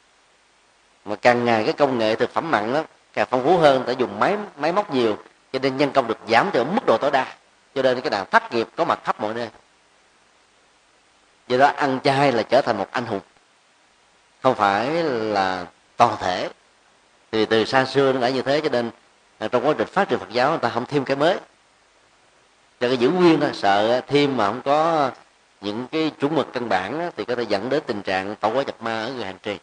Mà 1.06 1.16
càng 1.16 1.46
ngày 1.46 1.64
cái 1.64 1.74
công 1.74 1.98
nghệ 1.98 2.16
thực 2.16 2.34
phẩm 2.34 2.52
mặn 2.52 2.74
đó 2.74 2.84
càng 3.14 3.28
phong 3.30 3.44
phú 3.44 3.58
hơn, 3.58 3.84
ta 3.88 3.94
dùng 3.94 4.20
máy 4.20 4.38
máy 4.58 4.72
móc 4.72 4.94
nhiều, 4.94 5.18
cho 5.54 5.60
nên 5.60 5.78
nhân 5.78 5.92
công 5.92 6.08
được 6.08 6.18
giảm 6.28 6.50
từ 6.54 6.64
mức 6.64 6.86
độ 6.86 6.98
tối 6.98 7.12
đa. 7.12 7.36
Cho 7.76 7.82
nên 7.82 8.02
cái 8.02 8.10
đàn 8.10 8.30
thất 8.30 8.54
nghiệp 8.54 8.68
có 8.76 8.86
mặt 8.86 9.00
khắp 9.04 9.22
mọi 9.22 9.34
nơi. 9.34 9.50
Do 11.48 11.58
đó 11.58 11.68
ăn 11.68 12.00
chay 12.04 12.32
là 12.32 12.44
trở 12.44 12.62
thành 12.62 12.78
một 12.78 12.88
anh 12.92 13.06
hùng. 13.06 13.20
Không 14.44 14.56
phải 14.56 14.90
là 15.04 15.66
toàn 15.98 16.16
thể. 16.20 16.50
Thì 17.32 17.46
từ 17.46 17.66
xa 17.66 17.86
xưa 17.86 18.14
nó 18.14 18.20
đã 18.20 18.30
như 18.30 18.42
thế, 18.42 18.62
cho 18.62 18.70
nên 18.70 18.92
à, 19.40 19.48
trong 19.48 19.68
quá 19.68 19.74
trình 19.78 19.88
phát 19.88 20.10
triển 20.10 20.20
Phật 20.20 20.30
giáo, 20.32 20.50
người 20.50 20.60
ta 20.60 20.70
không 20.70 20.86
thêm 20.86 21.06
cái 21.06 21.16
mới 21.16 21.38
cho 22.82 22.88
cái 22.88 22.98
giữ 22.98 23.10
nguyên 23.10 23.40
đó 23.40 23.48
sợ 23.54 24.02
thêm 24.08 24.38
mà 24.38 24.48
không 24.48 24.62
có 24.62 25.12
những 25.62 25.88
cái 25.92 26.12
chuẩn 26.20 26.36
mực 26.36 26.54
căn 26.54 26.70
bản 26.70 27.00
đó, 27.00 27.06
thì 27.18 27.26
có 27.26 27.36
thể 27.36 27.44
dẫn 27.44 27.70
đến 27.70 27.84
tình 27.86 28.02
trạng 28.02 28.36
tẩu 28.36 28.54
quá 28.54 28.64
nhập 28.64 28.76
ma 28.82 29.02
ở 29.02 29.14
người 29.14 29.26
hành 29.26 29.38
trì. 29.44 29.58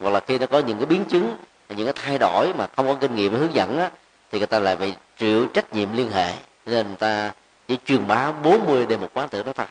Hoặc 0.00 0.10
là 0.10 0.20
khi 0.20 0.38
nó 0.38 0.46
có 0.46 0.58
những 0.58 0.78
cái 0.78 0.86
biến 0.86 1.04
chứng 1.04 1.36
những 1.68 1.86
cái 1.86 1.94
thay 2.04 2.18
đổi 2.18 2.52
mà 2.54 2.66
không 2.76 2.86
có 2.86 2.94
kinh 2.94 3.14
nghiệm 3.14 3.34
hướng 3.34 3.54
dẫn 3.54 3.88
thì 4.32 4.38
người 4.38 4.46
ta 4.46 4.58
lại 4.58 4.76
phải 4.76 4.96
chịu 5.18 5.46
trách 5.46 5.74
nhiệm 5.74 5.96
liên 5.96 6.10
hệ. 6.10 6.32
Nên 6.66 6.86
người 6.86 6.96
ta 6.96 7.32
chỉ 7.68 7.78
truyền 7.86 8.06
bá 8.06 8.32
40 8.32 8.86
đề 8.86 8.96
một 8.96 9.10
quán 9.14 9.28
tự 9.28 9.42
đó 9.42 9.52
thôi. 9.52 9.66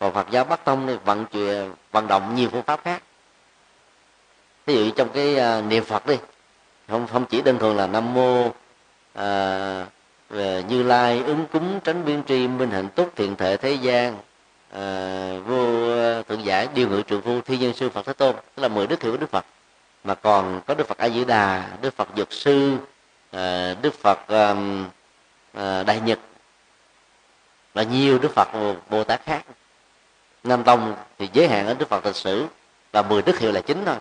Còn 0.00 0.14
Phật 0.14 0.30
giáo 0.30 0.44
Bắc 0.44 0.64
Tông 0.64 0.86
thì 0.86 0.96
vận 1.04 1.24
chuyển 1.26 1.72
vận 1.92 2.06
động 2.08 2.34
nhiều 2.34 2.48
phương 2.52 2.62
pháp 2.62 2.80
khác. 2.84 3.02
Ví 4.66 4.74
dụ 4.74 4.90
trong 4.90 5.08
cái 5.08 5.36
uh, 5.58 5.64
niệm 5.64 5.84
Phật 5.84 6.06
đi 6.06 6.16
không 6.88 7.06
không 7.06 7.24
chỉ 7.24 7.42
đơn 7.42 7.58
thuần 7.58 7.76
là 7.76 7.86
Nam 7.86 8.14
mô 8.14 8.46
uh, 8.46 9.88
Ờ, 10.30 10.60
như 10.60 10.82
lai 10.82 11.22
ứng 11.26 11.46
cúng 11.52 11.80
tránh 11.84 12.04
biên 12.04 12.22
tri 12.24 12.48
minh 12.48 12.70
hạnh 12.70 12.88
túc 12.88 13.16
thiện 13.16 13.36
thể 13.36 13.56
thế 13.56 13.72
gian. 13.72 14.16
À, 14.72 15.32
vô 15.46 15.90
ờ, 15.90 16.22
thượng 16.22 16.44
giải 16.44 16.68
điều 16.74 16.88
ngự 16.88 17.02
trường 17.02 17.22
phu 17.22 17.40
thi 17.40 17.58
nhân 17.58 17.74
sư 17.74 17.90
phật 17.90 18.06
thế 18.06 18.12
tôn 18.12 18.34
tức 18.54 18.62
là 18.62 18.68
mười 18.68 18.86
đức 18.86 19.02
hiệu 19.02 19.12
của 19.12 19.18
đức 19.18 19.30
phật. 19.30 19.44
Mà 20.04 20.14
còn 20.14 20.60
có 20.66 20.74
đức 20.74 20.88
phật 20.88 20.98
a 20.98 21.08
di 21.08 21.24
đà 21.24 21.68
đức 21.80 21.96
phật 21.96 22.08
dược 22.16 22.32
sư 22.32 22.76
à, 23.30 23.74
đức 23.82 23.94
phật 23.94 24.28
à, 24.28 24.54
à, 25.52 25.82
đại 25.82 26.00
nhật 26.00 26.18
và 27.74 27.82
nhiều 27.82 28.18
đức 28.18 28.34
phật 28.34 28.48
bồ 28.90 29.04
tát 29.04 29.24
khác. 29.24 29.42
Nam 30.44 30.64
tông 30.64 30.94
thì 31.18 31.28
giới 31.32 31.48
hạn 31.48 31.66
ở 31.66 31.74
đức 31.74 31.88
phật 31.88 32.06
lịch 32.06 32.16
sử 32.16 32.46
và 32.92 33.02
mười 33.02 33.22
đức 33.22 33.38
hiệu 33.38 33.52
là 33.52 33.60
chính 33.60 33.84
thôi. 33.84 33.96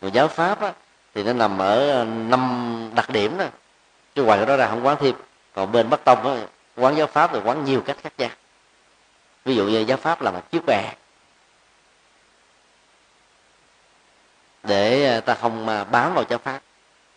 Người 0.00 0.10
giáo 0.10 0.28
pháp 0.28 0.60
á, 0.60 0.72
thì 1.14 1.22
nó 1.22 1.32
nằm 1.32 1.58
ở 1.58 2.04
năm 2.04 2.90
đặc 2.94 3.10
điểm 3.10 3.38
đó 3.38 3.44
chứ 4.14 4.24
ngoài 4.24 4.38
cái 4.38 4.46
đó 4.46 4.56
ra 4.56 4.68
không 4.68 4.86
quán 4.86 4.96
thêm. 5.00 5.14
Còn 5.54 5.72
bên 5.72 5.90
bắc 5.90 6.04
tông 6.04 6.26
á, 6.26 6.46
quán 6.76 6.96
giáo 6.96 7.06
pháp 7.06 7.30
thì 7.32 7.40
quán 7.44 7.64
nhiều 7.64 7.80
cách 7.80 7.96
khác 8.02 8.12
nhau. 8.18 8.30
Ví 9.44 9.56
dụ 9.56 9.64
như 9.64 9.80
giáo 9.80 9.98
pháp 9.98 10.22
là 10.22 10.30
một 10.30 10.50
chiếc 10.50 10.66
bè. 10.66 10.94
Để 14.62 15.06
à, 15.06 15.20
ta 15.20 15.34
không 15.34 15.68
à, 15.68 15.84
bám 15.84 16.14
vào 16.14 16.24
giáo 16.28 16.38
pháp 16.38 16.60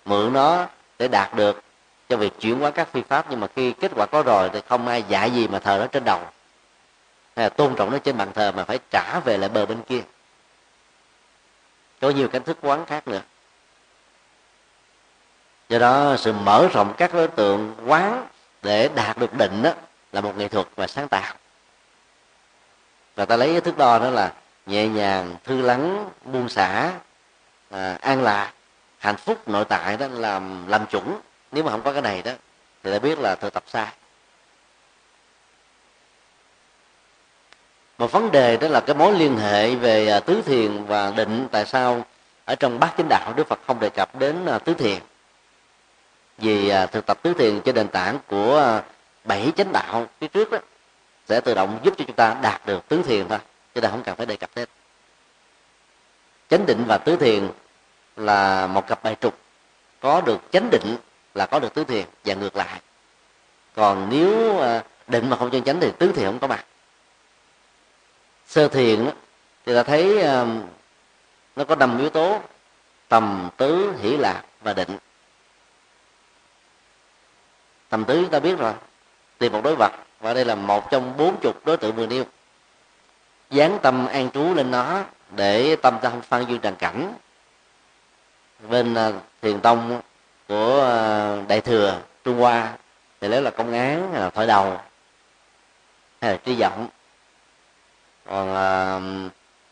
mượn 0.06 0.34
nó 0.34 0.68
để 1.00 1.08
đạt 1.08 1.34
được 1.36 1.64
cho 2.10 2.18
việc 2.18 2.40
chuyển 2.40 2.60
hóa 2.60 2.72
các 2.72 2.88
phi 2.92 3.02
pháp. 3.02 3.26
Nhưng 3.30 3.40
mà 3.40 3.48
khi 3.56 3.72
kết 3.72 3.92
quả 3.96 4.06
có 4.06 4.24
rồi 4.24 4.50
thì 4.54 4.62
không 4.68 4.88
ai 4.88 5.04
dạy 5.04 5.32
gì 5.32 5.48
mà 5.48 5.60
thờ 5.60 5.78
nó 5.82 5.88
trên 5.88 6.04
đầu. 6.04 6.20
Hay 7.36 7.46
là 7.46 7.50
tôn 7.50 7.76
trọng 7.76 7.92
nó 7.92 7.98
trên 7.98 8.18
bàn 8.18 8.32
thờ 8.34 8.52
mà 8.52 8.64
phải 8.64 8.80
trả 8.92 9.20
về 9.26 9.38
lại 9.38 9.50
bờ 9.50 9.66
bên 9.66 9.82
kia. 9.82 10.02
Có 12.02 12.10
nhiều 12.10 12.28
cách 12.28 12.42
thức 12.46 12.58
quán 12.62 12.86
khác 12.86 13.08
nữa 13.08 13.22
do 15.70 15.80
đó 15.80 16.16
sự 16.18 16.34
mở 16.34 16.68
rộng 16.74 16.94
các 16.98 17.14
đối 17.14 17.28
tượng 17.28 17.76
quán 17.88 18.28
để 18.62 18.90
đạt 18.96 19.18
được 19.18 19.34
định 19.34 19.62
đó 19.62 19.72
là 20.12 20.22
một 20.22 20.38
nghệ 20.38 20.48
thuật 20.48 20.68
và 20.76 20.88
sáng 20.88 21.08
tạo. 21.08 21.34
Và 23.16 23.26
ta 23.26 23.38
lấy 23.38 23.52
cái 23.52 23.62
thước 23.62 23.78
đo 23.78 24.00
đó 24.00 24.10
là 24.10 24.34
nhẹ 24.66 24.88
nhàng 24.88 25.36
thư 25.44 25.62
lắng 25.62 26.10
buông 26.26 26.50
xả 26.50 26.92
à, 27.70 27.98
an 28.02 28.24
lạc 28.24 28.52
hạnh 28.98 29.18
phúc 29.18 29.48
nội 29.48 29.66
tại 29.66 29.98
đó 29.98 30.08
làm 30.12 30.68
làm 30.68 30.86
chuẩn. 30.86 31.20
Nếu 31.52 31.64
mà 31.64 31.72
không 31.72 31.82
có 31.82 31.94
cái 31.94 32.02
này 32.02 32.22
đó 32.22 32.32
thì 32.84 32.92
ta 32.92 33.00
biết 33.00 33.20
là 33.20 33.36
thực 33.36 33.54
tập 33.54 33.64
sai. 33.68 33.88
Một 37.98 38.12
vấn 38.12 38.32
đề 38.32 38.58
đó 38.58 38.68
là 38.68 38.80
cái 38.80 38.96
mối 38.96 39.14
liên 39.14 39.38
hệ 39.38 39.76
về 39.76 40.08
à, 40.08 40.20
tứ 40.20 40.42
thiền 40.46 40.86
và 40.86 41.12
định 41.12 41.48
tại 41.52 41.66
sao 41.66 42.06
ở 42.46 42.56
trong 42.56 42.80
bát 42.80 42.94
chánh 42.98 43.08
đạo 43.10 43.34
đức 43.36 43.48
phật 43.48 43.60
không 43.68 43.80
đề 43.80 43.90
cập 43.90 44.20
đến 44.20 44.46
à, 44.46 44.60
tứ 44.60 44.74
thiền 44.74 45.00
vì 46.38 46.70
à, 46.70 46.86
thực 46.86 47.06
tập 47.06 47.20
tứ 47.22 47.34
thiền 47.34 47.62
trên 47.62 47.76
nền 47.76 47.88
tảng 47.88 48.20
của 48.28 48.58
à, 48.58 48.84
bảy 49.24 49.52
chánh 49.58 49.72
đạo 49.72 50.08
phía 50.20 50.28
trước 50.28 50.52
đó 50.52 50.58
sẽ 51.30 51.42
tự 51.42 51.54
động 51.54 51.80
giúp 51.84 51.94
cho 51.98 52.06
chúng 52.08 52.16
ta 52.16 52.36
đạt 52.42 52.66
được 52.66 52.88
tứ 52.88 53.04
thiền 53.04 53.28
thôi 53.28 53.40
chứ 53.76 53.82
ta 53.82 53.90
không 53.90 54.04
cần 54.04 54.16
phải 54.16 54.26
đề 54.26 54.36
cập 54.36 54.50
thêm 54.56 54.68
chánh 56.50 56.66
định 56.66 56.84
và 56.88 56.98
tứ 56.98 57.16
thiền 57.16 57.50
là 58.16 58.68
một 58.68 58.88
cặp 58.88 59.04
bài 59.04 59.16
trục 59.22 59.38
có 60.00 60.22
được 60.22 60.42
chánh 60.52 60.70
định 60.70 60.98
là 61.34 61.46
có 61.46 61.60
được 61.60 61.74
tứ 61.74 61.84
thiền 61.84 62.06
và 62.26 62.34
ngược 62.34 62.56
lại. 62.56 62.82
Còn 63.76 64.08
nếu 64.10 64.60
à, 64.60 64.84
định 65.08 65.30
mà 65.30 65.38
không 65.38 65.52
chân 65.52 65.64
chánh 65.64 65.80
thì 65.80 65.92
tứ 66.00 66.12
thiền 66.12 66.26
không 66.26 66.40
có 66.40 66.48
mặt. 66.48 66.66
Sơ 68.48 68.68
thiền 68.68 69.06
đó, 69.06 69.12
thì 69.66 69.76
ta 69.76 69.84
thấy 69.84 70.24
nó 71.56 71.64
có 71.64 71.76
năm 71.76 72.00
yếu 72.00 72.10
tố 72.10 72.42
tầm 73.08 73.50
tứ 73.58 73.94
hỷ 74.02 74.18
lạc 74.18 74.44
và 74.62 74.74
định 74.74 74.98
tầm 77.90 78.06
tứ 78.06 78.22
chúng 78.22 78.32
ta 78.32 78.40
biết 78.40 78.58
rồi. 78.58 78.74
Tìm 79.38 79.52
một 79.52 79.62
đối 79.64 79.76
vật 79.76 79.92
và 80.20 80.34
đây 80.34 80.46
là 80.46 80.56
một 80.56 80.92
trong 80.92 81.18
bốn 81.18 81.40
chục 81.40 81.66
đối 81.66 81.78
tượng 81.78 81.96
vừa 81.96 82.08
nêu. 82.08 82.24
Dán 83.50 83.80
tâm 83.82 84.08
an 84.08 84.30
trú 84.32 84.54
lên 84.54 84.72
nó 84.72 85.04
để 85.36 85.76
tâm 85.76 86.00
ta 86.02 86.10
không 86.10 86.22
phan 86.22 86.46
duyên 86.46 86.60
trần 86.60 86.76
cảnh. 86.76 87.14
Bên 88.70 88.94
à, 88.94 89.12
thiền 89.42 89.60
tông 89.60 90.02
của 90.48 90.82
à, 90.82 91.36
đại 91.48 91.62
thừa 91.62 92.00
trung 92.24 92.40
hoa 92.40 92.74
thì 93.22 93.28
nếu 93.28 93.42
là 93.42 93.52
công 93.52 93.74
án 93.74 94.12
hay 94.12 94.22
là 94.22 94.30
thổi 94.30 94.48
đầu 94.48 94.80
hay 96.22 96.32
là 96.32 96.38
tri 96.46 96.56
vọng. 96.60 96.88
Còn 98.30 98.56
à, 98.56 99.00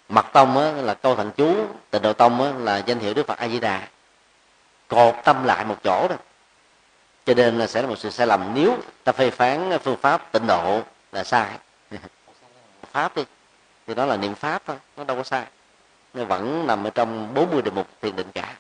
mật 0.09 0.25
tông 0.33 0.57
á, 0.57 0.71
là 0.71 0.93
câu 0.93 1.15
thần 1.15 1.31
chú 1.37 1.65
tịnh 1.89 2.01
độ 2.01 2.13
tông 2.13 2.43
á, 2.43 2.51
là 2.59 2.77
danh 2.77 2.99
hiệu 2.99 3.13
đức 3.13 3.27
phật 3.27 3.37
a 3.37 3.47
di 3.47 3.59
đà. 3.59 3.87
Cột 4.87 5.15
tâm 5.23 5.43
lại 5.43 5.65
một 5.65 5.77
chỗ 5.83 6.07
đó 6.07 6.15
cho 7.25 7.33
nên 7.33 7.57
là 7.57 7.67
sẽ 7.67 7.81
là 7.81 7.87
một 7.87 7.95
sự 7.95 8.09
sai 8.09 8.27
lầm 8.27 8.51
nếu 8.53 8.77
ta 9.03 9.11
phê 9.11 9.29
phán 9.29 9.79
phương 9.83 9.97
pháp 9.97 10.31
tịnh 10.31 10.47
độ 10.47 10.81
là 11.11 11.23
sai. 11.23 11.49
Pháp 12.91 13.15
đi, 13.15 13.23
thì 13.87 13.93
đó 13.93 14.05
là 14.05 14.17
niệm 14.17 14.35
pháp 14.35 14.61
thôi, 14.65 14.77
nó 14.97 15.03
đâu 15.03 15.17
có 15.17 15.23
sai. 15.23 15.45
Nó 16.13 16.23
vẫn 16.23 16.67
nằm 16.67 16.83
ở 16.83 16.89
trong 16.89 17.33
40 17.33 17.61
đề 17.61 17.71
mục 17.71 17.87
thiền 18.01 18.15
định 18.15 18.31
cả. 18.33 18.55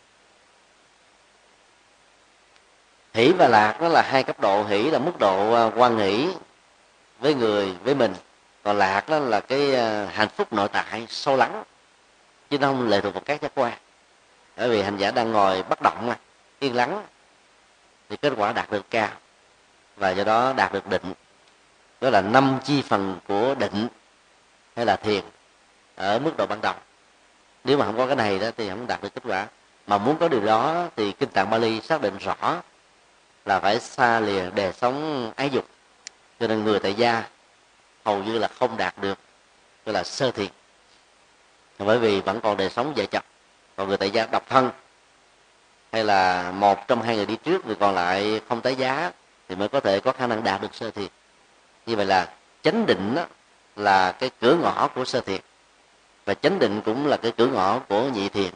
Hỷ 3.13 3.31
và 3.31 3.47
lạc 3.47 3.77
nó 3.81 3.87
là 3.87 4.01
hai 4.01 4.23
cấp 4.23 4.39
độ. 4.39 4.63
Hỷ 4.63 4.83
là 4.83 4.99
mức 4.99 5.11
độ 5.19 5.53
à, 5.53 5.71
quan 5.75 5.97
hỷ 5.97 6.27
với 7.19 7.33
người, 7.33 7.75
với 7.83 7.95
mình. 7.95 8.13
Còn 8.63 8.77
lạc 8.77 9.09
đó 9.09 9.19
là 9.19 9.39
cái 9.39 9.75
à, 9.75 10.09
hạnh 10.13 10.29
phúc 10.29 10.53
nội 10.53 10.67
tại, 10.71 11.07
sâu 11.09 11.37
lắng. 11.37 11.63
Chứ 12.49 12.57
nó 12.57 12.67
không 12.67 12.89
lệ 12.89 13.01
thuộc 13.01 13.13
vào 13.13 13.23
các 13.25 13.41
giác 13.41 13.51
quan. 13.55 13.73
Bởi 14.57 14.69
vì 14.69 14.81
hành 14.81 14.97
giả 14.97 15.11
đang 15.11 15.31
ngồi 15.31 15.63
bất 15.63 15.81
động 15.81 16.07
mà, 16.07 16.17
yên 16.59 16.75
lắng 16.75 17.03
thì 18.09 18.17
kết 18.17 18.33
quả 18.37 18.53
đạt 18.53 18.71
được 18.71 18.89
cao. 18.89 19.09
Và 19.95 20.09
do 20.09 20.23
đó 20.23 20.53
đạt 20.53 20.73
được 20.73 20.87
định. 20.87 21.13
Đó 22.01 22.09
là 22.09 22.21
năm 22.21 22.59
chi 22.63 22.81
phần 22.81 23.19
của 23.27 23.55
định 23.55 23.87
hay 24.75 24.85
là 24.85 24.95
thiền 24.95 25.23
ở 25.95 26.19
mức 26.19 26.37
độ 26.37 26.45
ban 26.45 26.61
đầu. 26.61 26.73
Nếu 27.63 27.77
mà 27.77 27.85
không 27.85 27.97
có 27.97 28.07
cái 28.07 28.15
này 28.15 28.39
đó 28.39 28.47
thì 28.57 28.69
không 28.69 28.87
đạt 28.87 29.03
được 29.03 29.15
kết 29.15 29.23
quả. 29.25 29.47
Mà 29.87 29.97
muốn 29.97 30.17
có 30.17 30.27
điều 30.27 30.45
đó 30.45 30.87
thì 30.95 31.11
kinh 31.11 31.29
tạng 31.29 31.49
Bali 31.49 31.81
xác 31.81 32.01
định 32.01 32.17
rõ 32.17 32.61
là 33.45 33.59
phải 33.59 33.79
xa 33.79 34.19
lìa 34.19 34.49
đề 34.49 34.71
sống 34.71 35.31
ái 35.35 35.49
dục. 35.49 35.65
Cho 36.39 36.47
nên 36.47 36.63
người 36.63 36.79
tại 36.79 36.93
gia 36.93 37.23
hầu 38.05 38.23
như 38.23 38.37
là 38.37 38.47
không 38.47 38.77
đạt 38.77 38.97
được 38.97 39.19
gọi 39.85 39.93
là 39.93 40.03
sơ 40.03 40.31
thiền. 40.31 40.49
Bởi 41.79 41.99
vì 41.99 42.21
vẫn 42.21 42.41
còn 42.41 42.57
đề 42.57 42.69
sống 42.69 42.93
vợ 42.93 43.05
chồng 43.05 43.23
còn 43.75 43.87
người 43.87 43.97
tại 43.97 44.11
gia 44.11 44.25
độc 44.25 44.49
thân 44.49 44.71
hay 45.95 46.03
là 46.03 46.51
một 46.51 46.87
trong 46.87 47.01
hai 47.01 47.15
người 47.15 47.25
đi 47.25 47.35
trước, 47.43 47.65
người 47.65 47.75
còn 47.75 47.95
lại 47.95 48.41
không 48.49 48.61
tái 48.61 48.75
giá, 48.75 49.11
thì 49.49 49.55
mới 49.55 49.67
có 49.67 49.79
thể 49.79 49.99
có 49.99 50.11
khả 50.11 50.27
năng 50.27 50.43
đạt 50.43 50.61
được 50.61 50.75
sơ 50.75 50.91
thiệt. 50.91 51.11
Như 51.85 51.95
vậy 51.95 52.05
là 52.05 52.29
chánh 52.63 52.85
định 52.85 53.15
đó 53.15 53.25
là 53.75 54.11
cái 54.11 54.29
cửa 54.41 54.55
ngõ 54.55 54.87
của 54.87 55.05
sơ 55.05 55.21
thiệt. 55.21 55.41
Và 56.25 56.33
chánh 56.33 56.59
định 56.59 56.81
cũng 56.85 57.07
là 57.07 57.17
cái 57.17 57.31
cửa 57.37 57.47
ngõ 57.47 57.79
của 57.79 58.03
nhị 58.03 58.29
thiền. 58.29 58.51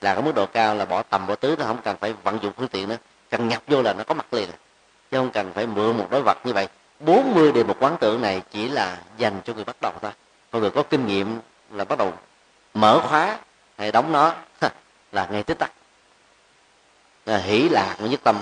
Là 0.00 0.14
cái 0.14 0.22
mức 0.22 0.32
độ 0.34 0.46
cao 0.46 0.74
là 0.74 0.84
bỏ 0.84 1.02
tầm, 1.02 1.26
bỏ 1.26 1.34
tứ, 1.34 1.56
nó 1.58 1.64
không 1.64 1.78
cần 1.84 1.96
phải 2.00 2.12
vận 2.12 2.38
dụng 2.42 2.52
phương 2.56 2.68
tiện 2.68 2.88
nữa. 2.88 2.96
Cần 3.30 3.48
nhập 3.48 3.62
vô 3.66 3.82
là 3.82 3.92
nó 3.92 4.04
có 4.04 4.14
mặt 4.14 4.34
liền. 4.34 4.48
Chứ 5.10 5.18
không 5.18 5.30
cần 5.30 5.52
phải 5.52 5.66
mượn 5.66 5.96
một 5.98 6.06
đối 6.10 6.22
vật 6.22 6.38
như 6.44 6.52
vậy. 6.52 6.68
40 7.00 7.52
đề 7.52 7.64
một 7.64 7.76
quán 7.80 7.96
tượng 8.00 8.22
này 8.22 8.42
chỉ 8.50 8.68
là 8.68 8.98
dành 9.16 9.40
cho 9.44 9.54
người 9.54 9.64
bắt 9.64 9.76
đầu 9.82 9.92
thôi. 10.02 10.12
Còn 10.50 10.62
người 10.62 10.70
có 10.70 10.82
kinh 10.82 11.06
nghiệm 11.06 11.40
là 11.70 11.84
bắt 11.84 11.98
đầu 11.98 12.12
mở 12.74 13.00
khóa 13.00 13.38
hay 13.78 13.92
đóng 13.92 14.12
nó. 14.12 14.34
Là 15.12 15.26
ngay 15.26 15.42
tích 15.42 15.58
tắc 15.58 15.72
Ờ, 17.24 17.38
hỷ 17.38 17.68
lạc 17.68 17.96
nhất 17.98 18.20
tâm 18.22 18.38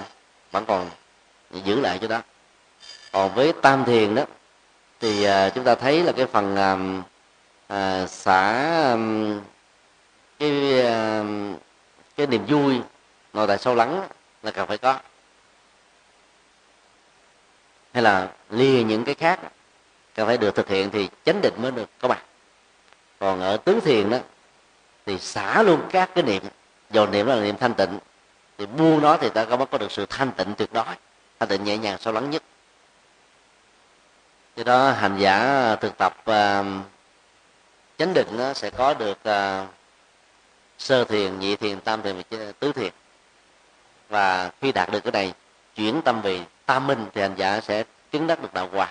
vẫn 0.51 0.65
còn 0.67 0.91
giữ 1.51 1.81
lại 1.81 1.99
cho 1.99 2.09
đó. 2.09 2.23
Còn 3.13 3.35
với 3.35 3.53
tam 3.63 3.85
thiền 3.85 4.15
đó 4.15 4.25
thì 5.01 5.25
ờ, 5.25 5.51
chúng 5.51 5.65
ta 5.65 5.75
thấy 5.75 6.03
là 6.03 6.13
cái 6.13 6.27
phần 6.27 6.57
à, 7.69 8.07
xả 8.07 8.97
cái 10.39 10.85
cái 12.17 12.27
niềm 12.27 12.47
vui 12.47 12.81
nội 13.33 13.47
tại 13.47 13.59
sâu 13.59 13.75
lắng 13.75 14.09
là 14.43 14.51
cần 14.51 14.67
phải 14.67 14.79
có. 14.79 14.99
Hay 17.93 18.03
là 18.03 18.29
lìa 18.51 18.83
những 18.83 19.05
cái 19.05 19.15
khác 19.15 19.41
cần 20.15 20.27
phải 20.27 20.39
được 20.39 20.55
thực 20.55 20.69
hiện 20.69 20.91
thì 20.91 21.09
chánh 21.25 21.41
định 21.43 21.55
mới 21.57 21.71
được 21.71 21.91
có 22.01 22.09
mặt. 22.09 22.23
Còn 23.19 23.41
ở 23.41 23.57
tướng 23.57 23.81
thiền 23.81 24.11
đó 24.11 24.19
thì 25.07 25.19
xả 25.19 25.63
luôn 25.63 25.83
các 25.91 26.11
cái 26.15 26.25
niệm 26.25 26.43
dầu 26.91 27.07
niệm 27.07 27.27
đó 27.27 27.35
là 27.35 27.43
niệm 27.43 27.57
thanh 27.57 27.75
tịnh 27.75 27.99
thì 28.61 28.67
buông 28.67 29.01
nó 29.03 29.17
thì 29.17 29.31
ta 29.31 29.45
có 29.45 29.57
có 29.57 29.79
được 29.79 29.93
sự 29.93 30.07
thanh 30.07 30.33
tịnh 30.33 30.55
tuyệt 30.55 30.73
đối. 30.73 30.85
Thanh 31.39 31.49
tịnh 31.49 31.65
nhẹ 31.65 31.79
nhàng 31.79 31.99
sâu 32.01 32.15
lắng 32.15 32.31
nhất. 32.31 32.43
Do 34.57 34.65
đó 34.65 34.91
hành 34.91 35.19
giả 35.19 35.77
thực 35.81 35.99
tập 35.99 36.17
uh, 36.21 36.67
chánh 37.99 38.15
định 38.15 38.27
nó 38.31 38.53
sẽ 38.53 38.71
có 38.71 38.95
được 38.95 39.19
uh, 39.29 39.69
sơ 40.79 41.05
thiền 41.05 41.39
nhị 41.39 41.57
thiền 41.57 41.81
tam 41.81 42.03
thiền 42.03 42.23
và 42.31 42.53
tứ 42.59 42.73
thiền. 42.73 42.93
Và 44.09 44.51
khi 44.61 44.73
đạt 44.73 44.91
được 44.91 45.01
cái 45.01 45.13
này 45.13 45.35
chuyển 45.75 46.03
tâm 46.03 46.23
về 46.23 46.41
tam 46.67 46.87
minh 46.87 47.07
thì 47.15 47.21
hành 47.21 47.35
giả 47.37 47.61
sẽ 47.61 47.85
chứng 48.13 48.27
đắc 48.27 48.43
được 48.43 48.55
đạo 48.55 48.69
quả. 48.73 48.89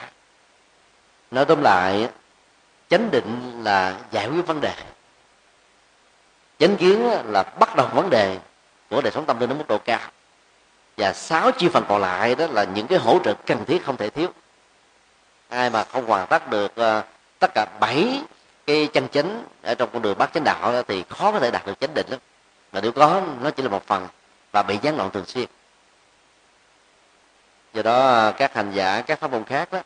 Nói 1.32 1.46
tóm 1.46 1.62
lại 1.62 2.10
chánh 2.90 3.12
định 3.12 3.62
là 3.64 4.00
giải 4.12 4.28
quyết 4.30 4.42
vấn 4.42 4.62
đề. 4.62 4.74
Chánh 6.60 6.78
kiến 6.78 7.10
là 7.26 7.44
bắt 7.44 7.76
đầu 7.76 7.88
vấn 7.94 8.10
đề 8.10 8.40
của 8.90 9.02
đời 9.02 9.12
sống 9.12 9.26
tâm 9.26 9.40
linh 9.40 9.50
ở 9.50 9.56
mức 9.56 9.68
độ 9.68 9.78
cao. 9.78 10.00
Và 10.98 11.14
sáu 11.14 11.52
chi 11.52 11.70
phần 11.70 11.86
còn 11.90 12.02
lại 12.02 12.36
đó 12.36 12.48
là 12.48 12.64
những 12.64 12.88
cái 12.88 13.00
hỗ 13.00 13.20
trợ 13.24 13.34
cần 13.46 13.66
thiết 13.66 13.86
không 13.86 13.98
thể 13.98 14.10
thiếu. 14.10 14.30
Ai 15.50 15.70
mà 15.70 15.84
không 15.84 16.06
hoàn 16.06 16.28
tất 16.28 16.50
được 16.50 16.72
uh, 16.72 17.06
tất 17.40 17.52
cả 17.56 17.66
bảy 17.80 18.22
cái 18.66 18.88
chân 18.94 19.08
chính 19.08 19.44
ở 19.62 19.76
trong 19.76 19.90
con 19.94 20.02
đường 20.02 20.18
bát 20.18 20.34
chánh 20.34 20.44
đạo 20.44 20.74
đó, 20.74 20.82
thì 20.88 21.04
khó 21.10 21.32
có 21.32 21.40
thể 21.40 21.52
đạt 21.52 21.66
được 21.66 21.80
chánh 21.80 21.94
định 21.94 22.08
lắm. 22.10 22.20
Mà 22.72 22.82
nếu 22.82 22.92
có 22.92 23.22
nó 23.42 23.52
chỉ 23.52 23.64
là 23.64 23.70
một 23.70 23.88
phần 23.88 24.08
và 24.52 24.64
bị 24.64 24.80
gián 24.82 24.98
đoạn 24.98 25.12
thường 25.12 25.26
xuyên. 25.26 25.50
Do 27.74 27.82
đó 27.82 28.08
ờ, 28.08 28.32
các 28.32 28.54
hành 28.54 28.72
giả 28.72 29.02
các 29.02 29.20
pháp 29.20 29.32
môn 29.32 29.44
khác 29.44 29.72
đó 29.72 29.82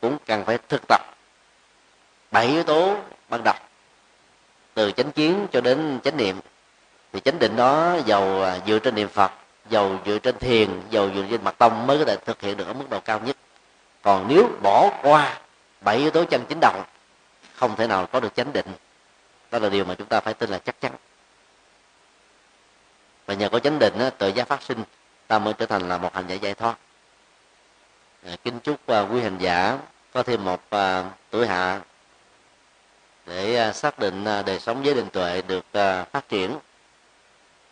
cũng 0.00 0.18
cần 0.26 0.44
phải 0.44 0.58
thực 0.68 0.82
tập 0.88 1.00
bảy 2.30 2.46
yếu 2.46 2.62
tố 2.62 2.96
ban 3.28 3.44
đầu 3.44 3.54
từ 4.74 4.92
chánh 4.92 5.12
kiến 5.12 5.46
cho 5.52 5.60
đến 5.60 6.00
chánh 6.04 6.16
niệm 6.16 6.40
thì 7.12 7.20
chánh 7.20 7.38
định 7.38 7.56
đó 7.56 7.96
giàu 8.06 8.42
à, 8.42 8.58
dựa 8.66 8.78
trên 8.78 8.94
niệm 8.94 9.08
phật 9.08 9.32
giàu 9.70 9.98
dựa 10.06 10.18
trên 10.18 10.38
thiền 10.38 10.80
giàu 10.90 11.10
dựa 11.14 11.24
trên 11.30 11.44
mặt 11.44 11.54
tông 11.58 11.86
mới 11.86 11.98
có 11.98 12.04
thể 12.04 12.16
thực 12.16 12.40
hiện 12.40 12.56
được 12.56 12.66
ở 12.66 12.72
mức 12.72 12.84
độ 12.90 13.00
cao 13.00 13.20
nhất. 13.20 13.36
Còn 14.02 14.26
nếu 14.28 14.48
bỏ 14.62 14.90
qua 15.02 15.38
bảy 15.80 15.96
yếu 15.96 16.10
tố 16.10 16.24
chân 16.24 16.44
chính 16.48 16.58
đầu 16.60 16.84
không 17.54 17.76
thể 17.76 17.86
nào 17.86 18.06
có 18.06 18.20
được 18.20 18.34
chánh 18.34 18.52
định. 18.52 18.66
Đó 19.50 19.58
là 19.58 19.68
điều 19.68 19.84
mà 19.84 19.94
chúng 19.94 20.06
ta 20.06 20.20
phải 20.20 20.34
tin 20.34 20.50
là 20.50 20.58
chắc 20.58 20.80
chắn. 20.80 20.92
Và 23.26 23.34
nhờ 23.34 23.48
có 23.48 23.58
chánh 23.58 23.78
định 23.78 23.94
tự 24.18 24.28
giác 24.28 24.48
phát 24.48 24.62
sinh 24.62 24.84
ta 25.26 25.38
mới 25.38 25.54
trở 25.54 25.66
thành 25.66 25.88
là 25.88 25.98
một 25.98 26.14
hành 26.14 26.26
giả 26.26 26.34
giải 26.34 26.54
thoát. 26.54 26.74
À, 28.26 28.36
kính 28.44 28.60
chúc 28.60 28.86
à, 28.86 29.00
quý 29.00 29.20
hành 29.20 29.38
giả 29.38 29.78
có 30.12 30.22
thêm 30.22 30.44
một 30.44 30.60
tuổi 31.30 31.46
hạ 31.46 31.80
để 33.26 33.72
xác 33.74 33.98
định 33.98 34.24
đời 34.24 34.60
sống 34.60 34.84
giới 34.84 34.94
định 34.94 35.08
tuệ 35.12 35.42
được 35.42 35.64
phát 36.12 36.28
triển 36.28 36.58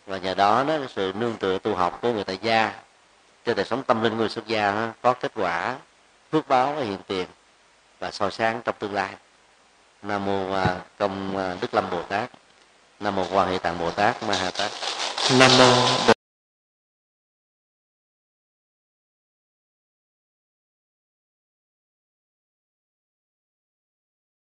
và 0.05 0.17
nhờ 0.17 0.33
đó 0.33 0.63
đó 0.67 0.77
sự 0.95 1.13
nương 1.15 1.37
tựa 1.37 1.57
tu 1.59 1.75
học 1.75 1.99
của 2.01 2.13
người 2.13 2.23
tại 2.23 2.39
gia. 2.41 2.73
Trên 3.45 3.55
đời 3.55 3.65
sống 3.65 3.83
tâm 3.83 4.03
linh 4.03 4.17
người 4.17 4.29
xuất 4.29 4.47
gia 4.47 4.71
đó, 4.71 4.87
có 5.01 5.13
kết 5.13 5.31
quả 5.35 5.75
phước 6.31 6.47
báo 6.47 6.75
hiện 6.75 6.97
tiền 7.07 7.27
và 7.99 8.11
soi 8.11 8.31
sáng 8.31 8.61
trong 8.65 8.75
tương 8.79 8.93
lai. 8.93 9.09
Nam 10.01 10.25
mô 10.25 10.53
à, 10.53 10.75
công 10.97 11.37
à, 11.37 11.55
đức 11.61 11.73
lâm 11.73 11.89
bồ 11.89 12.03
tát. 12.03 12.29
Nam 12.99 13.15
mô 13.15 13.25
quan 13.31 13.51
hệ 13.51 13.57
tạng 13.57 13.77
bồ 13.77 13.91
tát 13.91 14.23
ma 14.23 14.35
ha 14.35 14.51
tát. 14.51 14.71
Nam 15.39 15.51
mô 15.57 16.14